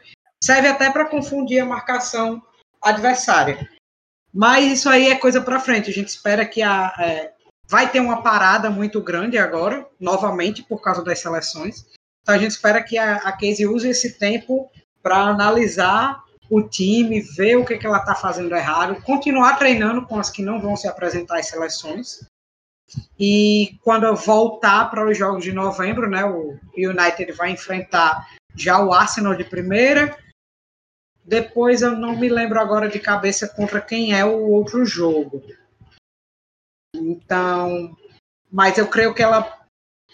serve 0.43 0.67
até 0.67 0.91
para 0.91 1.05
confundir 1.05 1.61
a 1.61 1.65
marcação 1.65 2.41
adversária. 2.81 3.69
Mas 4.33 4.71
isso 4.71 4.89
aí 4.89 5.09
é 5.09 5.15
coisa 5.15 5.41
para 5.41 5.59
frente. 5.59 5.89
A 5.89 5.93
gente 5.93 6.09
espera 6.09 6.45
que 6.45 6.61
a, 6.61 6.93
é, 6.99 7.31
vai 7.67 7.89
ter 7.89 7.99
uma 7.99 8.21
parada 8.21 8.69
muito 8.69 9.01
grande 9.01 9.37
agora, 9.37 9.87
novamente, 9.99 10.63
por 10.63 10.81
causa 10.81 11.03
das 11.03 11.19
seleções. 11.19 11.85
Então 12.21 12.35
a 12.35 12.37
gente 12.37 12.51
espera 12.51 12.81
que 12.81 12.97
a, 12.97 13.17
a 13.17 13.31
Casey 13.31 13.67
use 13.67 13.87
esse 13.87 14.17
tempo 14.17 14.69
para 15.01 15.17
analisar 15.17 16.22
o 16.49 16.61
time, 16.61 17.21
ver 17.21 17.55
o 17.55 17.65
que, 17.65 17.77
que 17.77 17.85
ela 17.85 17.99
está 17.99 18.15
fazendo 18.15 18.53
errado, 18.55 19.01
continuar 19.03 19.57
treinando 19.57 20.05
com 20.05 20.19
as 20.19 20.29
que 20.29 20.43
não 20.43 20.61
vão 20.61 20.75
se 20.75 20.87
apresentar 20.87 21.39
às 21.39 21.47
seleções. 21.47 22.25
E 23.19 23.79
quando 23.81 24.05
eu 24.05 24.15
voltar 24.15 24.89
para 24.89 25.07
os 25.07 25.17
jogos 25.17 25.43
de 25.43 25.51
novembro, 25.51 26.09
né, 26.09 26.23
o 26.25 26.59
United 26.77 27.31
vai 27.31 27.51
enfrentar 27.51 28.29
já 28.55 28.83
o 28.83 28.93
Arsenal 28.93 29.35
de 29.35 29.43
primeira. 29.43 30.17
Depois 31.23 31.81
eu 31.81 31.95
não 31.95 32.17
me 32.17 32.27
lembro 32.27 32.59
agora 32.59 32.89
de 32.89 32.99
cabeça 32.99 33.47
contra 33.47 33.81
quem 33.81 34.13
é 34.13 34.25
o 34.25 34.49
outro 34.49 34.85
jogo. 34.85 35.41
Então, 36.93 37.97
mas 38.51 38.77
eu 38.77 38.87
creio 38.87 39.15
que 39.15 39.23
ela 39.23 39.65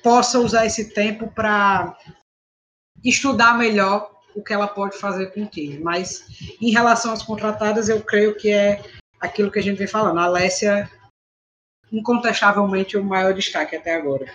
possa 0.04 0.40
usar 0.40 0.66
esse 0.66 0.94
tempo 0.94 1.30
para 1.32 1.98
estudar 3.04 3.58
melhor 3.58 4.19
o 4.36 4.44
que 4.44 4.54
ela 4.54 4.68
pode 4.68 4.98
fazer 4.98 5.34
com 5.34 5.44
o 5.44 5.48
time. 5.48 5.80
Mas 5.80 6.26
em 6.62 6.72
relação 6.72 7.12
às 7.12 7.24
contratadas, 7.24 7.90
eu 7.90 8.02
creio 8.02 8.36
que 8.36 8.52
é 8.52 8.84
aquilo 9.20 9.52
que 9.52 9.60
a 9.60 9.64
gente 9.64 9.78
vem 9.78 9.88
falando. 9.88 10.20
A 10.20 10.24
Alessia, 10.24 10.90
incontestavelmente, 11.92 12.98
o 12.98 13.04
maior 13.04 13.34
destaque 13.34 13.76
até 13.76 13.96
agora. 13.96 14.26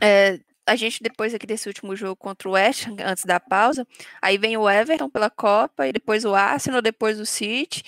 É, 0.00 0.40
a 0.66 0.76
gente, 0.76 1.02
depois 1.02 1.34
aqui 1.34 1.46
desse 1.46 1.68
último 1.68 1.94
jogo 1.94 2.16
contra 2.16 2.48
o 2.48 2.52
West, 2.52 2.86
antes 3.04 3.24
da 3.24 3.38
pausa, 3.38 3.86
aí 4.20 4.38
vem 4.38 4.56
o 4.56 4.68
Everton 4.68 5.10
pela 5.10 5.30
Copa, 5.30 5.86
e 5.86 5.92
depois 5.92 6.24
o 6.24 6.34
Arsenal, 6.34 6.82
depois 6.82 7.20
o 7.20 7.26
City. 7.26 7.82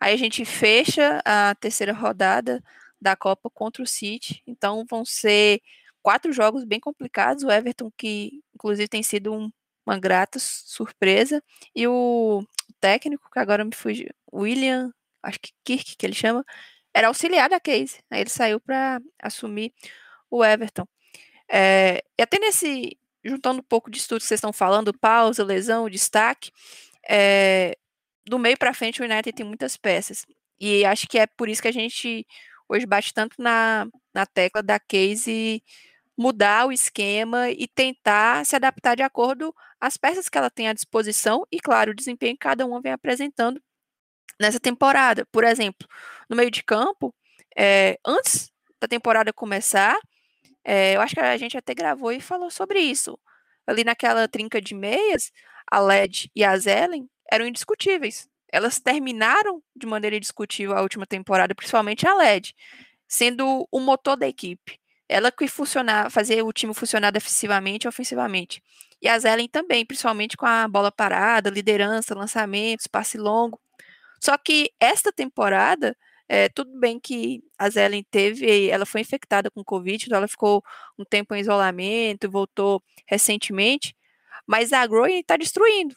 Aí 0.00 0.14
a 0.14 0.16
gente 0.16 0.44
fecha 0.44 1.20
a 1.24 1.54
terceira 1.54 1.92
rodada 1.92 2.62
da 3.00 3.16
Copa 3.16 3.50
contra 3.50 3.82
o 3.82 3.86
City. 3.86 4.42
Então 4.46 4.84
vão 4.88 5.04
ser 5.04 5.60
quatro 6.02 6.32
jogos 6.32 6.64
bem 6.64 6.80
complicados. 6.80 7.44
O 7.44 7.50
Everton, 7.50 7.90
que 7.96 8.40
inclusive 8.54 8.88
tem 8.88 9.02
sido 9.02 9.32
um, 9.32 9.50
uma 9.88 9.98
grata 9.98 10.38
surpresa, 10.38 11.42
e 11.74 11.86
o 11.86 12.44
técnico, 12.80 13.30
que 13.30 13.38
agora 13.38 13.64
me 13.64 13.74
fugiu, 13.74 14.10
William, 14.32 14.92
acho 15.22 15.40
que 15.40 15.52
Kirk, 15.64 15.96
que 15.96 16.06
ele 16.06 16.14
chama, 16.14 16.44
era 16.94 17.08
auxiliar 17.08 17.48
da 17.48 17.60
Case. 17.60 18.00
Aí 18.10 18.20
ele 18.20 18.30
saiu 18.30 18.60
para 18.60 19.00
assumir 19.22 19.72
o 20.30 20.44
Everton. 20.44 20.86
É, 21.50 22.02
e 22.18 22.22
até 22.22 22.38
nesse, 22.38 22.98
juntando 23.24 23.60
um 23.60 23.64
pouco 23.64 23.90
de 23.90 23.98
estudo 23.98 24.20
que 24.20 24.26
vocês 24.26 24.38
estão 24.38 24.52
falando, 24.52 24.92
pausa, 24.98 25.44
lesão, 25.44 25.88
destaque, 25.88 26.50
é, 27.08 27.76
do 28.26 28.38
meio 28.38 28.58
para 28.58 28.74
frente 28.74 29.00
o 29.00 29.04
United 29.04 29.32
tem 29.32 29.46
muitas 29.46 29.76
peças. 29.76 30.26
E 30.60 30.84
acho 30.84 31.06
que 31.08 31.18
é 31.18 31.26
por 31.26 31.48
isso 31.48 31.62
que 31.62 31.68
a 31.68 31.72
gente 31.72 32.26
hoje 32.68 32.86
bate 32.86 33.14
tanto 33.14 33.40
na, 33.40 33.86
na 34.12 34.26
tecla 34.26 34.62
da 34.62 34.78
case 34.78 35.62
mudar 36.18 36.66
o 36.66 36.72
esquema 36.72 37.50
e 37.50 37.68
tentar 37.68 38.44
se 38.44 38.56
adaptar 38.56 38.96
de 38.96 39.02
acordo 39.04 39.54
às 39.80 39.96
peças 39.96 40.28
que 40.28 40.36
ela 40.36 40.50
tem 40.50 40.68
à 40.68 40.72
disposição 40.72 41.46
e, 41.52 41.60
claro, 41.60 41.92
o 41.92 41.94
desempenho 41.94 42.34
que 42.34 42.40
cada 42.40 42.66
uma 42.66 42.80
vem 42.80 42.92
apresentando 42.92 43.62
nessa 44.40 44.60
temporada. 44.60 45.26
Por 45.32 45.44
exemplo, 45.44 45.86
no 46.28 46.36
meio 46.36 46.50
de 46.50 46.64
campo, 46.64 47.14
é, 47.56 47.98
antes 48.04 48.50
da 48.80 48.88
temporada 48.88 49.32
começar, 49.32 49.96
é, 50.64 50.96
eu 50.96 51.00
acho 51.00 51.14
que 51.14 51.20
a 51.20 51.36
gente 51.36 51.56
até 51.56 51.74
gravou 51.74 52.12
e 52.12 52.20
falou 52.20 52.50
sobre 52.50 52.80
isso. 52.80 53.18
Ali 53.66 53.84
naquela 53.84 54.28
trinca 54.28 54.60
de 54.60 54.74
meias, 54.74 55.30
a 55.70 55.80
LED 55.80 56.30
e 56.34 56.44
a 56.44 56.56
Zelen 56.58 57.08
eram 57.30 57.46
indiscutíveis. 57.46 58.28
Elas 58.52 58.80
terminaram 58.80 59.62
de 59.76 59.86
maneira 59.86 60.16
indiscutível 60.16 60.76
a 60.76 60.82
última 60.82 61.06
temporada, 61.06 61.54
principalmente 61.54 62.06
a 62.08 62.14
LED, 62.14 62.54
sendo 63.06 63.68
o 63.70 63.80
motor 63.80 64.16
da 64.16 64.26
equipe. 64.28 64.80
Ela 65.08 65.32
que 65.32 65.48
funcionar, 65.48 66.10
fazer 66.10 66.42
o 66.42 66.52
time 66.52 66.74
funcionar 66.74 67.10
defensivamente 67.10 67.86
e 67.86 67.88
ofensivamente. 67.88 68.62
E 69.00 69.08
a 69.08 69.18
Zelen 69.18 69.48
também, 69.48 69.86
principalmente 69.86 70.36
com 70.36 70.46
a 70.46 70.66
bola 70.68 70.90
parada, 70.92 71.50
liderança, 71.50 72.14
lançamentos, 72.14 72.86
passe 72.86 73.16
longo. 73.16 73.60
Só 74.20 74.36
que 74.36 74.72
esta 74.80 75.12
temporada, 75.12 75.96
é, 76.28 76.48
tudo 76.48 76.78
bem 76.78 76.98
que 77.00 77.42
a 77.58 77.70
Zelen 77.70 78.04
teve, 78.10 78.68
ela 78.68 78.84
foi 78.84 79.00
infectada 79.00 79.50
com 79.50 79.64
Covid, 79.64 80.04
então 80.04 80.18
ela 80.18 80.28
ficou 80.28 80.62
um 80.98 81.04
tempo 81.04 81.34
em 81.34 81.40
isolamento, 81.40 82.30
voltou 82.30 82.82
recentemente, 83.06 83.96
mas 84.46 84.72
a 84.72 84.86
Growing 84.86 85.20
está 85.20 85.36
destruindo. 85.36 85.96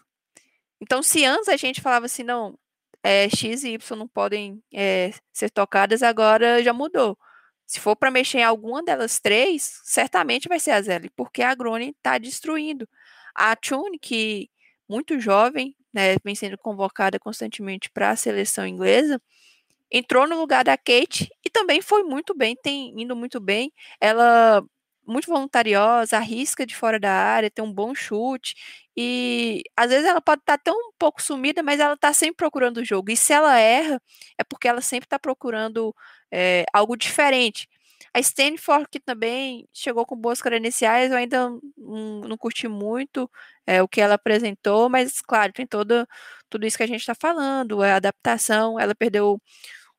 Então, 0.81 1.03
se 1.03 1.25
antes 1.25 1.49
a 1.49 1.57
gente 1.57 1.81
falava 1.81 2.05
assim, 2.07 2.23
não, 2.23 2.57
é, 3.03 3.29
X 3.29 3.63
e 3.63 3.73
Y 3.73 3.97
não 3.97 4.07
podem 4.07 4.63
é, 4.73 5.11
ser 5.33 5.49
tocadas, 5.49 6.03
agora 6.03 6.63
já 6.63 6.73
mudou. 6.73 7.17
Se 7.71 7.79
for 7.79 7.95
para 7.95 8.11
mexer 8.11 8.39
em 8.39 8.43
alguma 8.43 8.83
delas 8.83 9.17
três, 9.17 9.79
certamente 9.85 10.49
vai 10.49 10.59
ser 10.59 10.71
a 10.71 10.81
Zelle, 10.81 11.09
porque 11.15 11.41
a 11.41 11.55
Groningen 11.55 11.93
está 11.97 12.17
destruindo. 12.17 12.85
A 13.33 13.55
Tune, 13.55 13.97
que 13.97 14.49
muito 14.89 15.17
jovem, 15.21 15.73
né, 15.93 16.17
vem 16.21 16.35
sendo 16.35 16.57
convocada 16.57 17.17
constantemente 17.17 17.89
para 17.89 18.09
a 18.09 18.15
seleção 18.17 18.67
inglesa, 18.67 19.21
entrou 19.89 20.27
no 20.27 20.37
lugar 20.37 20.65
da 20.65 20.77
Kate 20.77 21.29
e 21.45 21.49
também 21.49 21.81
foi 21.81 22.03
muito 22.03 22.35
bem, 22.35 22.57
tem 22.61 22.93
indo 23.01 23.15
muito 23.15 23.39
bem. 23.39 23.71
Ela 24.01 24.61
muito 25.05 25.27
voluntariosa, 25.27 26.17
arrisca 26.17 26.65
de 26.65 26.75
fora 26.75 26.99
da 26.99 27.11
área, 27.11 27.49
tem 27.49 27.63
um 27.63 27.73
bom 27.73 27.93
chute 27.95 28.55
e 28.95 29.63
às 29.75 29.89
vezes 29.89 30.05
ela 30.07 30.21
pode 30.21 30.41
estar 30.41 30.57
tá 30.57 30.63
tão 30.63 30.75
um 30.75 30.91
pouco 30.97 31.21
sumida, 31.21 31.63
mas 31.63 31.79
ela 31.79 31.93
está 31.93 32.13
sempre 32.13 32.37
procurando 32.37 32.77
o 32.77 32.85
jogo. 32.85 33.11
E 33.11 33.17
se 33.17 33.33
ela 33.33 33.57
erra, 33.59 34.01
é 34.37 34.43
porque 34.43 34.67
ela 34.67 34.81
sempre 34.81 35.05
está 35.05 35.19
procurando 35.19 35.95
é, 36.31 36.65
algo 36.73 36.95
diferente. 36.95 37.67
A 38.13 38.19
Stanford, 38.19 38.87
que 38.91 38.99
também 38.99 39.67
chegou 39.73 40.05
com 40.05 40.15
boas 40.17 40.41
credenciais, 40.41 41.11
eu 41.11 41.17
ainda 41.17 41.49
não, 41.77 42.21
não 42.21 42.37
curti 42.37 42.67
muito 42.67 43.29
é, 43.65 43.81
o 43.81 43.87
que 43.87 44.01
ela 44.01 44.15
apresentou, 44.15 44.89
mas, 44.89 45.21
claro, 45.21 45.53
tem 45.53 45.65
todo, 45.65 46.05
tudo 46.49 46.65
isso 46.65 46.77
que 46.77 46.83
a 46.83 46.87
gente 46.87 46.99
está 47.01 47.15
falando, 47.15 47.81
a 47.81 47.95
adaptação. 47.95 48.79
Ela 48.79 48.93
perdeu 48.95 49.41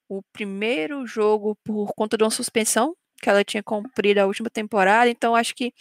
o 0.08 0.22
primeiro 0.32 1.06
jogo 1.06 1.56
por 1.64 1.94
conta 1.94 2.16
de 2.18 2.24
uma 2.24 2.30
suspensão 2.30 2.94
que 3.22 3.30
ela 3.30 3.44
tinha 3.44 3.62
cumprido 3.62 4.20
a 4.20 4.26
última 4.26 4.50
temporada, 4.50 5.08
então 5.08 5.36
acho 5.36 5.54
que 5.54 5.72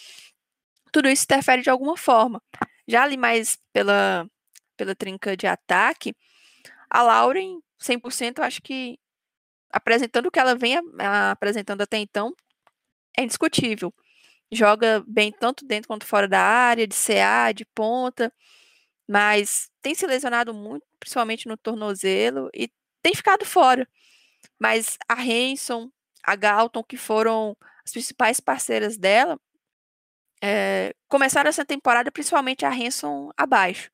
tudo 0.91 1.09
isso 1.09 1.23
interfere 1.23 1.63
de 1.63 1.69
alguma 1.69 1.97
forma. 1.97 2.41
Já 2.87 3.03
ali 3.03 3.17
mais 3.17 3.57
pela, 3.73 4.29
pela 4.77 4.95
trinca 4.95 5.35
de 5.35 5.47
ataque, 5.47 6.15
a 6.89 7.01
Lauren, 7.01 7.59
100%, 7.79 8.39
acho 8.39 8.61
que 8.61 8.99
apresentando 9.71 10.27
o 10.27 10.31
que 10.31 10.39
ela 10.39 10.53
vem 10.55 10.75
apresentando 11.31 11.81
até 11.81 11.97
então, 11.97 12.35
é 13.17 13.23
indiscutível. 13.23 13.93
Joga 14.51 15.03
bem 15.07 15.31
tanto 15.31 15.65
dentro 15.65 15.87
quanto 15.87 16.05
fora 16.05 16.27
da 16.27 16.41
área, 16.41 16.85
de 16.85 16.93
CA, 16.93 17.51
de 17.53 17.65
ponta, 17.65 18.31
mas 19.07 19.69
tem 19.81 19.95
se 19.95 20.05
lesionado 20.05 20.53
muito, 20.53 20.85
principalmente 20.99 21.47
no 21.47 21.57
tornozelo, 21.57 22.49
e 22.53 22.69
tem 23.01 23.15
ficado 23.15 23.45
fora. 23.45 23.87
Mas 24.59 24.97
a 25.07 25.15
Hanson, 25.15 25.89
a 26.23 26.35
Galton, 26.35 26.83
que 26.83 26.97
foram 26.97 27.55
as 27.85 27.91
principais 27.91 28.39
parceiras 28.39 28.97
dela, 28.97 29.39
é, 30.41 30.93
começaram 31.07 31.49
essa 31.49 31.65
temporada 31.65 32.11
principalmente 32.11 32.65
a 32.65 32.71
Hanson 32.71 33.31
abaixo. 33.37 33.91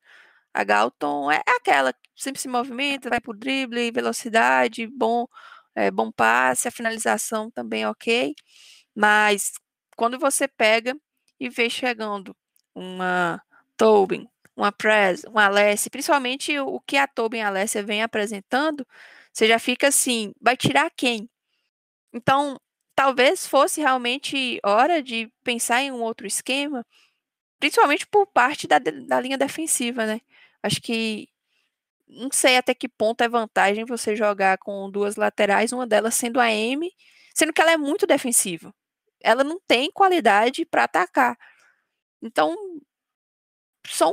A 0.54 0.64
Galton 0.64 1.30
é 1.30 1.42
aquela 1.46 1.92
que 1.92 2.00
sempre 2.16 2.40
se 2.40 2.48
movimenta, 2.48 3.10
vai 3.10 3.20
pro 3.20 3.34
drible, 3.34 3.90
velocidade, 3.92 4.86
bom, 4.86 5.26
é, 5.74 5.90
bom 5.90 6.10
passe, 6.10 6.68
a 6.68 6.70
finalização 6.70 7.50
também 7.50 7.86
ok. 7.86 8.34
Mas 8.94 9.52
quando 9.96 10.18
você 10.18 10.48
pega 10.48 10.94
e 11.40 11.48
vê 11.48 11.70
chegando 11.70 12.36
uma 12.74 13.42
Tobin, 13.76 14.28
uma 14.56 14.72
Prez, 14.72 15.24
uma 15.24 15.46
Alessia, 15.46 15.90
principalmente 15.90 16.58
o 16.58 16.80
que 16.80 16.96
a 16.96 17.06
Tobin 17.06 17.38
e 17.38 17.42
a 17.42 17.48
Alessia 17.48 17.82
vem 17.82 18.02
apresentando, 18.02 18.86
você 19.32 19.46
já 19.48 19.58
fica 19.58 19.88
assim, 19.88 20.32
vai 20.40 20.56
tirar 20.56 20.90
quem? 20.96 21.28
Então, 22.12 22.58
talvez 22.94 23.46
fosse 23.46 23.80
realmente 23.80 24.60
hora 24.64 25.02
de 25.02 25.30
pensar 25.44 25.82
em 25.82 25.92
um 25.92 26.02
outro 26.02 26.26
esquema, 26.26 26.84
principalmente 27.60 28.06
por 28.06 28.26
parte 28.26 28.66
da, 28.68 28.78
da 28.78 29.20
linha 29.20 29.38
defensiva, 29.38 30.06
né? 30.06 30.20
Acho 30.62 30.80
que 30.82 31.28
não 32.08 32.30
sei 32.32 32.56
até 32.56 32.74
que 32.74 32.88
ponto 32.88 33.22
é 33.22 33.28
vantagem 33.28 33.84
você 33.84 34.16
jogar 34.16 34.58
com 34.58 34.90
duas 34.90 35.16
laterais, 35.16 35.72
uma 35.72 35.86
delas 35.86 36.14
sendo 36.14 36.40
a 36.40 36.50
M, 36.52 36.90
sendo 37.34 37.52
que 37.52 37.60
ela 37.60 37.72
é 37.72 37.76
muito 37.76 38.06
defensiva. 38.06 38.74
Ela 39.22 39.44
não 39.44 39.60
tem 39.68 39.90
qualidade 39.92 40.64
para 40.66 40.84
atacar. 40.84 41.36
Então, 42.22 42.56
são 43.86 44.12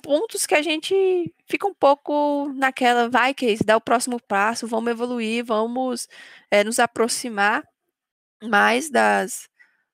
pontos 0.00 0.46
que 0.46 0.54
a 0.54 0.62
gente 0.62 0.94
fica 1.48 1.66
um 1.66 1.74
pouco 1.74 2.52
naquela, 2.54 3.08
vai, 3.08 3.34
que 3.34 3.56
dá 3.64 3.76
o 3.76 3.80
próximo 3.80 4.20
passo, 4.28 4.66
vamos 4.66 4.90
evoluir, 4.90 5.44
vamos 5.44 6.08
é, 6.50 6.64
nos 6.64 6.78
aproximar 6.78 7.64
mais 8.42 8.90
das 8.90 9.48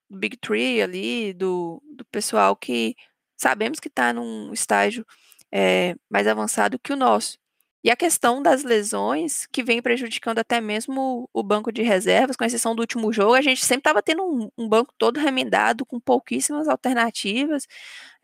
do 0.08 0.18
Big 0.18 0.36
Tree 0.38 0.82
ali, 0.82 1.32
do, 1.34 1.82
do 1.96 2.04
pessoal 2.06 2.56
que 2.56 2.94
sabemos 3.36 3.80
que 3.80 3.88
está 3.88 4.12
num 4.12 4.52
estágio 4.52 5.04
é, 5.52 5.96
mais 6.10 6.26
avançado 6.26 6.78
que 6.78 6.92
o 6.92 6.96
nosso. 6.96 7.38
E 7.84 7.90
a 7.90 7.96
questão 7.96 8.42
das 8.42 8.64
lesões, 8.64 9.46
que 9.52 9.62
vem 9.62 9.80
prejudicando 9.80 10.40
até 10.40 10.60
mesmo 10.60 11.30
o 11.32 11.42
banco 11.42 11.70
de 11.70 11.82
reservas, 11.82 12.36
com 12.36 12.44
exceção 12.44 12.74
do 12.74 12.80
último 12.80 13.12
jogo, 13.12 13.34
a 13.34 13.42
gente 13.42 13.64
sempre 13.64 13.80
estava 13.80 14.02
tendo 14.02 14.24
um, 14.24 14.50
um, 14.58 14.68
banco 14.68 14.92
todo 14.98 15.20
remendado, 15.20 15.86
com 15.86 16.00
pouquíssimas 16.00 16.66
alternativas. 16.68 17.66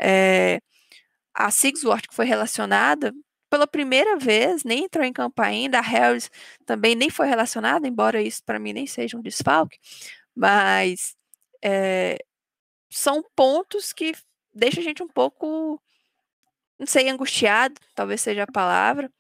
É, 0.00 0.60
a 1.34 1.50
Sigsworth, 1.50 2.08
que 2.08 2.14
foi 2.14 2.26
relacionada, 2.26 3.12
pela 3.50 3.66
primeira 3.66 4.16
vez, 4.16 4.64
nem 4.64 4.84
entrou 4.84 5.04
em 5.04 5.12
campo 5.12 5.42
ainda, 5.42 5.78
a 5.78 5.82
Harris 5.82 6.30
também 6.64 6.94
nem 6.94 7.10
foi 7.10 7.26
relacionada, 7.28 7.86
embora 7.86 8.22
isso 8.22 8.42
para 8.44 8.58
mim 8.58 8.72
nem 8.72 8.86
seja 8.86 9.16
um 9.16 9.20
desfalque, 9.20 9.78
mas 10.34 11.14
é, 11.62 12.16
são 12.90 13.22
pontos 13.36 13.92
que 13.92 14.12
deixam 14.54 14.80
a 14.82 14.84
gente 14.84 15.02
um 15.02 15.08
pouco, 15.08 15.80
não 16.78 16.86
sei, 16.86 17.08
angustiado, 17.10 17.74
talvez 17.94 18.20
seja 18.22 18.44
a 18.44 18.52
palavra, 18.52 19.10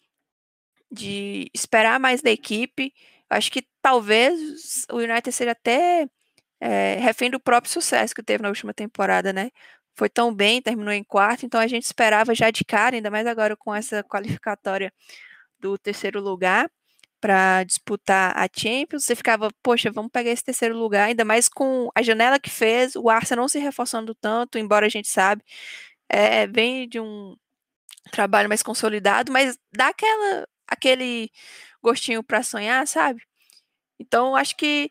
de 0.90 1.50
esperar 1.54 1.98
mais 1.98 2.22
da 2.22 2.30
equipe. 2.30 2.92
Acho 3.30 3.50
que 3.50 3.66
talvez 3.80 4.86
o 4.90 4.96
United 4.98 5.32
seja 5.32 5.52
até 5.52 6.06
é, 6.60 6.96
refém 6.96 7.30
do 7.30 7.40
próprio 7.40 7.72
sucesso 7.72 8.14
que 8.14 8.22
teve 8.22 8.42
na 8.42 8.48
última 8.50 8.74
temporada, 8.74 9.32
né? 9.32 9.50
Foi 9.94 10.08
tão 10.08 10.34
bem, 10.34 10.62
terminou 10.62 10.92
em 10.92 11.04
quarto, 11.04 11.44
então 11.44 11.60
a 11.60 11.66
gente 11.66 11.84
esperava 11.84 12.34
já 12.34 12.50
de 12.50 12.64
cara, 12.64 12.96
ainda 12.96 13.10
mais 13.10 13.26
agora 13.26 13.56
com 13.56 13.74
essa 13.74 14.02
qualificatória 14.02 14.92
do 15.60 15.78
terceiro 15.78 16.20
lugar 16.20 16.70
para 17.20 17.62
disputar 17.64 18.36
a 18.36 18.48
Champions. 18.52 19.04
Você 19.04 19.14
ficava, 19.14 19.50
poxa, 19.62 19.90
vamos 19.92 20.10
pegar 20.10 20.30
esse 20.30 20.44
terceiro 20.44 20.76
lugar, 20.76 21.08
ainda 21.08 21.24
mais 21.24 21.48
com 21.48 21.88
a 21.94 22.02
janela 22.02 22.38
que 22.40 22.50
fez, 22.50 22.96
o 22.96 23.08
Arsenal 23.10 23.44
não 23.44 23.48
se 23.48 23.58
reforçando 23.58 24.14
tanto, 24.14 24.58
embora 24.58 24.86
a 24.86 24.88
gente 24.88 25.08
sabe, 25.08 25.42
é, 26.08 26.46
vem 26.46 26.88
de 26.88 27.00
um 27.00 27.36
trabalho 28.12 28.48
mais 28.48 28.62
consolidado, 28.62 29.32
mas 29.32 29.58
dá 29.72 29.88
aquela 29.88 30.48
aquele 30.68 31.30
gostinho 31.82 32.22
para 32.22 32.42
sonhar, 32.42 32.86
sabe? 32.88 33.22
Então, 34.00 34.36
acho 34.36 34.56
que 34.56 34.90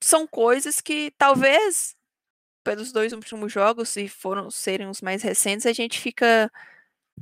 são 0.00 0.26
coisas 0.26 0.80
que 0.80 1.12
talvez 1.18 1.96
pelos 2.64 2.92
dois 2.92 3.12
últimos 3.12 3.52
jogos, 3.52 3.90
se 3.90 4.08
foram 4.08 4.50
serem 4.50 4.88
os 4.88 5.02
mais 5.02 5.22
recentes, 5.22 5.66
a 5.66 5.72
gente 5.74 6.00
fica 6.00 6.50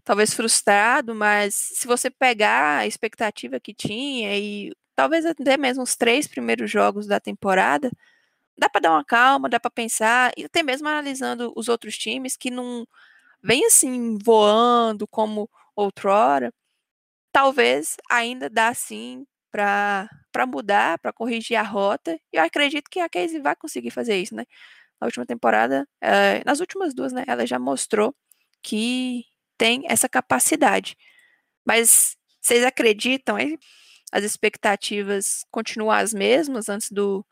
talvez 0.05 0.35
frustrado, 0.35 1.14
mas 1.14 1.55
se 1.55 1.87
você 1.87 2.11
pegar 2.11 2.78
a 2.81 2.87
expectativa 2.87 3.61
que 3.61 3.74
tinha 3.74 4.37
e 4.38 4.72
talvez 4.96 5.26
até 5.26 5.57
mesmo 5.57 5.83
os 5.85 5.96
três 5.96 6.26
primeiros 6.28 6.70
jogos 6.70 7.07
da 7.07 7.20
temporada, 7.20 7.90
dá 8.59 8.68
para 8.70 8.83
dar 8.83 8.92
uma 8.92 9.05
calma, 9.05 9.48
dá 9.48 9.61
para 9.61 9.70
pensar, 9.70 10.33
e 10.37 10.44
até 10.44 10.62
mesmo 10.62 10.88
analisando 10.88 11.52
os 11.57 11.68
outros 11.68 11.96
times 11.98 12.37
que 12.37 12.50
não 12.50 12.87
vem 13.42 13.66
assim 13.66 14.18
voando 14.24 15.07
como 15.09 15.50
outrora, 15.76 16.52
talvez 17.33 17.96
ainda 18.11 18.48
dá 18.50 18.74
sim 18.74 19.26
para 19.50 20.09
mudar, 20.48 20.98
para 21.00 21.12
corrigir 21.12 21.57
a 21.57 21.62
rota. 21.62 22.14
E 22.33 22.37
eu 22.38 22.42
acredito 22.44 22.90
que 22.90 23.00
a 23.00 23.09
Casey 23.09 23.40
vai 23.40 23.57
conseguir 23.57 23.90
fazer 23.90 24.16
isso, 24.20 24.35
né? 24.35 24.44
Na 25.03 25.07
última 25.07 25.27
temporada, 25.27 25.85
é, 26.01 26.45
nas 26.47 26.61
últimas 26.61 26.95
duas, 26.95 27.12
né? 27.12 27.25
Ela 27.27 27.45
já 27.45 27.59
mostrou 27.59 28.15
que 28.62 29.25
tem 29.59 29.83
essa 29.88 30.09
capacidade. 30.09 30.97
Mas 31.67 32.17
vocês 32.41 32.65
acreditam 32.65 33.35
aí? 33.37 33.59
As 34.12 34.23
expectativas 34.25 35.45
continuam 35.51 35.91
as 35.91 36.15
mesmas 36.15 36.69
antes 36.69 36.93
do, 36.93 37.27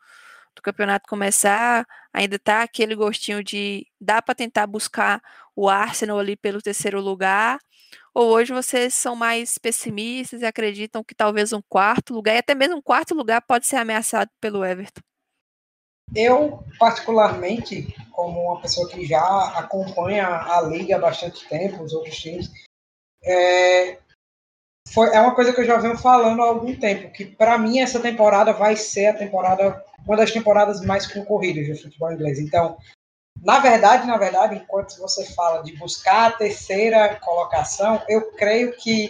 do 0.55 0.61
campeonato 0.61 1.07
começar? 1.09 1.85
Ainda 2.13 2.37
tá 2.39 2.63
aquele 2.63 2.95
gostinho 2.95 3.43
de 3.43 3.87
dá 4.01 4.21
para 4.21 4.35
tentar 4.35 4.67
buscar 4.67 5.21
o 5.55 5.69
Arsenal 5.69 6.19
ali 6.19 6.35
pelo 6.35 6.61
terceiro 6.61 6.99
lugar? 6.99 7.57
Ou 8.13 8.31
hoje 8.31 8.53
vocês 8.53 8.93
são 8.95 9.15
mais 9.15 9.57
pessimistas 9.57 10.41
e 10.41 10.45
acreditam 10.45 11.03
que 11.05 11.15
talvez 11.15 11.53
um 11.53 11.61
quarto 11.69 12.13
lugar, 12.13 12.35
e 12.35 12.39
até 12.39 12.53
mesmo 12.55 12.77
um 12.77 12.81
quarto 12.81 13.15
lugar, 13.15 13.41
pode 13.43 13.67
ser 13.67 13.77
ameaçado 13.77 14.29
pelo 14.41 14.65
Everton? 14.65 15.01
Eu, 16.15 16.63
particularmente, 16.77 17.95
como 18.11 18.41
uma 18.41 18.61
pessoa 18.61 18.89
que 18.89 19.05
já 19.05 19.57
acompanha 19.57 20.27
a 20.27 20.61
liga 20.61 20.95
há 20.95 20.99
bastante 20.99 21.47
tempo, 21.47 21.83
os 21.83 21.93
outros 21.93 22.17
times, 22.17 22.51
é, 23.23 23.97
foi, 24.89 25.09
é 25.13 25.21
uma 25.21 25.35
coisa 25.35 25.53
que 25.53 25.61
eu 25.61 25.65
já 25.65 25.77
venho 25.77 25.97
falando 25.97 26.41
há 26.41 26.47
algum 26.47 26.75
tempo, 26.75 27.11
que 27.11 27.25
para 27.25 27.57
mim 27.57 27.79
essa 27.79 27.99
temporada 27.99 28.51
vai 28.51 28.75
ser 28.75 29.07
a 29.07 29.17
temporada, 29.17 29.83
uma 30.05 30.17
das 30.17 30.31
temporadas 30.31 30.81
mais 30.81 31.07
concorridas 31.07 31.67
do 31.67 31.83
futebol 31.83 32.11
inglês. 32.11 32.39
Então, 32.39 32.77
na 33.41 33.59
verdade, 33.59 34.05
na 34.05 34.17
verdade, 34.17 34.55
enquanto 34.55 34.97
você 34.97 35.25
fala 35.33 35.63
de 35.63 35.75
buscar 35.77 36.27
a 36.27 36.31
terceira 36.31 37.15
colocação, 37.21 38.01
eu 38.07 38.31
creio 38.33 38.75
que 38.75 39.09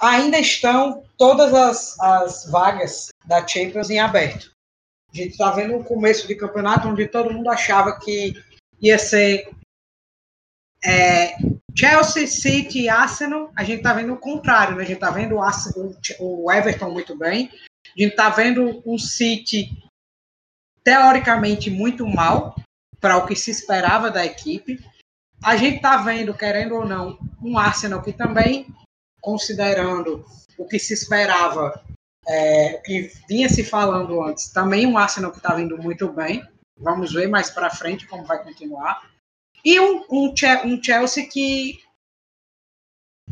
ainda 0.00 0.38
estão 0.38 1.02
todas 1.16 1.54
as, 1.54 1.98
as 1.98 2.50
vagas 2.50 3.08
da 3.24 3.46
Champions 3.46 3.90
em 3.90 3.98
aberto. 3.98 4.55
A 5.16 5.18
gente 5.18 5.30
está 5.30 5.50
vendo 5.50 5.74
o 5.74 5.82
começo 5.82 6.28
de 6.28 6.34
campeonato 6.34 6.88
onde 6.88 7.08
todo 7.08 7.32
mundo 7.32 7.48
achava 7.48 7.98
que 7.98 8.34
ia 8.78 8.98
ser 8.98 9.48
é, 10.84 11.38
Chelsea, 11.74 12.26
City 12.26 12.82
e 12.82 12.88
Arsenal. 12.90 13.50
A 13.56 13.64
gente 13.64 13.78
está 13.78 13.94
vendo 13.94 14.12
o 14.12 14.18
contrário, 14.18 14.76
né? 14.76 14.82
A 14.82 14.86
gente 14.86 14.96
está 14.96 15.10
vendo 15.10 15.36
o, 15.36 15.42
Arsenal, 15.42 15.94
o 16.20 16.52
Everton 16.52 16.90
muito 16.90 17.16
bem. 17.16 17.50
A 17.96 18.02
gente 18.02 18.10
está 18.10 18.28
vendo 18.28 18.82
um 18.84 18.98
City 18.98 19.70
teoricamente 20.84 21.70
muito 21.70 22.06
mal, 22.06 22.54
para 23.00 23.16
o 23.16 23.26
que 23.26 23.34
se 23.34 23.50
esperava 23.50 24.10
da 24.10 24.22
equipe. 24.22 24.84
A 25.42 25.56
gente 25.56 25.76
está 25.76 25.96
vendo, 25.96 26.34
querendo 26.34 26.74
ou 26.74 26.84
não, 26.84 27.18
um 27.42 27.56
Arsenal 27.56 28.02
que 28.02 28.12
também, 28.12 28.66
considerando 29.22 30.26
o 30.58 30.66
que 30.66 30.78
se 30.78 30.92
esperava, 30.92 31.82
é, 32.26 32.74
que 32.84 33.10
vinha 33.28 33.48
se 33.48 33.62
falando 33.62 34.22
antes, 34.22 34.48
também 34.48 34.86
um 34.86 34.98
Arsenal 34.98 35.30
que 35.30 35.38
está 35.38 35.54
vindo 35.54 35.78
muito 35.78 36.08
bem. 36.12 36.42
Vamos 36.78 37.12
ver 37.12 37.28
mais 37.28 37.50
para 37.50 37.70
frente 37.70 38.06
como 38.06 38.24
vai 38.24 38.42
continuar. 38.42 39.08
E 39.64 39.80
um, 39.80 40.04
um, 40.10 40.34
um 40.64 40.82
Chelsea 40.82 41.28
que 41.28 41.80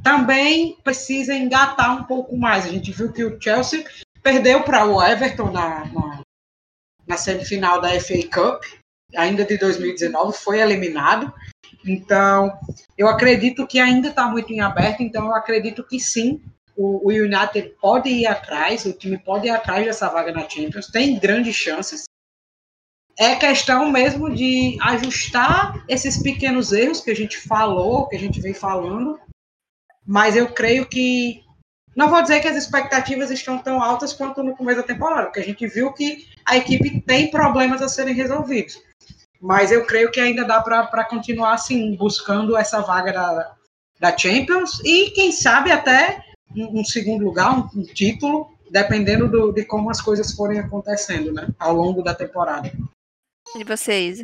também 0.03 0.77
precisa 0.83 1.35
engatar 1.35 1.97
um 1.97 2.05
pouco 2.05 2.37
mais. 2.37 2.67
A 2.67 2.69
gente 2.69 2.93
viu 2.93 3.13
que 3.13 3.25
o 3.25 3.41
Chelsea 3.41 3.85
perdeu 4.23 4.63
para 4.63 4.87
o 4.87 5.03
Everton 5.03 5.51
na, 5.51 5.85
na, 5.87 6.23
na, 7.07 7.17
semifinal 7.17 7.81
da 7.81 7.89
FA 8.01 8.23
Cup 8.33 8.65
ainda 9.15 9.45
de 9.45 9.57
2019, 9.59 10.37
foi 10.37 10.61
eliminado. 10.61 11.33
Então, 11.87 12.59
eu 12.97 13.07
acredito 13.09 13.67
que 13.67 13.79
ainda 13.79 14.09
está 14.09 14.27
muito 14.27 14.53
em 14.53 14.61
aberto, 14.61 15.03
então 15.03 15.27
eu 15.27 15.35
acredito 15.35 15.85
que 15.85 16.01
sim, 16.01 16.43
o, 16.77 17.07
o, 17.07 17.11
United 17.11 17.75
pode 17.81 18.09
ir 18.09 18.27
atrás, 18.27 18.85
o 18.85 18.93
time 18.93 19.19
pode 19.19 19.47
ir 19.47 19.51
atrás 19.51 19.85
dessa 19.85 20.09
vaga 20.09 20.33
na 20.33 20.49
Champions, 20.49 20.89
tem 20.89 21.19
grandes 21.19 21.55
chances. 21.55 22.05
É 23.17 23.37
questão 23.37 23.91
mesmo 23.91 24.35
de 24.35 24.77
ajustar 24.83 25.85
esses 25.89 26.21
pequenos 26.21 26.73
erros 26.73 27.01
que 27.01 27.11
a 27.11 27.17
gente 27.17 27.39
falou, 27.39 28.09
que 28.09 28.17
a 28.17 28.19
gente 28.19 28.41
vem 28.41 28.53
falando, 28.53 29.21
mas 30.05 30.37
eu 30.37 30.53
creio 30.53 30.87
que 30.87 31.45
não 31.97 32.09
vou 32.09 32.21
dizer 32.23 32.41
que 32.41 32.49
as 32.49 32.57
expectativas 32.57 33.31
estão 33.31 33.59
tão 33.59 33.81
altas 33.81 34.13
quanto 34.13 34.43
no 34.43 34.57
começo 34.57 34.81
da 34.81 34.87
temporada, 34.87 35.27
porque 35.27 35.41
a 35.41 35.45
gente 35.45 35.67
viu 35.69 35.93
que 35.93 36.27
a 36.45 36.57
equipe 36.57 37.01
tem 37.01 37.31
problemas 37.31 37.81
a 37.81 37.89
serem 37.89 38.15
resolvidos. 38.15 38.83
Mas 39.41 39.71
eu 39.71 39.87
creio 39.87 40.11
que 40.11 40.19
ainda 40.19 40.45
dá 40.45 40.61
para 40.61 41.05
continuar 41.05 41.55
assim, 41.55 41.95
buscando 41.95 42.57
essa 42.57 42.81
vaga 42.81 43.13
da, 43.13 43.55
da 44.01 44.17
Champions 44.17 44.81
e, 44.85 45.11
quem 45.11 45.31
sabe, 45.31 45.71
até 45.71 46.25
um, 46.57 46.81
um 46.81 46.85
segundo 46.85 47.25
lugar, 47.25 47.59
um, 47.59 47.81
um 47.81 47.83
título, 47.83 48.51
dependendo 48.71 49.29
do, 49.29 49.53
de 49.53 49.65
como 49.65 49.91
as 49.91 50.01
coisas 50.01 50.33
forem 50.33 50.59
acontecendo 50.59 51.33
né, 51.33 51.49
ao 51.59 51.75
longo 51.75 52.03
da 52.03 52.15
temporada. 52.15 52.73
E 53.57 53.65
vocês? 53.65 54.23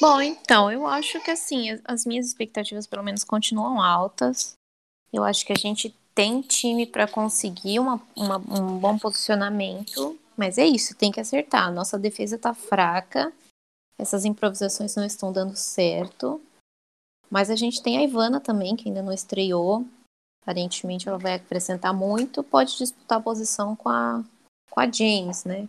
Bom, 0.00 0.20
então, 0.20 0.70
eu 0.70 0.86
acho 0.86 1.20
que 1.20 1.30
assim, 1.30 1.78
as 1.84 2.06
minhas 2.06 2.26
expectativas 2.26 2.86
pelo 2.86 3.02
menos 3.02 3.22
continuam 3.22 3.80
altas. 3.80 4.54
Eu 5.12 5.24
acho 5.24 5.44
que 5.44 5.52
a 5.52 5.58
gente 5.58 5.94
tem 6.14 6.40
time 6.40 6.86
para 6.86 7.06
conseguir 7.06 7.78
uma, 7.78 8.00
uma, 8.16 8.36
um 8.38 8.78
bom 8.78 8.98
posicionamento, 8.98 10.18
mas 10.36 10.58
é 10.58 10.66
isso, 10.66 10.96
tem 10.96 11.12
que 11.12 11.20
acertar. 11.20 11.72
Nossa 11.72 11.98
defesa 11.98 12.36
está 12.36 12.54
fraca, 12.54 13.32
essas 13.98 14.24
improvisações 14.24 14.96
não 14.96 15.04
estão 15.04 15.32
dando 15.32 15.54
certo. 15.54 16.40
Mas 17.30 17.50
a 17.50 17.54
gente 17.54 17.82
tem 17.82 17.98
a 17.98 18.02
Ivana 18.02 18.40
também, 18.40 18.74
que 18.74 18.88
ainda 18.88 19.02
não 19.02 19.12
estreou. 19.12 19.86
Aparentemente 20.42 21.08
ela 21.08 21.18
vai 21.18 21.34
acrescentar 21.34 21.92
muito, 21.92 22.42
pode 22.42 22.76
disputar 22.76 23.18
a 23.18 23.22
posição 23.22 23.76
com 23.76 23.88
a, 23.88 24.24
com 24.70 24.80
a 24.80 24.90
James, 24.90 25.44
né? 25.44 25.68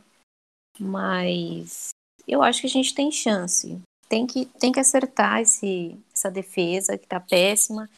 Mas 0.80 1.90
eu 2.28 2.42
acho 2.42 2.62
que 2.62 2.68
a 2.68 2.70
gente 2.70 2.96
tem 2.96 3.12
chance. 3.12 3.82
Tem 4.08 4.26
que, 4.26 4.46
tem 4.46 4.72
que 4.72 4.80
acertar 4.80 5.42
esse, 5.42 5.98
essa 6.14 6.30
defesa 6.32 6.98
que 6.98 7.08
tá 7.08 7.20
péssima 7.20 7.90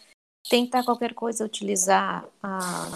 tentar 0.49 0.83
qualquer 0.83 1.13
coisa 1.13 1.45
utilizar 1.45 2.27
a, 2.41 2.89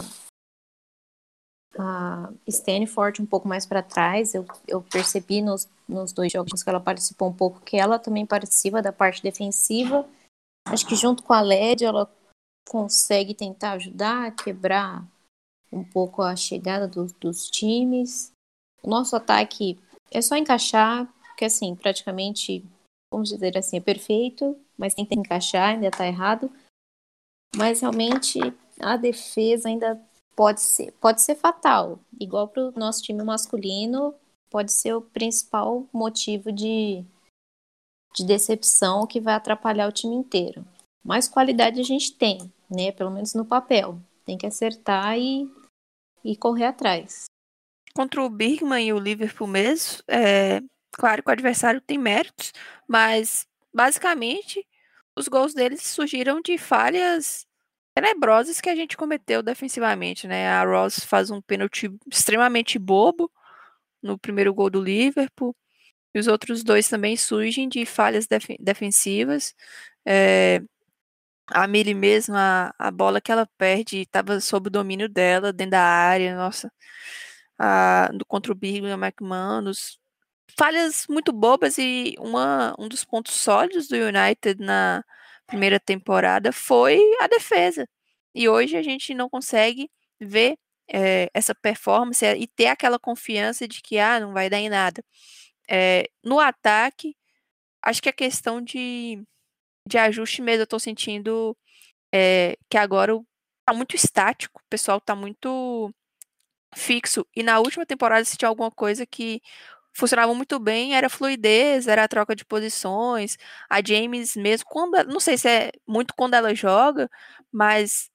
a 1.77 2.29
Stanford 2.47 3.21
um 3.21 3.25
pouco 3.25 3.47
mais 3.47 3.65
para 3.65 3.81
trás. 3.81 4.33
Eu, 4.33 4.45
eu 4.67 4.81
percebi 4.81 5.41
nos, 5.41 5.67
nos 5.87 6.11
dois 6.11 6.31
jogos 6.31 6.61
que 6.61 6.69
ela 6.69 6.79
participou 6.79 7.29
um 7.29 7.33
pouco 7.33 7.61
que 7.61 7.77
ela 7.77 7.97
também 7.97 8.25
participa 8.25 8.81
da 8.81 8.91
parte 8.91 9.23
defensiva. 9.23 10.07
Acho 10.67 10.85
que 10.85 10.95
junto 10.95 11.23
com 11.23 11.33
a 11.33 11.41
LED 11.41 11.85
ela 11.85 12.09
consegue 12.67 13.33
tentar 13.33 13.73
ajudar 13.73 14.35
quebrar 14.35 15.05
um 15.71 15.83
pouco 15.83 16.21
a 16.21 16.35
chegada 16.35 16.87
do, 16.87 17.05
dos 17.19 17.49
times. 17.49 18.31
O 18.83 18.89
nosso 18.89 19.15
ataque 19.15 19.79
é 20.11 20.21
só 20.21 20.35
encaixar, 20.35 21.11
porque 21.27 21.45
assim, 21.45 21.75
praticamente, 21.75 22.63
vamos 23.11 23.29
dizer 23.29 23.57
assim, 23.57 23.77
é 23.77 23.81
perfeito, 23.81 24.57
mas 24.77 24.93
tem 24.93 25.05
que 25.05 25.15
encaixar, 25.15 25.69
ainda 25.69 25.91
tá 25.91 26.07
errado. 26.07 26.51
Mas 27.55 27.81
realmente 27.81 28.39
a 28.79 28.95
defesa 28.97 29.67
ainda 29.67 30.01
pode 30.35 30.61
ser, 30.61 30.91
pode 30.93 31.21
ser 31.21 31.35
fatal. 31.35 31.99
Igual 32.19 32.47
para 32.47 32.67
o 32.67 32.79
nosso 32.79 33.01
time 33.01 33.23
masculino, 33.23 34.13
pode 34.49 34.71
ser 34.71 34.93
o 34.93 35.01
principal 35.01 35.85
motivo 35.91 36.51
de, 36.51 37.03
de 38.15 38.25
decepção 38.25 39.07
que 39.07 39.19
vai 39.19 39.33
atrapalhar 39.33 39.87
o 39.87 39.91
time 39.91 40.15
inteiro. 40.15 40.65
Mais 41.03 41.27
qualidade 41.27 41.79
a 41.79 41.83
gente 41.83 42.13
tem, 42.13 42.51
né? 42.69 42.91
Pelo 42.91 43.11
menos 43.11 43.33
no 43.33 43.45
papel. 43.45 43.99
Tem 44.25 44.37
que 44.37 44.45
acertar 44.45 45.17
e, 45.17 45.49
e 46.23 46.35
correr 46.35 46.65
atrás. 46.65 47.25
Contra 47.93 48.21
o 48.21 48.29
Birman 48.29 48.85
e 48.85 48.93
o 48.93 48.99
Liverpool 48.99 49.47
mesmo, 49.47 50.03
é, 50.07 50.61
claro 50.91 51.23
que 51.23 51.29
o 51.29 51.31
adversário 51.31 51.81
tem 51.81 51.97
méritos, 51.97 52.53
mas 52.87 53.47
basicamente 53.73 54.65
os 55.15 55.27
gols 55.27 55.53
deles 55.53 55.81
surgiram 55.81 56.39
de 56.41 56.57
falhas 56.57 57.47
tenebrosas 57.95 58.61
que 58.61 58.69
a 58.69 58.75
gente 58.75 58.95
cometeu 58.95 59.41
defensivamente, 59.41 60.27
né? 60.27 60.47
A 60.47 60.63
Ross 60.63 60.99
faz 60.99 61.31
um 61.31 61.41
pênalti 61.41 61.89
extremamente 62.11 62.77
bobo 62.77 63.31
no 63.99 64.19
primeiro 64.19 64.53
gol 64.53 64.69
do 64.69 64.79
Liverpool, 64.79 65.55
e 66.13 66.19
os 66.19 66.27
outros 66.27 66.63
dois 66.63 66.87
também 66.87 67.17
surgem 67.17 67.67
de 67.67 67.85
falhas 67.85 68.27
def 68.27 68.47
defensivas. 68.59 69.55
É, 70.05 70.61
a 71.47 71.67
Mili 71.67 71.93
mesmo, 71.93 72.35
a, 72.35 72.73
a 72.77 72.91
bola 72.91 73.21
que 73.21 73.31
ela 73.31 73.47
perde 73.57 73.99
estava 74.01 74.39
sob 74.39 74.67
o 74.67 74.71
domínio 74.71 75.09
dela, 75.09 75.53
dentro 75.53 75.71
da 75.71 75.81
área, 75.81 76.35
nossa. 76.35 76.71
A, 77.57 78.09
do, 78.13 78.25
contra 78.25 78.51
o 78.51 78.55
Birmingham 78.55 78.97
McManus. 78.97 79.99
Falhas 80.57 81.05
muito 81.09 81.31
bobas 81.33 81.77
e 81.77 82.15
uma, 82.19 82.75
um 82.79 82.87
dos 82.87 83.05
pontos 83.05 83.33
sólidos 83.35 83.87
do 83.87 83.95
United 83.95 84.61
na 84.63 85.03
primeira 85.47 85.79
temporada 85.79 86.51
foi 86.51 86.99
a 87.21 87.27
defesa. 87.27 87.87
E 88.35 88.49
hoje 88.49 88.77
a 88.77 88.83
gente 88.83 89.13
não 89.13 89.29
consegue 89.29 89.89
ver 90.19 90.57
é, 90.91 91.29
essa 91.33 91.55
performance 91.55 92.25
e 92.25 92.47
ter 92.47 92.67
aquela 92.67 92.99
confiança 92.99 93.67
de 93.67 93.81
que 93.81 93.99
ah, 93.99 94.19
não 94.19 94.33
vai 94.33 94.49
dar 94.49 94.59
em 94.59 94.69
nada. 94.69 95.03
É, 95.69 96.09
no 96.23 96.39
ataque, 96.39 97.15
acho 97.83 98.01
que 98.01 98.09
a 98.09 98.13
questão 98.13 98.61
de 98.61 99.23
de 99.87 99.97
ajuste 99.97 100.41
mesmo, 100.41 100.63
eu 100.63 100.67
tô 100.67 100.79
sentindo 100.79 101.57
é, 102.13 102.57
que 102.69 102.77
agora 102.77 103.13
tá 103.65 103.73
muito 103.73 103.95
estático, 103.95 104.61
o 104.61 104.69
pessoal 104.69 105.01
tá 105.01 105.15
muito 105.15 105.93
fixo. 106.75 107.25
E 107.35 107.43
na 107.43 107.59
última 107.59 107.85
temporada, 107.85 108.23
se 108.25 108.37
tinha 108.37 108.49
alguma 108.49 108.71
coisa 108.71 109.05
que 109.05 109.41
funcionava 109.93 110.33
muito 110.33 110.59
bem, 110.59 110.95
era 110.95 111.09
fluidez, 111.09 111.87
era 111.87 112.03
a 112.03 112.07
troca 112.07 112.35
de 112.35 112.45
posições. 112.45 113.37
A 113.69 113.81
James 113.85 114.35
mesmo, 114.35 114.67
quando, 114.69 115.03
não 115.05 115.19
sei 115.19 115.37
se 115.37 115.49
é 115.49 115.71
muito 115.87 116.13
quando 116.15 116.35
ela 116.35 116.53
joga, 116.55 117.09
mas 117.51 118.09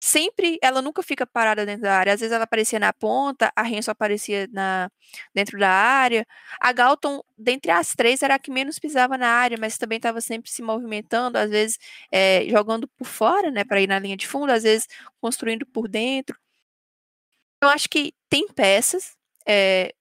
sempre, 0.00 0.58
ela 0.62 0.80
nunca 0.82 1.02
fica 1.02 1.26
parada 1.26 1.66
dentro 1.66 1.82
da 1.82 1.96
área. 1.98 2.12
Às 2.12 2.20
vezes 2.20 2.32
ela 2.32 2.44
aparecia 2.44 2.78
na 2.78 2.92
ponta, 2.92 3.52
a 3.54 3.62
Renzo 3.62 3.90
aparecia 3.90 4.48
na, 4.52 4.90
dentro 5.34 5.58
da 5.58 5.68
área. 5.68 6.26
A 6.60 6.72
Galton, 6.72 7.22
dentre 7.36 7.70
as 7.70 7.94
três, 7.94 8.22
era 8.22 8.34
a 8.36 8.38
que 8.38 8.50
menos 8.50 8.78
pisava 8.78 9.18
na 9.18 9.28
área, 9.28 9.58
mas 9.60 9.78
também 9.78 9.96
estava 9.96 10.20
sempre 10.20 10.50
se 10.50 10.62
movimentando, 10.62 11.38
às 11.38 11.50
vezes 11.50 11.78
é, 12.12 12.44
jogando 12.48 12.88
por 12.88 13.06
fora, 13.06 13.50
né, 13.50 13.64
para 13.64 13.80
ir 13.80 13.88
na 13.88 13.98
linha 13.98 14.16
de 14.16 14.26
fundo, 14.26 14.52
às 14.52 14.62
vezes 14.62 14.86
construindo 15.20 15.66
por 15.66 15.88
dentro. 15.88 16.38
Eu 17.60 17.68
acho 17.68 17.88
que 17.88 18.14
tem 18.28 18.46
peças, 18.48 19.16
é, 19.46 19.92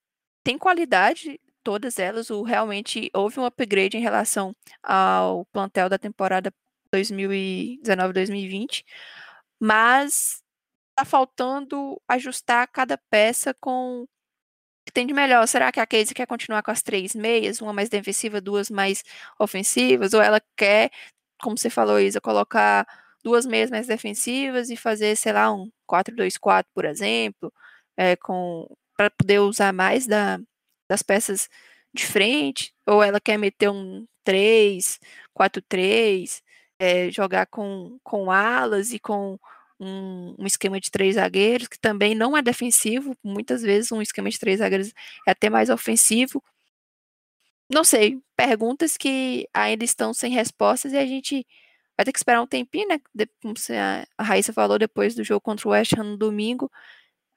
tem 0.44 0.58
qualidade, 0.58 1.40
todas 1.64 2.00
elas. 2.00 2.30
O, 2.30 2.44
realmente 2.44 3.10
houve 3.14 3.40
um 3.40 3.46
upgrade 3.46 3.98
em 3.98 4.02
relação 4.02 4.56
ao 4.84 5.46
plantel 5.48 5.90
da 5.90 5.98
temporada 5.98 6.54
2019-2020 6.94 8.84
mas 9.60 10.42
tá 10.96 11.06
faltando 11.06 12.02
ajustar 12.08 12.68
cada 12.70 12.98
peça 13.10 13.54
com 13.62 14.04
o 14.04 14.08
que 14.86 14.92
tem 14.94 15.08
de 15.08 15.14
melhor. 15.14 15.48
Será 15.48 15.72
que 15.72 15.80
a 15.80 15.88
Casey 15.88 16.14
quer 16.16 16.28
continuar 16.28 16.64
com 16.64 16.72
as 16.72 16.82
três 16.82 17.16
meias, 17.16 17.62
uma 17.62 17.74
mais 17.74 17.90
defensiva, 17.90 18.42
duas 18.42 18.70
mais 18.70 19.04
ofensivas, 19.40 20.14
ou 20.14 20.22
ela 20.22 20.42
quer, 20.58 20.92
como 21.42 21.58
você 21.58 21.70
falou, 21.70 22.00
Isa, 22.00 22.22
colocar 22.22 22.88
duas 23.24 23.46
meias 23.46 23.70
mais 23.70 23.88
defensivas 23.88 24.70
e 24.70 24.78
fazer, 24.78 25.16
sei 25.18 25.34
lá, 25.34 25.52
um 25.54 25.70
4-2-4, 25.86 26.66
por 26.74 26.86
exemplo, 26.86 27.54
é, 27.98 28.16
com 28.16 28.68
para 28.98 29.12
poder 29.12 29.40
usar 29.40 29.72
mais 29.74 30.08
da, 30.08 30.40
das 30.90 31.04
peças 31.04 31.50
de 31.94 32.06
frente, 32.06 32.74
ou 32.86 33.04
ela 33.04 33.20
quer 33.22 33.38
meter 33.38 33.70
um 33.70 34.08
3, 34.24 35.00
4-3, 35.34 36.42
é, 36.80 37.10
jogar 37.12 37.48
com, 37.48 38.00
com 38.04 38.32
alas 38.32 38.92
e 38.94 39.00
com 39.00 39.40
um, 39.80 40.36
um, 40.40 40.46
esquema 40.46 40.80
de 40.80 40.92
três 40.92 41.16
zagueiros, 41.16 41.68
que 41.68 41.80
também 41.80 42.16
não 42.16 42.36
é 42.38 42.42
defensivo, 42.42 43.16
muitas 43.24 43.62
vezes 43.62 43.92
um 43.92 44.02
esquema 44.02 44.30
de 44.30 44.40
três 44.40 44.60
zagueiros 44.60 44.94
é 45.28 45.32
até 45.32 45.50
mais 45.50 45.70
ofensivo. 45.70 46.44
Não 47.70 47.84
sei, 47.84 48.22
perguntas 48.36 48.96
que 48.98 49.48
ainda 49.54 49.84
estão 49.84 50.14
sem 50.14 50.32
respostas 50.32 50.94
e 50.94 50.98
a 50.98 51.06
gente 51.06 51.46
vai 51.98 52.06
ter 52.06 52.12
que 52.14 52.20
esperar 52.20 52.42
um 52.42 52.48
tempinho, 52.48 52.88
né? 52.88 53.00
Como 53.42 53.56
a 54.18 54.24
Raíssa 54.24 54.54
falou, 54.54 54.80
depois 54.80 55.16
do 55.16 55.24
jogo 55.24 55.42
contra 55.42 55.68
o 55.68 55.72
West 55.72 55.94
Ham 55.98 56.04
no 56.04 56.18
domingo, 56.18 56.72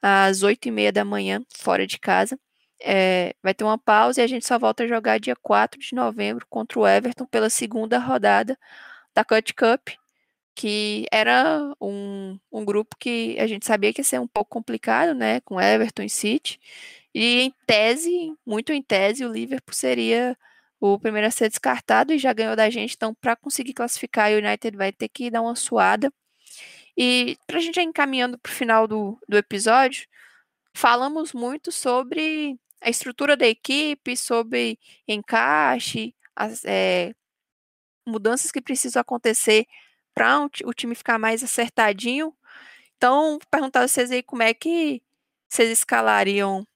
às 0.02 0.42
oito 0.42 0.68
e 0.68 0.70
meia 0.70 0.92
da 0.92 1.04
manhã, 1.04 1.44
fora 1.56 1.86
de 1.86 1.98
casa. 1.98 2.38
É, 2.82 3.34
vai 3.42 3.54
ter 3.54 3.64
uma 3.64 3.78
pausa 3.78 4.20
e 4.20 4.24
a 4.24 4.26
gente 4.26 4.46
só 4.46 4.58
volta 4.58 4.84
a 4.84 4.86
jogar 4.86 5.20
dia 5.20 5.36
4 5.36 5.80
de 5.80 5.94
novembro 5.94 6.46
contra 6.48 6.78
o 6.80 6.88
Everton 6.88 7.26
pela 7.26 7.50
segunda 7.50 7.98
rodada 7.98 8.58
da 9.14 9.24
Cut 9.24 9.54
Cup, 9.54 9.88
que 10.54 11.06
era 11.12 11.74
um, 11.80 12.38
um 12.52 12.64
grupo 12.64 12.96
que 12.98 13.36
a 13.38 13.46
gente 13.46 13.66
sabia 13.66 13.92
que 13.92 14.00
ia 14.00 14.04
ser 14.04 14.20
um 14.20 14.28
pouco 14.28 14.50
complicado, 14.50 15.14
né, 15.14 15.40
com 15.40 15.60
Everton 15.60 16.02
e 16.02 16.10
City, 16.10 16.60
e 17.14 17.42
em 17.42 17.54
tese, 17.66 18.34
muito 18.46 18.72
em 18.72 18.82
tese, 18.82 19.24
o 19.24 19.32
Liverpool 19.32 19.74
seria 19.74 20.36
o 20.80 20.98
primeiro 20.98 21.26
a 21.26 21.30
ser 21.30 21.48
descartado 21.48 22.12
e 22.12 22.18
já 22.18 22.32
ganhou 22.32 22.56
da 22.56 22.70
gente, 22.70 22.94
então 22.94 23.14
para 23.14 23.36
conseguir 23.36 23.74
classificar, 23.74 24.32
o 24.32 24.36
United 24.38 24.76
vai 24.76 24.92
ter 24.92 25.08
que 25.08 25.30
dar 25.30 25.42
uma 25.42 25.56
suada. 25.56 26.12
E 26.96 27.36
para 27.46 27.58
a 27.58 27.60
gente 27.60 27.78
ir 27.80 27.82
encaminhando 27.84 28.38
para 28.38 28.50
o 28.50 28.54
final 28.54 28.86
do, 28.88 29.18
do 29.28 29.36
episódio, 29.36 30.06
falamos 30.74 31.32
muito 31.32 31.72
sobre 31.72 32.58
a 32.80 32.90
estrutura 32.90 33.36
da 33.36 33.46
equipe, 33.46 34.16
sobre 34.16 34.78
encaixe, 35.06 36.14
as, 36.34 36.64
é, 36.64 37.14
mudanças 38.06 38.50
que 38.50 38.60
precisam 38.60 39.00
acontecer 39.00 39.66
para 40.14 40.48
o 40.64 40.74
time 40.74 40.94
ficar 40.94 41.18
mais 41.18 41.42
acertadinho. 41.42 42.34
Então, 42.96 43.38
perguntar 43.50 43.80
a 43.80 43.88
vocês 43.88 44.10
aí 44.10 44.22
como 44.22 44.42
é 44.42 44.52
que 44.52 45.02
vocês 45.48 45.70
escalariam 45.70 46.66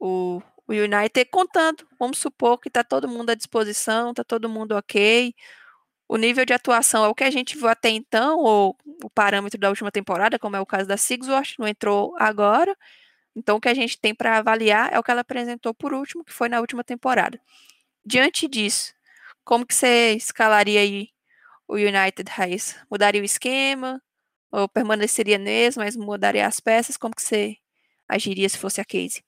o, 0.00 0.42
o 0.66 0.72
United, 0.72 1.30
contando, 1.30 1.86
vamos 1.98 2.18
supor 2.18 2.58
que 2.58 2.68
está 2.68 2.82
todo 2.82 3.08
mundo 3.08 3.30
à 3.30 3.34
disposição, 3.34 4.10
está 4.10 4.24
todo 4.24 4.48
mundo 4.48 4.72
ok. 4.72 5.34
O 6.08 6.16
nível 6.16 6.44
de 6.44 6.52
atuação 6.52 7.04
é 7.04 7.08
o 7.08 7.14
que 7.14 7.24
a 7.24 7.30
gente 7.30 7.56
viu 7.56 7.68
até 7.68 7.88
então, 7.90 8.38
ou 8.38 8.76
o 9.02 9.10
parâmetro 9.10 9.58
da 9.58 9.68
última 9.68 9.90
temporada, 9.90 10.38
como 10.38 10.56
é 10.56 10.60
o 10.60 10.66
caso 10.66 10.86
da 10.86 10.96
Sigsworth, 10.96 11.54
não 11.58 11.66
entrou 11.66 12.14
agora. 12.18 12.76
Então, 13.36 13.56
o 13.56 13.60
que 13.60 13.68
a 13.68 13.74
gente 13.74 13.98
tem 13.98 14.14
para 14.14 14.38
avaliar 14.38 14.92
é 14.92 14.98
o 14.98 15.02
que 15.02 15.10
ela 15.10 15.22
apresentou 15.22 15.74
por 15.74 15.92
último, 15.92 16.24
que 16.24 16.32
foi 16.32 16.48
na 16.48 16.60
última 16.60 16.84
temporada. 16.84 17.40
Diante 18.04 18.46
disso, 18.46 18.94
como 19.44 19.66
que 19.66 19.74
você 19.74 20.12
escalaria 20.12 20.80
aí 20.80 21.08
o 21.68 21.74
United 21.74 22.30
Raiz? 22.30 22.76
Mudaria 22.90 23.20
o 23.20 23.24
esquema? 23.24 24.00
Ou 24.50 24.68
permaneceria 24.68 25.38
mesmo, 25.38 25.82
mas 25.82 25.96
mudaria 25.96 26.46
as 26.46 26.60
peças? 26.60 26.96
Como 26.96 27.14
que 27.14 27.22
você 27.22 27.56
agiria 28.08 28.48
se 28.48 28.58
fosse 28.58 28.80
a 28.80 28.84
Casey? 28.84 29.22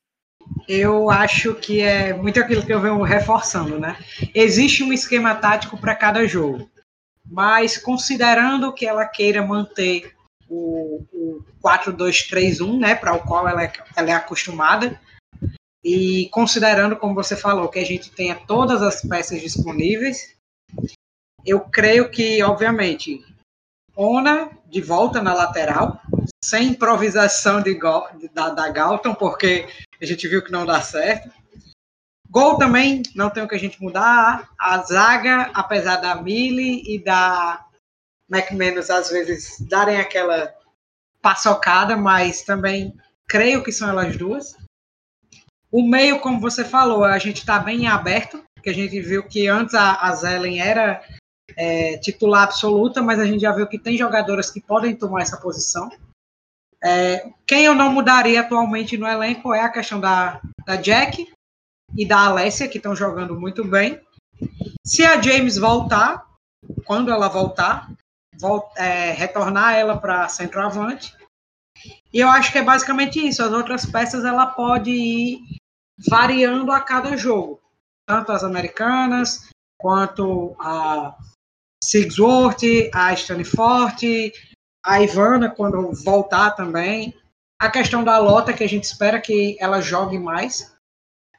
Eu 0.69 1.11
acho 1.11 1.55
que 1.55 1.81
é 1.81 2.15
muito 2.15 2.39
aquilo 2.39 2.65
que 2.65 2.73
eu 2.73 2.81
venho 2.81 3.03
reforçando, 3.03 3.81
né? 3.81 3.97
Existe 4.35 4.85
um 4.85 4.93
esquema 4.93 5.35
tático 5.35 5.77
para 5.77 5.95
cada 5.95 6.25
jogo, 6.27 6.71
mas 7.25 7.77
considerando 7.77 8.73
que 8.73 8.87
ela 8.87 9.05
queira 9.07 9.45
manter 9.45 10.15
o, 10.49 11.05
o 11.13 11.45
4-2-3-1, 11.63 12.79
né, 12.79 12.95
para 12.95 13.15
o 13.15 13.23
qual 13.25 13.49
ela 13.49 13.65
é, 13.65 13.73
ela 13.97 14.11
é 14.11 14.15
acostumada, 14.15 15.01
e 15.89 16.29
considerando, 16.31 16.97
como 16.97 17.15
você 17.15 17.37
falou, 17.37 17.69
que 17.69 17.79
a 17.79 17.87
gente 17.87 18.11
tenha 18.11 18.35
todas 18.35 18.83
as 18.83 19.01
peças 19.03 19.41
disponíveis, 19.41 20.37
eu 21.45 21.61
creio 21.61 22.11
que, 22.11 22.43
obviamente, 22.43 23.25
Ona 23.95 24.51
de 24.67 24.81
volta 24.81 25.23
na 25.23 25.33
lateral, 25.33 26.01
sem 26.45 26.71
improvisação 26.71 27.63
de, 27.63 27.79
da, 28.35 28.51
da 28.51 28.69
Galton, 28.69 29.15
porque 29.15 29.69
a 30.03 30.05
gente 30.05 30.27
viu 30.27 30.43
que 30.43 30.51
não 30.51 30.67
dá 30.67 30.83
certo. 30.83 31.31
Gol 32.29 32.59
também, 32.59 33.05
não 33.15 33.31
tem 33.31 33.45
o 33.45 33.49
que 33.49 33.55
a 33.55 33.59
gente 33.59 33.81
mudar. 33.81 34.51
A 34.59 34.79
zaga, 34.79 35.53
apesar 35.55 35.97
da 35.97 36.21
Mili 36.21 36.83
e 36.85 36.99
da 36.99 37.65
McManus 38.29 38.91
às 38.91 39.09
vezes 39.09 39.65
darem 39.69 40.01
aquela 40.01 40.53
paçocada, 41.23 41.97
mas 41.97 42.43
também 42.43 42.93
creio 43.29 43.63
que 43.63 43.71
são 43.71 43.89
elas 43.89 44.17
duas. 44.17 44.57
O 45.77 45.87
meio, 45.87 46.21
como 46.21 46.41
você 46.41 46.65
falou, 46.65 47.05
a 47.05 47.19
gente 47.19 47.41
está 47.41 47.59
bem 47.59 47.87
aberto, 47.87 48.43
porque 48.55 48.71
a 48.71 48.73
gente 48.73 48.99
viu 48.99 49.23
que 49.23 49.47
antes 49.47 49.75
a, 49.75 50.01
a 50.01 50.15
Zelen 50.15 50.59
era 50.59 51.05
é, 51.55 51.99
titular 51.99 52.45
absoluta, 52.45 53.03
mas 53.03 53.21
a 53.21 53.27
gente 53.27 53.43
já 53.43 53.53
viu 53.53 53.67
que 53.67 53.79
tem 53.79 53.95
jogadoras 53.95 54.51
que 54.51 54.59
podem 54.59 54.97
tomar 54.97 55.21
essa 55.21 55.37
posição. 55.37 55.91
É, 56.83 57.31
quem 57.47 57.67
eu 57.67 57.75
não 57.75 57.93
mudaria 57.93 58.41
atualmente 58.41 58.97
no 58.97 59.07
elenco 59.07 59.53
é 59.53 59.61
a 59.61 59.69
questão 59.69 60.01
da, 60.01 60.41
da 60.65 60.77
Jack 60.77 61.31
e 61.95 62.09
da 62.09 62.21
Alessia, 62.25 62.69
que 62.69 62.79
estão 62.79 62.97
jogando 62.97 63.39
muito 63.39 63.63
bem. 63.63 64.01
Se 64.83 65.05
a 65.05 65.21
James 65.21 65.59
voltar, 65.59 66.27
quando 66.87 67.11
ela 67.11 67.29
voltar, 67.29 67.93
volta, 68.41 68.83
é, 68.83 69.13
retornar 69.13 69.75
ela 69.75 69.99
para 69.99 70.27
centroavante. 70.31 71.15
E 72.11 72.19
eu 72.19 72.31
acho 72.31 72.51
que 72.51 72.57
é 72.57 72.63
basicamente 72.63 73.21
isso. 73.21 73.43
As 73.43 73.53
outras 73.53 73.85
peças 73.85 74.25
ela 74.25 74.47
pode 74.47 74.91
ir 74.91 75.66
variando 75.99 76.73
a 76.73 76.81
cada 76.81 77.17
jogo, 77.17 77.61
tanto 78.07 78.33
as 78.33 78.45
americanas 78.45 79.49
quanto 79.79 80.57
a 80.59 81.17
Sigsworth, 81.83 82.91
a 82.93 83.13
Stanford, 83.13 84.33
a 84.85 85.03
Ivana 85.03 85.51
quando 85.51 85.93
voltar 86.05 86.53
também. 86.53 87.15
A 87.61 87.71
questão 87.71 88.05
da 88.05 88.19
Lota, 88.19 88.53
que 88.53 88.65
a 88.65 88.69
gente 88.69 88.85
espera 88.85 89.21
que 89.21 89.57
ela 89.59 89.81
jogue 89.81 90.19
mais. 90.19 90.75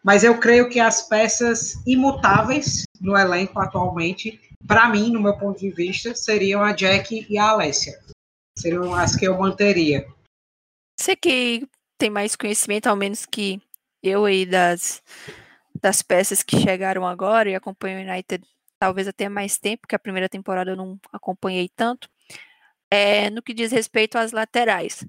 Mas 0.03 0.23
eu 0.23 0.39
creio 0.39 0.69
que 0.69 0.79
as 0.79 1.07
peças 1.07 1.75
imutáveis 1.85 2.83
no 2.99 3.17
elenco 3.17 3.59
atualmente, 3.59 4.39
para 4.65 4.89
mim, 4.89 5.11
no 5.11 5.21
meu 5.21 5.37
ponto 5.37 5.59
de 5.59 5.69
vista, 5.69 6.15
seriam 6.15 6.63
a 6.63 6.71
Jack 6.73 7.25
e 7.29 7.37
a 7.37 7.49
Alessia. 7.49 7.99
Seriam 8.57 8.93
as 8.95 9.15
que 9.15 9.25
eu 9.25 9.37
manteria. 9.37 10.07
Você 10.99 11.15
que 11.15 11.67
tem 11.99 12.09
mais 12.09 12.35
conhecimento, 12.35 12.87
ao 12.87 12.95
menos 12.95 13.25
que 13.25 13.61
eu 14.01 14.25
aí, 14.25 14.45
das, 14.45 15.01
das 15.81 16.01
peças 16.01 16.43
que 16.43 16.59
chegaram 16.59 17.05
agora 17.05 17.49
e 17.49 17.55
acompanho 17.55 17.99
o 17.99 18.11
United 18.11 18.45
talvez 18.79 19.07
até 19.07 19.27
mais 19.27 19.57
tempo, 19.57 19.87
que 19.87 19.95
a 19.95 19.99
primeira 19.99 20.29
temporada 20.29 20.71
eu 20.71 20.75
não 20.75 20.99
acompanhei 21.11 21.69
tanto 21.69 22.09
é, 22.89 23.29
no 23.29 23.41
que 23.41 23.53
diz 23.53 23.71
respeito 23.71 24.17
às 24.17 24.31
laterais. 24.31 25.05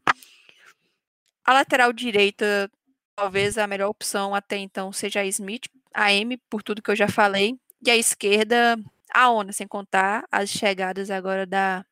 A 1.45 1.53
lateral 1.53 1.93
direita, 1.93 2.71
talvez 3.17 3.57
a 3.57 3.67
melhor 3.67 3.89
opção 3.89 4.35
até 4.35 4.57
então 4.57 4.93
seja 4.93 5.21
a 5.21 5.27
Smith, 5.27 5.69
a 5.95 6.13
M, 6.13 6.37
por 6.51 6.63
tudo 6.63 6.83
que 6.83 6.91
eu 6.91 6.97
já 6.97 7.09
falei, 7.09 7.59
e 7.85 7.91
a 7.91 7.97
esquerda, 7.97 8.79
a 9.13 9.31
Ona, 9.31 9.53
sem 9.53 9.67
contar 9.67 10.27
as 10.31 10.51
chegadas 10.51 11.11
agora 11.11 11.47
da. 11.47 11.85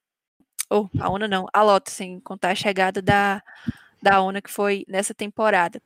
Oh, 0.69 0.89
a 1.01 1.09
Ona 1.09 1.29
não, 1.29 1.47
a 1.53 1.63
Lota, 1.63 1.91
sem 1.91 2.21
contar 2.21 2.51
a 2.51 2.55
chegada 2.55 3.01
da, 3.01 3.43
da 4.03 4.21
Ona 4.21 4.43
que 4.43 4.51
foi 4.51 4.85
nessa 4.89 5.15
temporada. 5.15 5.81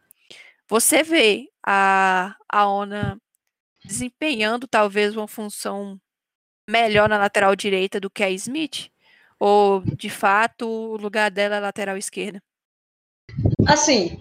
Você 0.70 1.02
vê 1.02 1.48
a, 1.66 2.36
a 2.48 2.68
Ona 2.68 3.20
desempenhando 3.84 4.68
talvez 4.68 5.16
uma 5.16 5.26
função 5.26 6.00
melhor 6.68 7.08
na 7.08 7.18
lateral 7.18 7.56
direita 7.56 7.98
do 7.98 8.08
que 8.08 8.22
a 8.22 8.30
Smith? 8.30 8.88
Ou, 9.36 9.80
de 9.80 10.08
fato, 10.08 10.68
o 10.68 10.96
lugar 10.96 11.28
dela 11.28 11.56
é 11.56 11.60
lateral 11.60 11.96
esquerda? 11.96 12.40
Assim, 13.66 14.16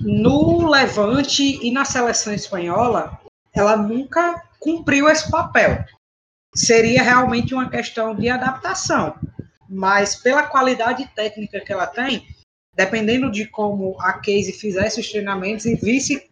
no 0.00 0.68
Levante 0.68 1.64
e 1.64 1.70
na 1.70 1.84
seleção 1.84 2.32
espanhola, 2.32 3.20
ela 3.54 3.76
nunca 3.76 4.42
cumpriu 4.58 5.08
esse 5.08 5.30
papel. 5.30 5.84
Seria 6.56 7.04
realmente 7.04 7.54
uma 7.54 7.70
questão 7.70 8.16
de 8.16 8.28
adaptação. 8.28 9.14
Mas 9.68 10.16
pela 10.16 10.48
qualidade 10.48 11.06
técnica 11.14 11.60
que 11.60 11.72
ela 11.72 11.86
tem, 11.86 12.26
dependendo 12.74 13.30
de 13.30 13.46
como 13.46 14.00
a 14.00 14.14
Casey 14.14 14.52
fizesse 14.52 15.00
os 15.00 15.10
treinamentos 15.10 15.66
e 15.66 15.74
visse 15.74 16.30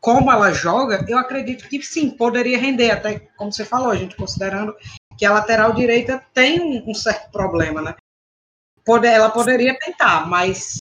como 0.00 0.32
ela 0.32 0.50
joga, 0.52 1.04
eu 1.08 1.18
acredito 1.18 1.68
que 1.68 1.82
sim, 1.82 2.10
poderia 2.10 2.58
render, 2.58 2.90
até 2.90 3.18
como 3.36 3.52
você 3.52 3.64
falou, 3.64 3.90
a 3.90 3.96
gente 3.96 4.16
considerando 4.16 4.74
que 5.16 5.26
a 5.26 5.32
lateral 5.32 5.74
direita 5.74 6.24
tem 6.32 6.82
um, 6.88 6.94
certo 6.94 7.30
problema, 7.30 7.82
né? 7.82 7.94
ela 9.04 9.30
poderia 9.30 9.78
tentar, 9.78 10.26
mas 10.26 10.78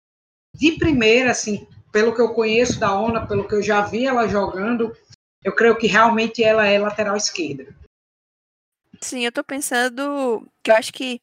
de 0.55 0.73
primeira, 0.73 1.31
assim, 1.31 1.67
pelo 1.91 2.13
que 2.15 2.21
eu 2.21 2.33
conheço 2.33 2.79
da 2.79 2.93
ONA, 2.93 3.25
pelo 3.25 3.47
que 3.47 3.55
eu 3.55 3.63
já 3.63 3.81
vi 3.81 4.05
ela 4.05 4.27
jogando, 4.27 4.95
eu 5.43 5.53
creio 5.53 5.77
que 5.77 5.87
realmente 5.87 6.43
ela 6.43 6.65
é 6.65 6.77
lateral 6.77 7.17
esquerda. 7.17 7.75
Sim, 9.01 9.25
eu 9.25 9.31
tô 9.31 9.43
pensando 9.43 10.47
que 10.63 10.71
eu 10.71 10.75
acho 10.75 10.93
que 10.93 11.19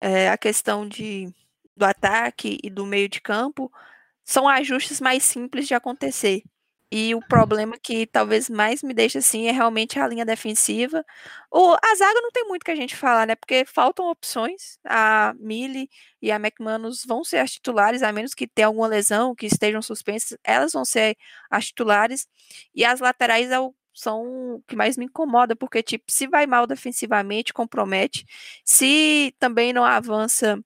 é, 0.00 0.28
a 0.28 0.36
questão 0.36 0.88
de, 0.88 1.32
do 1.76 1.84
ataque 1.84 2.58
e 2.62 2.70
do 2.70 2.86
meio 2.86 3.08
de 3.08 3.20
campo 3.20 3.70
são 4.24 4.48
ajustes 4.48 5.00
mais 5.00 5.22
simples 5.24 5.66
de 5.66 5.74
acontecer. 5.74 6.42
E 6.96 7.12
o 7.14 7.20
problema 7.20 7.76
que 7.76 8.06
talvez 8.06 8.48
mais 8.48 8.80
me 8.82 8.94
deixa 8.94 9.18
assim 9.18 9.48
é 9.48 9.50
realmente 9.50 9.98
a 9.98 10.06
linha 10.06 10.24
defensiva. 10.24 11.04
O, 11.50 11.72
a 11.74 11.94
zaga 11.96 12.20
não 12.20 12.30
tem 12.30 12.46
muito 12.46 12.64
que 12.64 12.70
a 12.70 12.76
gente 12.76 12.94
falar, 12.94 13.26
né? 13.26 13.34
Porque 13.34 13.64
faltam 13.64 14.06
opções. 14.08 14.78
A 14.86 15.34
Mili 15.40 15.90
e 16.22 16.30
a 16.30 16.36
McManus 16.36 17.04
vão 17.04 17.24
ser 17.24 17.38
as 17.38 17.50
titulares, 17.52 18.02
a 18.02 18.12
menos 18.12 18.32
que 18.32 18.46
tenha 18.46 18.68
alguma 18.68 18.86
lesão, 18.86 19.34
que 19.34 19.46
estejam 19.46 19.82
suspensas, 19.82 20.38
elas 20.44 20.72
vão 20.72 20.84
ser 20.84 21.16
as 21.50 21.66
titulares. 21.66 22.28
E 22.74 22.84
as 22.84 23.00
laterais 23.00 23.50
é 23.50 23.58
o, 23.58 23.74
são 23.92 24.22
o 24.56 24.62
que 24.68 24.76
mais 24.76 24.96
me 24.96 25.06
incomoda, 25.06 25.56
porque, 25.56 25.82
tipo, 25.82 26.04
se 26.08 26.28
vai 26.28 26.46
mal 26.46 26.64
defensivamente, 26.66 27.52
compromete. 27.52 28.24
Se 28.64 29.34
também 29.40 29.72
não 29.72 29.84
avança, 29.84 30.60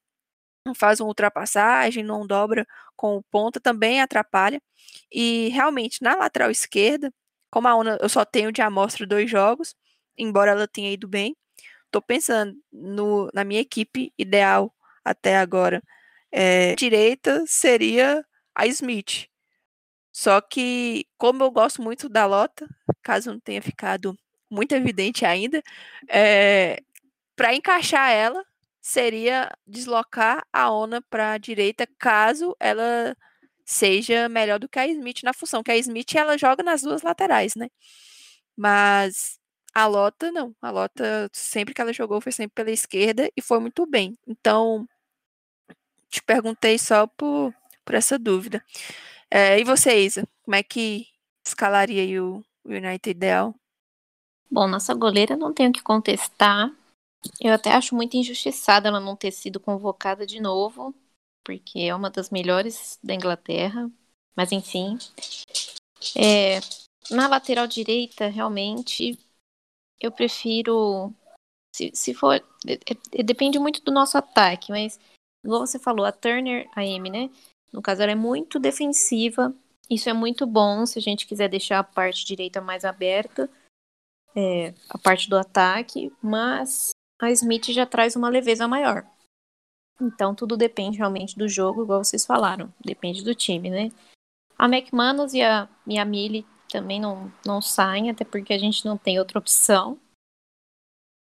não 0.69 0.75
faz 0.75 1.01
uma 1.01 1.09
ultrapassagem, 1.09 2.05
não 2.05 2.27
dobra 2.27 2.67
com 2.97 3.17
o 3.17 3.23
ponta, 3.23 3.61
também 3.61 4.01
atrapalha. 4.01 4.63
E 5.13 5.49
realmente, 5.49 6.03
na 6.03 6.15
lateral 6.15 6.51
esquerda, 6.51 7.13
como 7.51 7.69
a 7.69 7.75
Una, 7.77 7.99
eu 8.01 8.09
só 8.09 8.25
tenho 8.25 8.53
de 8.53 8.63
amostra 8.63 9.07
dois 9.07 9.31
jogos, 9.31 9.75
embora 10.17 10.53
ela 10.53 10.69
tenha 10.69 10.93
ido 10.93 11.09
bem, 11.09 11.37
estou 11.87 12.03
pensando 12.03 12.55
no, 12.73 13.31
na 13.35 13.45
minha 13.45 13.61
equipe 13.61 14.13
ideal 14.19 14.75
até 15.05 15.37
agora. 15.39 15.83
É, 16.31 16.75
direita 16.75 17.45
seria 17.47 18.25
a 18.55 18.67
Smith. 18.67 19.29
Só 20.13 20.41
que, 20.41 21.07
como 21.17 21.43
eu 21.45 21.51
gosto 21.51 21.81
muito 21.83 22.09
da 22.09 22.27
Lota, 22.27 22.69
caso 23.03 23.31
não 23.33 23.41
tenha 23.41 23.63
ficado 23.63 24.19
muito 24.51 24.75
evidente 24.75 25.25
ainda, 25.25 25.63
é, 26.09 26.83
para 27.37 27.55
encaixar 27.55 28.11
ela, 28.11 28.45
seria 28.89 29.51
deslocar 29.67 30.47
a 30.51 30.71
Ona 30.71 31.03
para 31.03 31.33
a 31.33 31.39
direita, 31.39 31.87
caso 31.99 32.57
ela 32.59 33.15
seja 33.63 34.31
melhor 34.31 34.59
do 34.59 34.67
que 34.67 34.79
a 34.79 34.87
Smith 34.87 35.23
na 35.23 35.35
função, 35.35 35.63
que 35.63 35.71
a 35.71 35.77
Smith 35.77 36.15
ela 36.15 36.39
joga 36.39 36.63
nas 36.63 36.81
duas 36.81 37.03
laterais, 37.03 37.55
né? 37.55 37.69
Mas 38.57 39.39
a 39.75 39.87
Lota 39.87 40.33
não, 40.33 40.57
a 40.63 40.71
Lota 40.71 41.29
sempre 41.35 41.75
que 41.75 41.83
ela 41.83 41.93
jogou 41.93 42.19
foi 42.19 42.33
sempre 42.33 42.55
pela 42.55 42.71
esquerda 42.71 43.31
e 43.37 43.43
foi 43.43 43.61
muito 43.61 43.85
bem. 43.87 44.17
Então, 44.27 44.89
te 46.09 46.23
perguntei 46.23 46.79
só 46.79 47.07
por, 47.07 47.55
por 47.85 47.95
essa 47.95 48.19
dúvida. 48.19 48.65
É, 49.31 49.61
e 49.61 49.65
você, 49.65 50.01
Isa, 50.01 50.27
como 50.43 50.55
é 50.55 50.63
que 50.63 51.07
escalaria 51.47 52.23
o 52.25 52.43
United 52.65 53.11
ideal? 53.11 53.55
Bom, 54.51 54.67
nossa 54.67 54.95
goleira 54.95 55.37
não 55.37 55.53
tenho 55.53 55.73
que 55.73 55.83
contestar. 55.83 56.73
Eu 57.41 57.53
até 57.53 57.73
acho 57.73 57.95
muito 57.95 58.17
injustiçada 58.17 58.89
ela 58.89 59.01
não 59.01 59.17
ter 59.17 59.33
sido 59.33 59.59
convocada 59.59 60.27
de 60.27 60.41
novo 60.41 60.95
porque 61.49 61.81
é 61.81 61.95
uma 61.95 62.11
das 62.11 62.29
melhores 62.29 62.99
da 63.03 63.15
Inglaterra. 63.15 63.91
Mas 64.37 64.53
enfim. 64.53 64.99
É, 66.15 66.61
na 67.11 67.27
lateral 67.27 67.67
direita, 67.67 68.29
realmente, 68.29 69.19
eu 69.99 70.13
prefiro. 70.13 71.11
Se, 71.75 71.91
se 71.95 72.13
for. 72.13 72.35
É, 72.35 72.75
é, 73.15 73.23
depende 73.23 73.59
muito 73.59 73.83
do 73.83 73.91
nosso 73.91 74.19
ataque, 74.19 74.71
mas, 74.71 75.01
igual 75.43 75.67
você 75.67 75.79
falou, 75.79 76.05
a 76.05 76.13
Turner, 76.13 76.69
a 76.77 76.85
M, 76.85 77.09
né? 77.09 77.31
No 77.73 77.81
caso, 77.81 78.03
ela 78.03 78.13
é 78.13 78.15
muito 78.15 78.59
defensiva. 78.59 79.55
Isso 79.89 80.11
é 80.11 80.13
muito 80.13 80.47
bom 80.47 80.85
se 80.85 80.99
a 80.99 81.03
gente 81.03 81.27
quiser 81.27 81.49
deixar 81.49 81.79
a 81.79 81.85
parte 81.85 82.27
direita 82.27 82.61
mais 82.61 82.85
aberta, 82.85 83.51
é, 84.37 84.75
a 84.91 84.99
parte 84.99 85.31
do 85.31 85.37
ataque, 85.39 86.13
mas 86.21 86.91
a 87.21 87.31
Smith 87.31 87.67
já 87.67 87.85
traz 87.85 88.17
uma 88.17 88.29
leveza 88.29 88.69
maior. 88.69 89.07
Então 90.01 90.35
tudo 90.35 90.57
depende 90.57 90.99
realmente 90.99 91.37
do 91.37 91.49
jogo, 91.49 91.83
igual 91.83 92.05
vocês 92.05 92.25
falaram. 92.25 92.73
Depende 92.85 93.23
do 93.23 93.35
time, 93.35 93.71
né? 93.71 93.91
A 94.57 94.67
McManus 94.67 95.35
e 95.35 95.43
a, 95.43 95.69
e 95.87 95.99
a 95.99 96.05
Millie 96.05 96.47
também 96.69 97.01
não, 97.01 97.33
não 97.45 97.61
saem, 97.61 98.11
até 98.11 98.25
porque 98.25 98.53
a 98.53 98.59
gente 98.59 98.85
não 98.85 98.97
tem 98.97 99.19
outra 99.19 99.39
opção. 99.39 99.99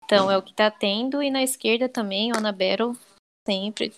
Então 0.04 0.30
é 0.30 0.36
o 0.36 0.42
que 0.42 0.54
tá 0.54 0.70
tendo. 0.70 1.22
E 1.22 1.30
na 1.30 1.42
esquerda 1.42 1.88
também, 1.88 2.32
a 2.32 2.38
Ana 2.38 2.52
Battle, 2.52 2.96
sempre, 3.46 3.92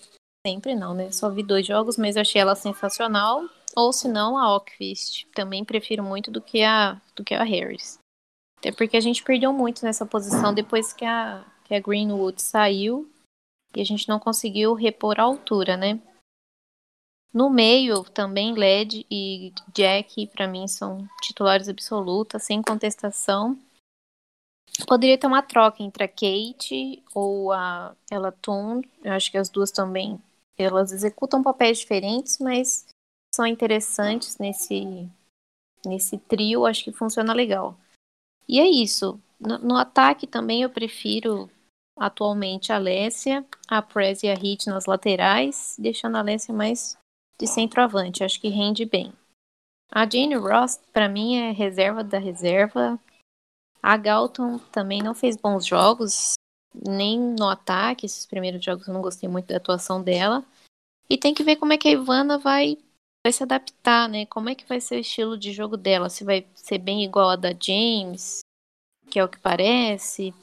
sempre 0.45 0.75
não, 0.75 0.93
né? 0.93 1.11
Só 1.11 1.29
vi 1.29 1.43
dois 1.43 1.65
jogos, 1.65 1.97
mas 1.97 2.15
eu 2.15 2.21
achei 2.21 2.41
ela 2.41 2.55
sensacional. 2.55 3.43
Ou 3.75 3.93
se 3.93 4.07
não, 4.07 4.37
a 4.37 4.55
Ockfist. 4.55 5.27
Também 5.33 5.63
prefiro 5.63 6.03
muito 6.03 6.31
do 6.31 6.41
que 6.41 6.63
a, 6.63 6.99
do 7.15 7.23
que 7.23 7.33
a 7.33 7.43
Harris. 7.43 7.99
Até 8.57 8.71
porque 8.71 8.97
a 8.97 9.01
gente 9.01 9.23
perdeu 9.23 9.53
muito 9.53 9.85
nessa 9.85 10.05
posição 10.05 10.53
depois 10.53 10.91
que 10.91 11.05
a, 11.05 11.45
que 11.69 11.75
a 11.75 11.79
Greenwood 11.79 12.41
saiu 12.41 13.07
e 13.75 13.79
a 13.79 13.85
gente 13.85 14.09
não 14.09 14.19
conseguiu 14.19 14.73
repor 14.73 15.19
a 15.19 15.23
altura, 15.23 15.77
né? 15.77 16.01
No 17.31 17.47
meio, 17.47 18.03
também 18.05 18.55
Led 18.55 19.05
e 19.09 19.53
Jack, 19.71 20.25
para 20.27 20.47
mim, 20.47 20.67
são 20.67 21.07
titulares 21.21 21.69
absolutas, 21.69 22.41
sem 22.41 22.59
contestação. 22.59 23.55
Poderia 24.87 25.15
ter 25.15 25.27
uma 25.27 25.43
troca 25.43 25.83
entre 25.83 26.03
a 26.03 26.07
Kate 26.07 27.03
ou 27.13 27.51
a 27.51 27.95
Ella 28.09 28.31
Toon. 28.31 28.81
Eu 29.03 29.13
acho 29.13 29.29
que 29.29 29.37
as 29.37 29.47
duas 29.47 29.69
também, 29.69 30.19
elas 30.57 30.91
executam 30.91 31.43
papéis 31.43 31.77
diferentes, 31.77 32.39
mas 32.39 32.87
são 33.35 33.45
interessantes 33.45 34.39
nesse, 34.39 35.07
nesse 35.85 36.17
trio. 36.17 36.65
Acho 36.65 36.83
que 36.83 36.91
funciona 36.91 37.31
legal. 37.31 37.77
E 38.47 38.59
é 38.59 38.67
isso. 38.67 39.21
No, 39.39 39.59
no 39.59 39.77
ataque 39.77 40.25
também 40.25 40.63
eu 40.63 40.69
prefiro 40.71 41.47
atualmente 41.99 42.71
a 42.71 42.77
Alessia, 42.77 43.45
a 43.67 43.81
Prez 43.81 44.23
e 44.23 44.29
a 44.29 44.35
Hit 44.35 44.67
nas 44.67 44.85
laterais, 44.85 45.75
deixando 45.77 46.15
a 46.15 46.19
Alessia 46.19 46.53
mais 46.53 46.97
de 47.37 47.45
centroavante. 47.45 48.23
Acho 48.23 48.39
que 48.39 48.47
rende 48.47 48.85
bem. 48.85 49.13
A 49.91 50.07
Jane 50.09 50.35
Ross, 50.35 50.79
para 50.93 51.09
mim, 51.09 51.35
é 51.35 51.51
reserva 51.51 52.03
da 52.03 52.19
reserva. 52.19 52.99
A 53.81 53.97
Galton 53.97 54.59
também 54.71 55.01
não 55.01 55.13
fez 55.13 55.35
bons 55.35 55.65
jogos, 55.65 56.33
nem 56.73 57.19
no 57.19 57.49
ataque. 57.49 58.05
Esses 58.05 58.25
primeiros 58.25 58.63
jogos 58.63 58.87
eu 58.87 58.93
não 58.93 59.01
gostei 59.01 59.27
muito 59.27 59.47
da 59.47 59.57
atuação 59.57 60.01
dela. 60.01 60.45
E 61.09 61.17
tem 61.17 61.33
que 61.33 61.43
ver 61.43 61.55
como 61.55 61.73
é 61.73 61.77
que 61.77 61.87
a 61.87 61.91
Ivana 61.91 62.37
vai, 62.37 62.77
vai 63.25 63.33
se 63.33 63.41
adaptar, 63.41 64.07
né? 64.07 64.25
Como 64.27 64.49
é 64.49 64.55
que 64.55 64.65
vai 64.65 64.79
ser 64.79 64.95
o 64.95 64.99
estilo 64.99 65.37
de 65.37 65.51
jogo 65.51 65.75
dela? 65.75 66.09
Se 66.09 66.23
vai 66.23 66.47
ser 66.53 66.77
bem 66.77 67.03
igual 67.03 67.31
a 67.31 67.35
da 67.35 67.49
James, 67.49 68.41
que 69.09 69.17
é 69.17 69.23
o 69.23 69.29
que 69.29 69.39
parece. 69.39 70.33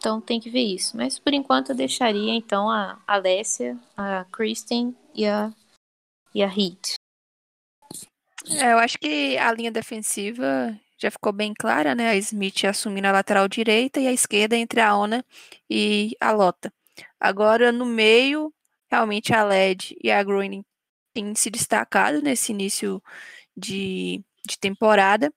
Então 0.00 0.18
tem 0.18 0.40
que 0.40 0.48
ver 0.48 0.62
isso. 0.62 0.96
Mas 0.96 1.18
por 1.18 1.34
enquanto 1.34 1.70
eu 1.70 1.76
deixaria 1.76 2.32
então 2.32 2.70
a 2.70 2.98
Alessia, 3.06 3.78
a 3.94 4.24
Kristen 4.32 4.96
e 5.14 5.26
a 5.26 5.52
e 6.34 6.42
a 6.42 6.46
Heat. 6.46 6.94
É, 8.48 8.72
eu 8.72 8.78
acho 8.78 8.98
que 8.98 9.36
a 9.36 9.52
linha 9.52 9.70
defensiva 9.70 10.74
já 10.98 11.10
ficou 11.10 11.32
bem 11.32 11.52
clara, 11.52 11.94
né? 11.94 12.08
A 12.08 12.16
Smith 12.16 12.64
assumindo 12.64 13.08
a 13.08 13.12
lateral 13.12 13.46
direita 13.46 14.00
e 14.00 14.06
a 14.06 14.12
esquerda 14.12 14.56
entre 14.56 14.80
a 14.80 14.96
Ona 14.96 15.24
e 15.68 16.16
a 16.18 16.30
Lota. 16.30 16.72
Agora, 17.18 17.70
no 17.70 17.84
meio, 17.84 18.52
realmente 18.90 19.34
a 19.34 19.44
LED 19.44 19.96
e 20.02 20.10
a 20.10 20.22
Groening 20.22 20.64
têm 21.12 21.34
se 21.34 21.50
destacado 21.50 22.22
nesse 22.22 22.52
início 22.52 23.02
de, 23.56 24.24
de 24.46 24.58
temporada, 24.58 25.32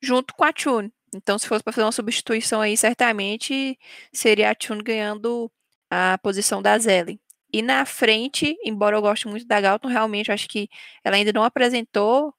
junto 0.00 0.34
com 0.34 0.44
a 0.44 0.52
Tune. 0.52 0.90
Então, 1.14 1.38
se 1.38 1.46
fosse 1.48 1.62
para 1.64 1.72
fazer 1.72 1.84
uma 1.84 1.92
substituição 1.92 2.60
aí, 2.60 2.76
certamente 2.76 3.78
seria 4.12 4.50
a 4.50 4.54
Tune 4.54 4.82
ganhando 4.82 5.50
a 5.90 6.18
posição 6.18 6.62
da 6.62 6.78
Zellen. 6.78 7.20
E 7.52 7.62
na 7.62 7.84
frente, 7.84 8.56
embora 8.64 8.96
eu 8.96 9.02
goste 9.02 9.26
muito 9.28 9.46
da 9.46 9.60
Galton, 9.60 9.88
realmente 9.88 10.30
acho 10.30 10.48
que 10.48 10.68
ela 11.04 11.16
ainda 11.16 11.32
não 11.32 11.42
apresentou. 11.42 12.32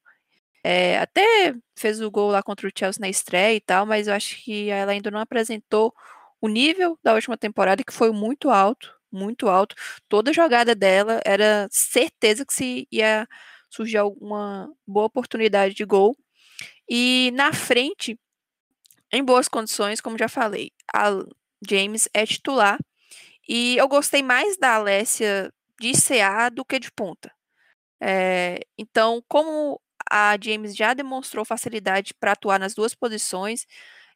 É, 0.63 0.99
até 0.99 1.55
fez 1.77 2.01
o 2.01 2.11
gol 2.11 2.31
lá 2.31 2.43
contra 2.43 2.67
o 2.67 2.71
Chelsea 2.77 3.01
na 3.01 3.09
estreia 3.09 3.55
e 3.55 3.61
tal, 3.61 3.85
mas 3.85 4.07
eu 4.07 4.13
acho 4.13 4.37
que 4.43 4.69
ela 4.69 4.91
ainda 4.93 5.11
não 5.11 5.19
apresentou 5.19 5.93
o 6.41 6.47
nível 6.47 6.97
da 7.03 7.13
última 7.13 7.37
temporada, 7.37 7.83
que 7.83 7.93
foi 7.93 8.11
muito 8.11 8.49
alto, 8.49 8.93
muito 9.11 9.49
alto. 9.49 9.75
Toda 10.09 10.33
jogada 10.33 10.75
dela 10.75 11.21
era 11.25 11.67
certeza 11.71 12.45
que 12.45 12.53
se 12.53 12.87
ia 12.91 13.27
surgir 13.69 13.97
alguma 13.97 14.69
boa 14.87 15.07
oportunidade 15.07 15.73
de 15.75 15.85
gol. 15.85 16.15
E 16.89 17.31
na 17.35 17.53
frente, 17.53 18.19
em 19.11 19.23
boas 19.23 19.47
condições, 19.47 20.01
como 20.01 20.17
já 20.17 20.27
falei, 20.29 20.71
a 20.93 21.09
James 21.67 22.07
é 22.13 22.25
titular 22.25 22.79
e 23.47 23.77
eu 23.77 23.87
gostei 23.87 24.23
mais 24.23 24.57
da 24.57 24.75
Alessia 24.75 25.51
de 25.79 25.93
CA 25.93 26.49
do 26.49 26.65
que 26.65 26.79
de 26.79 26.91
ponta. 26.91 27.31
É, 28.01 28.59
então, 28.77 29.23
como 29.27 29.81
a 30.09 30.37
James 30.41 30.75
já 30.75 30.93
demonstrou 30.93 31.45
facilidade 31.45 32.13
para 32.19 32.33
atuar 32.33 32.59
nas 32.59 32.73
duas 32.73 32.95
posições, 32.95 33.65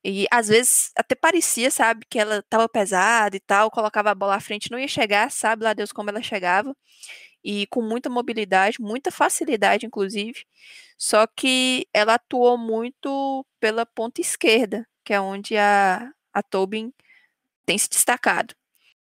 e 0.04 0.28
às 0.32 0.50
vezes 0.50 0.92
até 0.98 1.16
parecia, 1.16 1.72
sabe, 1.72 2.06
que 2.10 2.20
ela 2.20 2.38
estava 2.40 2.70
pesada 2.70 3.36
e 3.36 3.40
tal, 3.40 3.72
colocava 3.72 4.12
a 4.12 4.16
bola 4.16 4.36
à 4.36 4.40
frente, 4.40 4.72
não 4.72 4.80
ia 4.80 4.88
chegar, 4.88 5.32
sabe 5.32 5.64
lá 5.64 5.74
Deus 5.74 5.92
como 5.92 6.10
ela 6.10 6.22
chegava, 6.22 6.76
e 7.46 7.68
com 7.68 7.82
muita 7.84 8.10
mobilidade, 8.10 8.82
muita 8.82 9.12
facilidade, 9.12 9.86
inclusive. 9.86 10.46
Só 10.98 11.28
que 11.28 11.88
ela 11.94 12.16
atuou 12.16 12.58
muito 12.58 13.46
pela 13.60 13.86
ponta 13.86 14.20
esquerda, 14.20 14.88
que 15.04 15.14
é 15.14 15.22
onde 15.22 15.56
a, 15.56 16.12
a 16.34 16.42
Tobin 16.42 16.92
tem 17.66 17.78
se 17.78 17.88
destacado. 17.88 18.56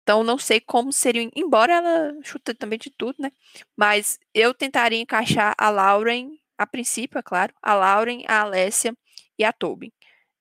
Então, 0.02 0.24
não 0.24 0.38
sei 0.38 0.60
como 0.60 0.92
seria, 0.92 1.30
embora 1.36 1.74
ela 1.74 2.14
chuta 2.24 2.56
também 2.56 2.80
de 2.80 2.90
tudo, 2.90 3.18
né? 3.20 3.32
Mas 3.78 4.20
eu 4.34 4.54
tentaria 4.54 5.00
encaixar 5.00 5.54
a 5.58 5.70
Lauren, 5.70 6.32
a 6.58 6.66
princípio, 6.68 7.20
é 7.20 7.22
claro, 7.22 7.54
a 7.62 7.74
Lauren, 7.76 8.24
a 8.28 8.42
Alessia 8.42 8.96
e 9.38 9.46
a 9.46 9.54
Tobin. 9.54 9.92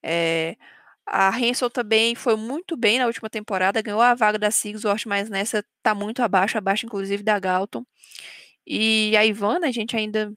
É, 0.03 0.57
a 1.13 1.29
Hansel 1.31 1.71
também 1.71 2.15
foi 2.15 2.37
muito 2.37 2.77
bem 2.77 2.99
na 2.99 3.07
última 3.07 3.29
temporada, 3.31 3.83
ganhou 3.83 4.01
a 4.01 4.15
vaga 4.15 4.39
da 4.39 4.51
Sigsworth, 4.51 5.05
mas 5.07 5.29
nessa 5.29 5.65
tá 5.83 5.95
muito 5.95 6.23
abaixo, 6.23 6.57
abaixo 6.59 6.87
inclusive 6.87 7.23
da 7.23 7.39
Galton. 7.39 7.85
E 8.67 9.17
a 9.17 9.25
Ivana, 9.27 9.69
a 9.69 9.73
gente 9.73 9.97
ainda 9.97 10.33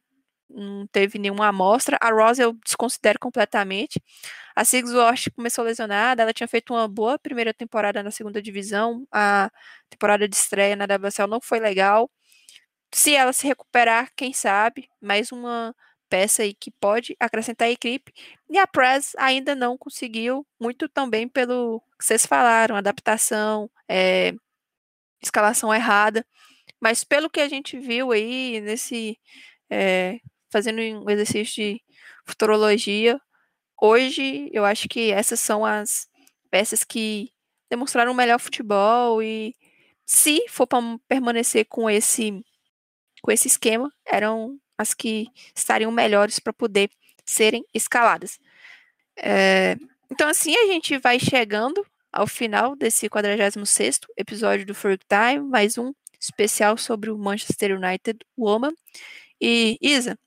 não 0.50 0.88
teve 0.88 1.20
nenhuma 1.20 1.48
amostra. 1.48 1.98
A 2.02 2.12
Rose 2.12 2.42
eu 2.42 2.54
desconsidero 2.66 3.20
completamente. 3.20 4.02
A 4.56 4.66
Sigsworth 4.66 5.32
começou 5.36 5.64
lesionada, 5.64 6.24
ela 6.24 6.34
tinha 6.34 6.48
feito 6.48 6.74
uma 6.74 6.88
boa 6.88 7.20
primeira 7.20 7.54
temporada 7.54 8.04
na 8.04 8.12
segunda 8.12 8.42
divisão. 8.42 9.06
A 9.12 9.52
temporada 9.90 10.28
de 10.28 10.36
estreia 10.36 10.76
na 10.76 10.86
WSL 10.86 11.28
não 11.30 11.42
foi 11.42 11.60
legal. 11.60 12.10
Se 12.94 13.16
ela 13.16 13.34
se 13.34 13.48
recuperar, 13.48 14.10
quem 14.16 14.34
sabe, 14.34 14.90
mais 15.02 15.32
uma 15.32 15.76
peça 16.16 16.44
aí 16.44 16.54
que 16.54 16.72
pode 16.72 17.14
acrescentar 17.20 17.68
a 17.68 17.72
equipe. 17.72 18.14
E 18.50 18.58
a 18.58 18.66
Press 18.66 19.14
ainda 19.18 19.54
não 19.54 19.78
conseguiu, 19.78 20.48
muito 20.58 20.88
também 20.88 21.28
pelo 21.28 21.82
que 22.00 22.06
vocês 22.06 22.26
falaram, 22.26 22.78
adaptação, 22.78 23.70
é, 23.86 24.34
escalação 25.22 25.74
errada. 25.74 26.26
Mas 26.80 27.04
pelo 27.04 27.30
que 27.30 27.42
a 27.42 27.50
gente 27.50 27.78
viu 27.78 28.14
aí 28.14 28.62
nesse 28.62 29.20
é, 29.70 30.20
fazendo 30.50 30.80
um 30.82 31.10
exercício 31.10 31.56
de 31.56 31.82
futurologia, 32.26 33.20
hoje 33.82 34.50
eu 34.54 34.64
acho 34.64 34.88
que 34.88 35.12
essas 35.12 35.42
são 35.42 35.66
as 35.66 36.08
peças 36.50 36.86
que 36.86 37.30
demonstraram 37.70 38.14
o 38.14 38.16
melhor 38.16 38.40
futebol 38.40 39.22
e 39.22 39.54
se 40.06 40.48
for 40.48 40.66
para 40.66 40.80
permanecer 41.10 41.66
com 41.66 41.90
esse 41.90 42.42
com 43.22 43.32
esse 43.32 43.48
esquema, 43.48 43.92
eram 44.06 44.60
as 44.78 44.94
que 44.94 45.28
estariam 45.56 45.92
melhores 45.92 46.40
para 46.40 46.54
poder 46.54 46.90
serem 47.26 47.66
escaladas. 47.74 48.40
É, 49.18 49.78
então 50.12 50.28
assim 50.28 50.56
a 50.56 50.68
gente 50.68 50.98
vai 50.98 51.20
chegando 51.20 51.86
ao 52.12 52.28
final 52.28 52.76
desse 52.76 53.10
46º 53.10 54.06
episódio 54.16 54.66
do 54.66 54.76
Freak 54.76 55.06
Time, 55.08 55.46
mais 55.46 55.78
um 55.78 55.94
especial 56.20 56.78
sobre 56.78 57.10
o 57.10 57.18
Manchester 57.18 57.78
United 57.78 58.20
Woman. 58.38 58.74
E 59.40 59.78
Isa, 59.82 60.18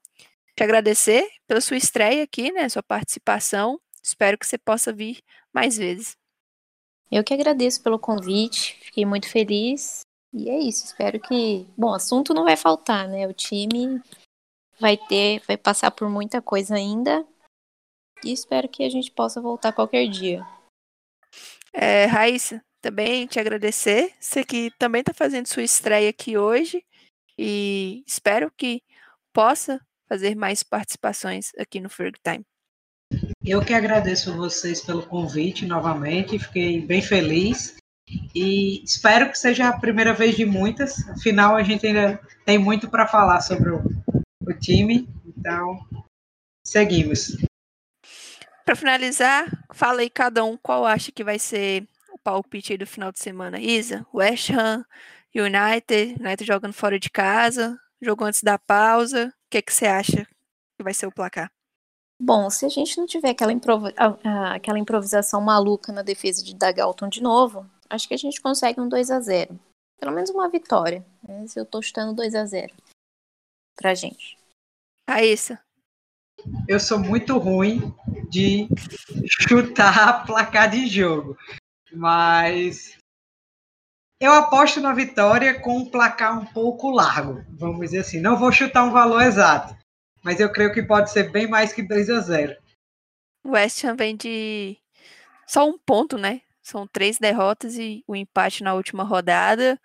te 0.54 0.62
agradecer 0.62 1.26
pela 1.46 1.60
sua 1.60 1.76
estreia 1.76 2.24
aqui, 2.24 2.52
né, 2.52 2.68
sua 2.68 2.82
participação. 2.82 3.80
Espero 4.02 4.36
que 4.36 4.46
você 4.46 4.58
possa 4.58 4.92
vir 4.92 5.20
mais 5.52 5.76
vezes. 5.76 6.16
Eu 7.10 7.24
que 7.24 7.32
agradeço 7.32 7.82
pelo 7.82 7.98
convite, 7.98 8.78
fiquei 8.82 9.06
muito 9.06 9.28
feliz. 9.28 10.00
E 10.32 10.50
é 10.50 10.58
isso, 10.58 10.84
espero 10.84 11.18
que, 11.18 11.66
bom, 11.76 11.94
assunto 11.94 12.34
não 12.34 12.44
vai 12.44 12.56
faltar, 12.56 13.08
né? 13.08 13.26
O 13.26 13.32
time 13.32 14.02
vai 14.80 14.96
ter, 14.96 15.42
vai 15.46 15.56
passar 15.56 15.90
por 15.90 16.08
muita 16.08 16.40
coisa 16.40 16.74
ainda. 16.74 17.26
E 18.24 18.32
espero 18.32 18.68
que 18.68 18.82
a 18.82 18.90
gente 18.90 19.10
possa 19.10 19.40
voltar 19.40 19.72
qualquer 19.72 20.08
dia. 20.08 20.46
É, 21.72 22.06
Raíssa, 22.06 22.60
também 22.80 23.26
te 23.26 23.38
agradecer. 23.38 24.12
Você 24.20 24.44
que 24.44 24.70
também 24.78 25.00
está 25.00 25.14
fazendo 25.14 25.46
sua 25.46 25.62
estreia 25.62 26.10
aqui 26.10 26.36
hoje. 26.36 26.84
E 27.38 28.02
espero 28.06 28.50
que 28.56 28.82
possa 29.32 29.80
fazer 30.08 30.34
mais 30.34 30.62
participações 30.62 31.52
aqui 31.58 31.80
no 31.80 31.88
Ferg 31.88 32.18
Time. 32.24 32.44
Eu 33.44 33.64
que 33.64 33.72
agradeço 33.72 34.36
vocês 34.36 34.80
pelo 34.80 35.06
convite 35.06 35.64
novamente, 35.66 36.38
fiquei 36.38 36.80
bem 36.80 37.00
feliz 37.00 37.76
e 38.34 38.82
espero 38.82 39.30
que 39.30 39.38
seja 39.38 39.68
a 39.68 39.78
primeira 39.78 40.12
vez 40.12 40.36
de 40.36 40.44
muitas. 40.44 41.06
Afinal, 41.08 41.56
a 41.56 41.62
gente 41.62 41.86
ainda 41.86 42.20
tem 42.44 42.58
muito 42.58 42.88
para 42.88 43.06
falar 43.06 43.40
sobre 43.40 43.70
o, 43.70 43.82
o 44.06 44.07
time, 44.58 45.08
então 45.26 45.78
seguimos. 46.64 47.36
Para 48.64 48.76
finalizar, 48.76 49.46
fala 49.72 50.02
aí 50.02 50.10
cada 50.10 50.44
um 50.44 50.56
qual 50.56 50.84
acha 50.84 51.10
que 51.10 51.24
vai 51.24 51.38
ser 51.38 51.88
o 52.12 52.18
palpite 52.18 52.76
do 52.76 52.86
final 52.86 53.10
de 53.10 53.18
semana. 53.18 53.58
Isa, 53.58 54.06
West 54.12 54.50
Ham, 54.50 54.84
United, 55.34 56.20
United 56.20 56.44
jogando 56.46 56.74
fora 56.74 56.98
de 56.98 57.08
casa, 57.08 57.78
jogo 58.00 58.24
antes 58.24 58.42
da 58.42 58.58
pausa. 58.58 59.28
O 59.28 59.50
que, 59.50 59.62
que 59.62 59.72
você 59.72 59.86
acha 59.86 60.26
que 60.76 60.82
vai 60.82 60.92
ser 60.92 61.06
o 61.06 61.12
placar? 61.12 61.50
Bom, 62.20 62.50
se 62.50 62.66
a 62.66 62.68
gente 62.68 62.98
não 62.98 63.06
tiver 63.06 63.30
aquela, 63.30 63.52
improv 63.52 63.84
aquela 64.52 64.78
improvisação 64.78 65.40
maluca 65.40 65.92
na 65.92 66.02
defesa 66.02 66.44
de 66.44 66.54
Dagalton 66.54 67.08
de 67.08 67.22
novo, 67.22 67.64
acho 67.88 68.08
que 68.08 68.14
a 68.14 68.18
gente 68.18 68.40
consegue 68.42 68.80
um 68.80 68.88
2 68.88 69.10
a 69.10 69.20
0 69.20 69.58
Pelo 69.98 70.12
menos 70.12 70.28
uma 70.30 70.48
vitória. 70.48 71.04
Né? 71.22 71.46
Se 71.46 71.58
eu 71.58 71.64
tô 71.64 71.80
chutando 71.80 72.12
2 72.14 72.34
a 72.34 72.44
0 72.44 72.74
pra 73.76 73.94
gente. 73.94 74.36
Raíssa. 75.08 75.58
Eu 76.68 76.78
sou 76.78 76.98
muito 76.98 77.38
ruim 77.38 77.94
de 78.28 78.68
chutar 79.26 80.24
placar 80.26 80.68
de 80.68 80.86
jogo, 80.86 81.34
mas 81.90 82.98
eu 84.20 84.30
aposto 84.34 84.82
na 84.82 84.92
vitória 84.92 85.58
com 85.58 85.78
um 85.78 85.90
placar 85.90 86.38
um 86.38 86.44
pouco 86.44 86.90
largo, 86.90 87.42
vamos 87.58 87.80
dizer 87.80 88.00
assim. 88.00 88.20
Não 88.20 88.36
vou 88.36 88.52
chutar 88.52 88.84
um 88.84 88.90
valor 88.90 89.22
exato, 89.22 89.74
mas 90.22 90.38
eu 90.40 90.52
creio 90.52 90.74
que 90.74 90.82
pode 90.82 91.10
ser 91.10 91.30
bem 91.30 91.48
mais 91.48 91.72
que 91.72 91.82
2 91.82 92.10
a 92.10 92.20
0. 92.20 92.56
O 93.42 93.52
West 93.52 93.82
Ham 93.84 93.96
vem 93.96 94.14
de 94.14 94.76
só 95.46 95.66
um 95.66 95.78
ponto, 95.78 96.18
né? 96.18 96.42
São 96.60 96.86
três 96.86 97.18
derrotas 97.18 97.78
e 97.78 98.04
o 98.06 98.12
um 98.12 98.16
empate 98.16 98.62
na 98.62 98.74
última 98.74 99.04
rodada. 99.04 99.80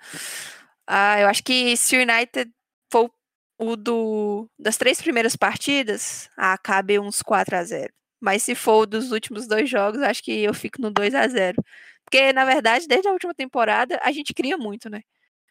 Ah, 0.86 1.18
eu 1.22 1.30
acho 1.30 1.42
que 1.42 1.78
se 1.78 1.96
o 1.96 2.02
United 2.02 2.52
for 2.92 3.10
o 3.58 3.76
do, 3.76 4.50
das 4.60 4.78
três 4.78 5.02
primeiras 5.02 5.36
partidas, 5.36 6.30
ah, 6.38 6.58
cabe 6.58 7.00
uns 7.00 7.22
4 7.22 7.56
a 7.58 7.64
0 7.64 7.94
Mas 8.22 8.44
se 8.44 8.56
for 8.56 8.84
o 8.84 8.86
dos 8.86 9.12
últimos 9.12 9.48
dois 9.48 9.70
jogos, 9.70 10.02
acho 10.02 10.24
que 10.24 10.32
eu 10.44 10.54
fico 10.54 10.82
no 10.82 10.92
2 10.92 11.14
a 11.16 11.28
0 11.28 11.64
Porque, 12.06 12.34
na 12.34 12.46
verdade, 12.46 12.88
desde 12.88 13.08
a 13.08 13.12
última 13.14 13.34
temporada, 13.34 14.00
a 14.04 14.12
gente 14.12 14.34
cria 14.34 14.58
muito, 14.58 14.90
né? 14.90 15.02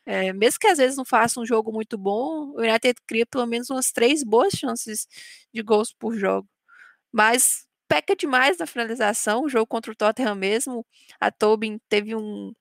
É, 0.07 0.33
mesmo 0.33 0.59
que 0.61 0.67
às 0.69 0.79
vezes 0.79 0.97
não 0.97 1.05
faça 1.05 1.41
um 1.41 1.47
jogo 1.47 1.73
muito 1.73 1.99
bom, 1.99 2.53
o 2.57 2.61
United 2.61 2.95
cria 3.07 3.27
pelo 3.27 3.47
menos 3.47 3.71
umas 3.71 3.93
três 3.93 4.25
boas 4.25 4.53
chances 4.55 5.07
de 5.55 5.63
gols 5.63 5.93
por 5.95 6.15
jogo. 6.17 6.49
Mas 7.13 7.67
peca 7.89 8.17
demais 8.17 8.59
na 8.59 8.67
finalização. 8.67 9.45
O 9.45 9.49
jogo 9.49 9.67
contra 9.67 9.93
o 9.93 9.97
Tottenham 9.97 10.35
mesmo, 10.35 10.87
a 11.21 11.31
Tobin 11.31 11.79
teve 11.89 12.15
um, 12.17 12.53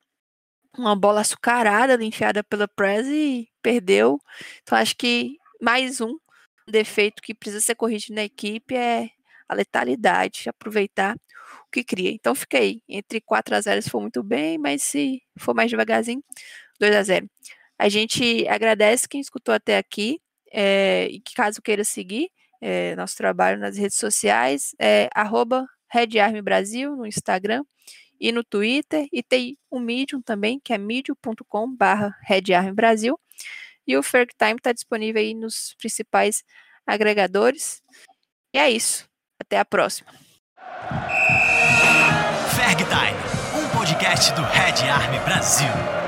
uma 0.77 0.95
bola 0.95 1.21
açucarada 1.21 1.97
enfiada 2.03 2.43
pela 2.43 2.67
Prez 2.67 3.07
e 3.07 3.49
perdeu. 3.61 4.19
Então 4.61 4.77
acho 4.77 4.95
que 4.95 5.37
mais 5.61 6.01
um 6.01 6.17
defeito 6.67 7.21
que 7.21 7.33
precisa 7.33 7.61
ser 7.61 7.75
corrigido 7.75 8.15
na 8.15 8.23
equipe 8.23 8.75
é 8.75 9.09
a 9.47 9.53
letalidade, 9.53 10.49
aproveitar 10.49 11.15
o 11.67 11.71
que 11.71 11.83
cria. 11.83 12.11
Então 12.11 12.33
fica 12.33 12.57
aí, 12.57 12.81
entre 12.87 13.19
4 13.21 13.55
a 13.55 13.61
0 13.61 13.81
se 13.81 13.89
for 13.89 14.01
muito 14.01 14.23
bem, 14.23 14.57
mas 14.57 14.83
se 14.83 15.21
for 15.37 15.53
mais 15.53 15.69
devagarzinho, 15.69 16.23
2 16.79 16.95
a 16.95 17.03
0 17.03 17.29
A 17.77 17.89
gente 17.89 18.47
agradece 18.47 19.07
quem 19.07 19.21
escutou 19.21 19.53
até 19.53 19.77
aqui 19.77 20.21
é, 20.53 21.07
e 21.11 21.19
que 21.19 21.33
caso 21.35 21.61
queira 21.61 21.83
seguir, 21.83 22.29
é, 22.61 22.95
nosso 22.95 23.15
trabalho 23.17 23.59
nas 23.59 23.77
redes 23.77 23.97
sociais, 23.97 24.73
é 24.79 25.09
arroba 25.13 25.65
Brasil 26.43 26.95
no 26.95 27.05
Instagram 27.05 27.63
e 28.21 28.31
no 28.31 28.43
Twitter, 28.43 29.07
e 29.11 29.23
tem 29.23 29.57
o 29.69 29.79
Medium 29.79 30.21
também, 30.21 30.59
que 30.63 30.71
é 30.71 30.77
medium.com 30.77 31.75
e 33.87 33.97
o 33.97 34.03
Ferg 34.03 34.31
Time 34.37 34.57
está 34.57 34.71
disponível 34.71 35.19
aí 35.19 35.33
nos 35.33 35.73
principais 35.79 36.43
agregadores. 36.85 37.81
E 38.53 38.59
é 38.59 38.69
isso. 38.69 39.09
Até 39.39 39.57
a 39.57 39.65
próxima. 39.65 40.11
Ferg 42.55 42.83
Time, 42.83 43.63
um 43.63 43.77
podcast 43.77 44.31
do 44.33 44.43
Red 44.43 44.87
Army 44.87 45.19
Brasil. 45.25 46.00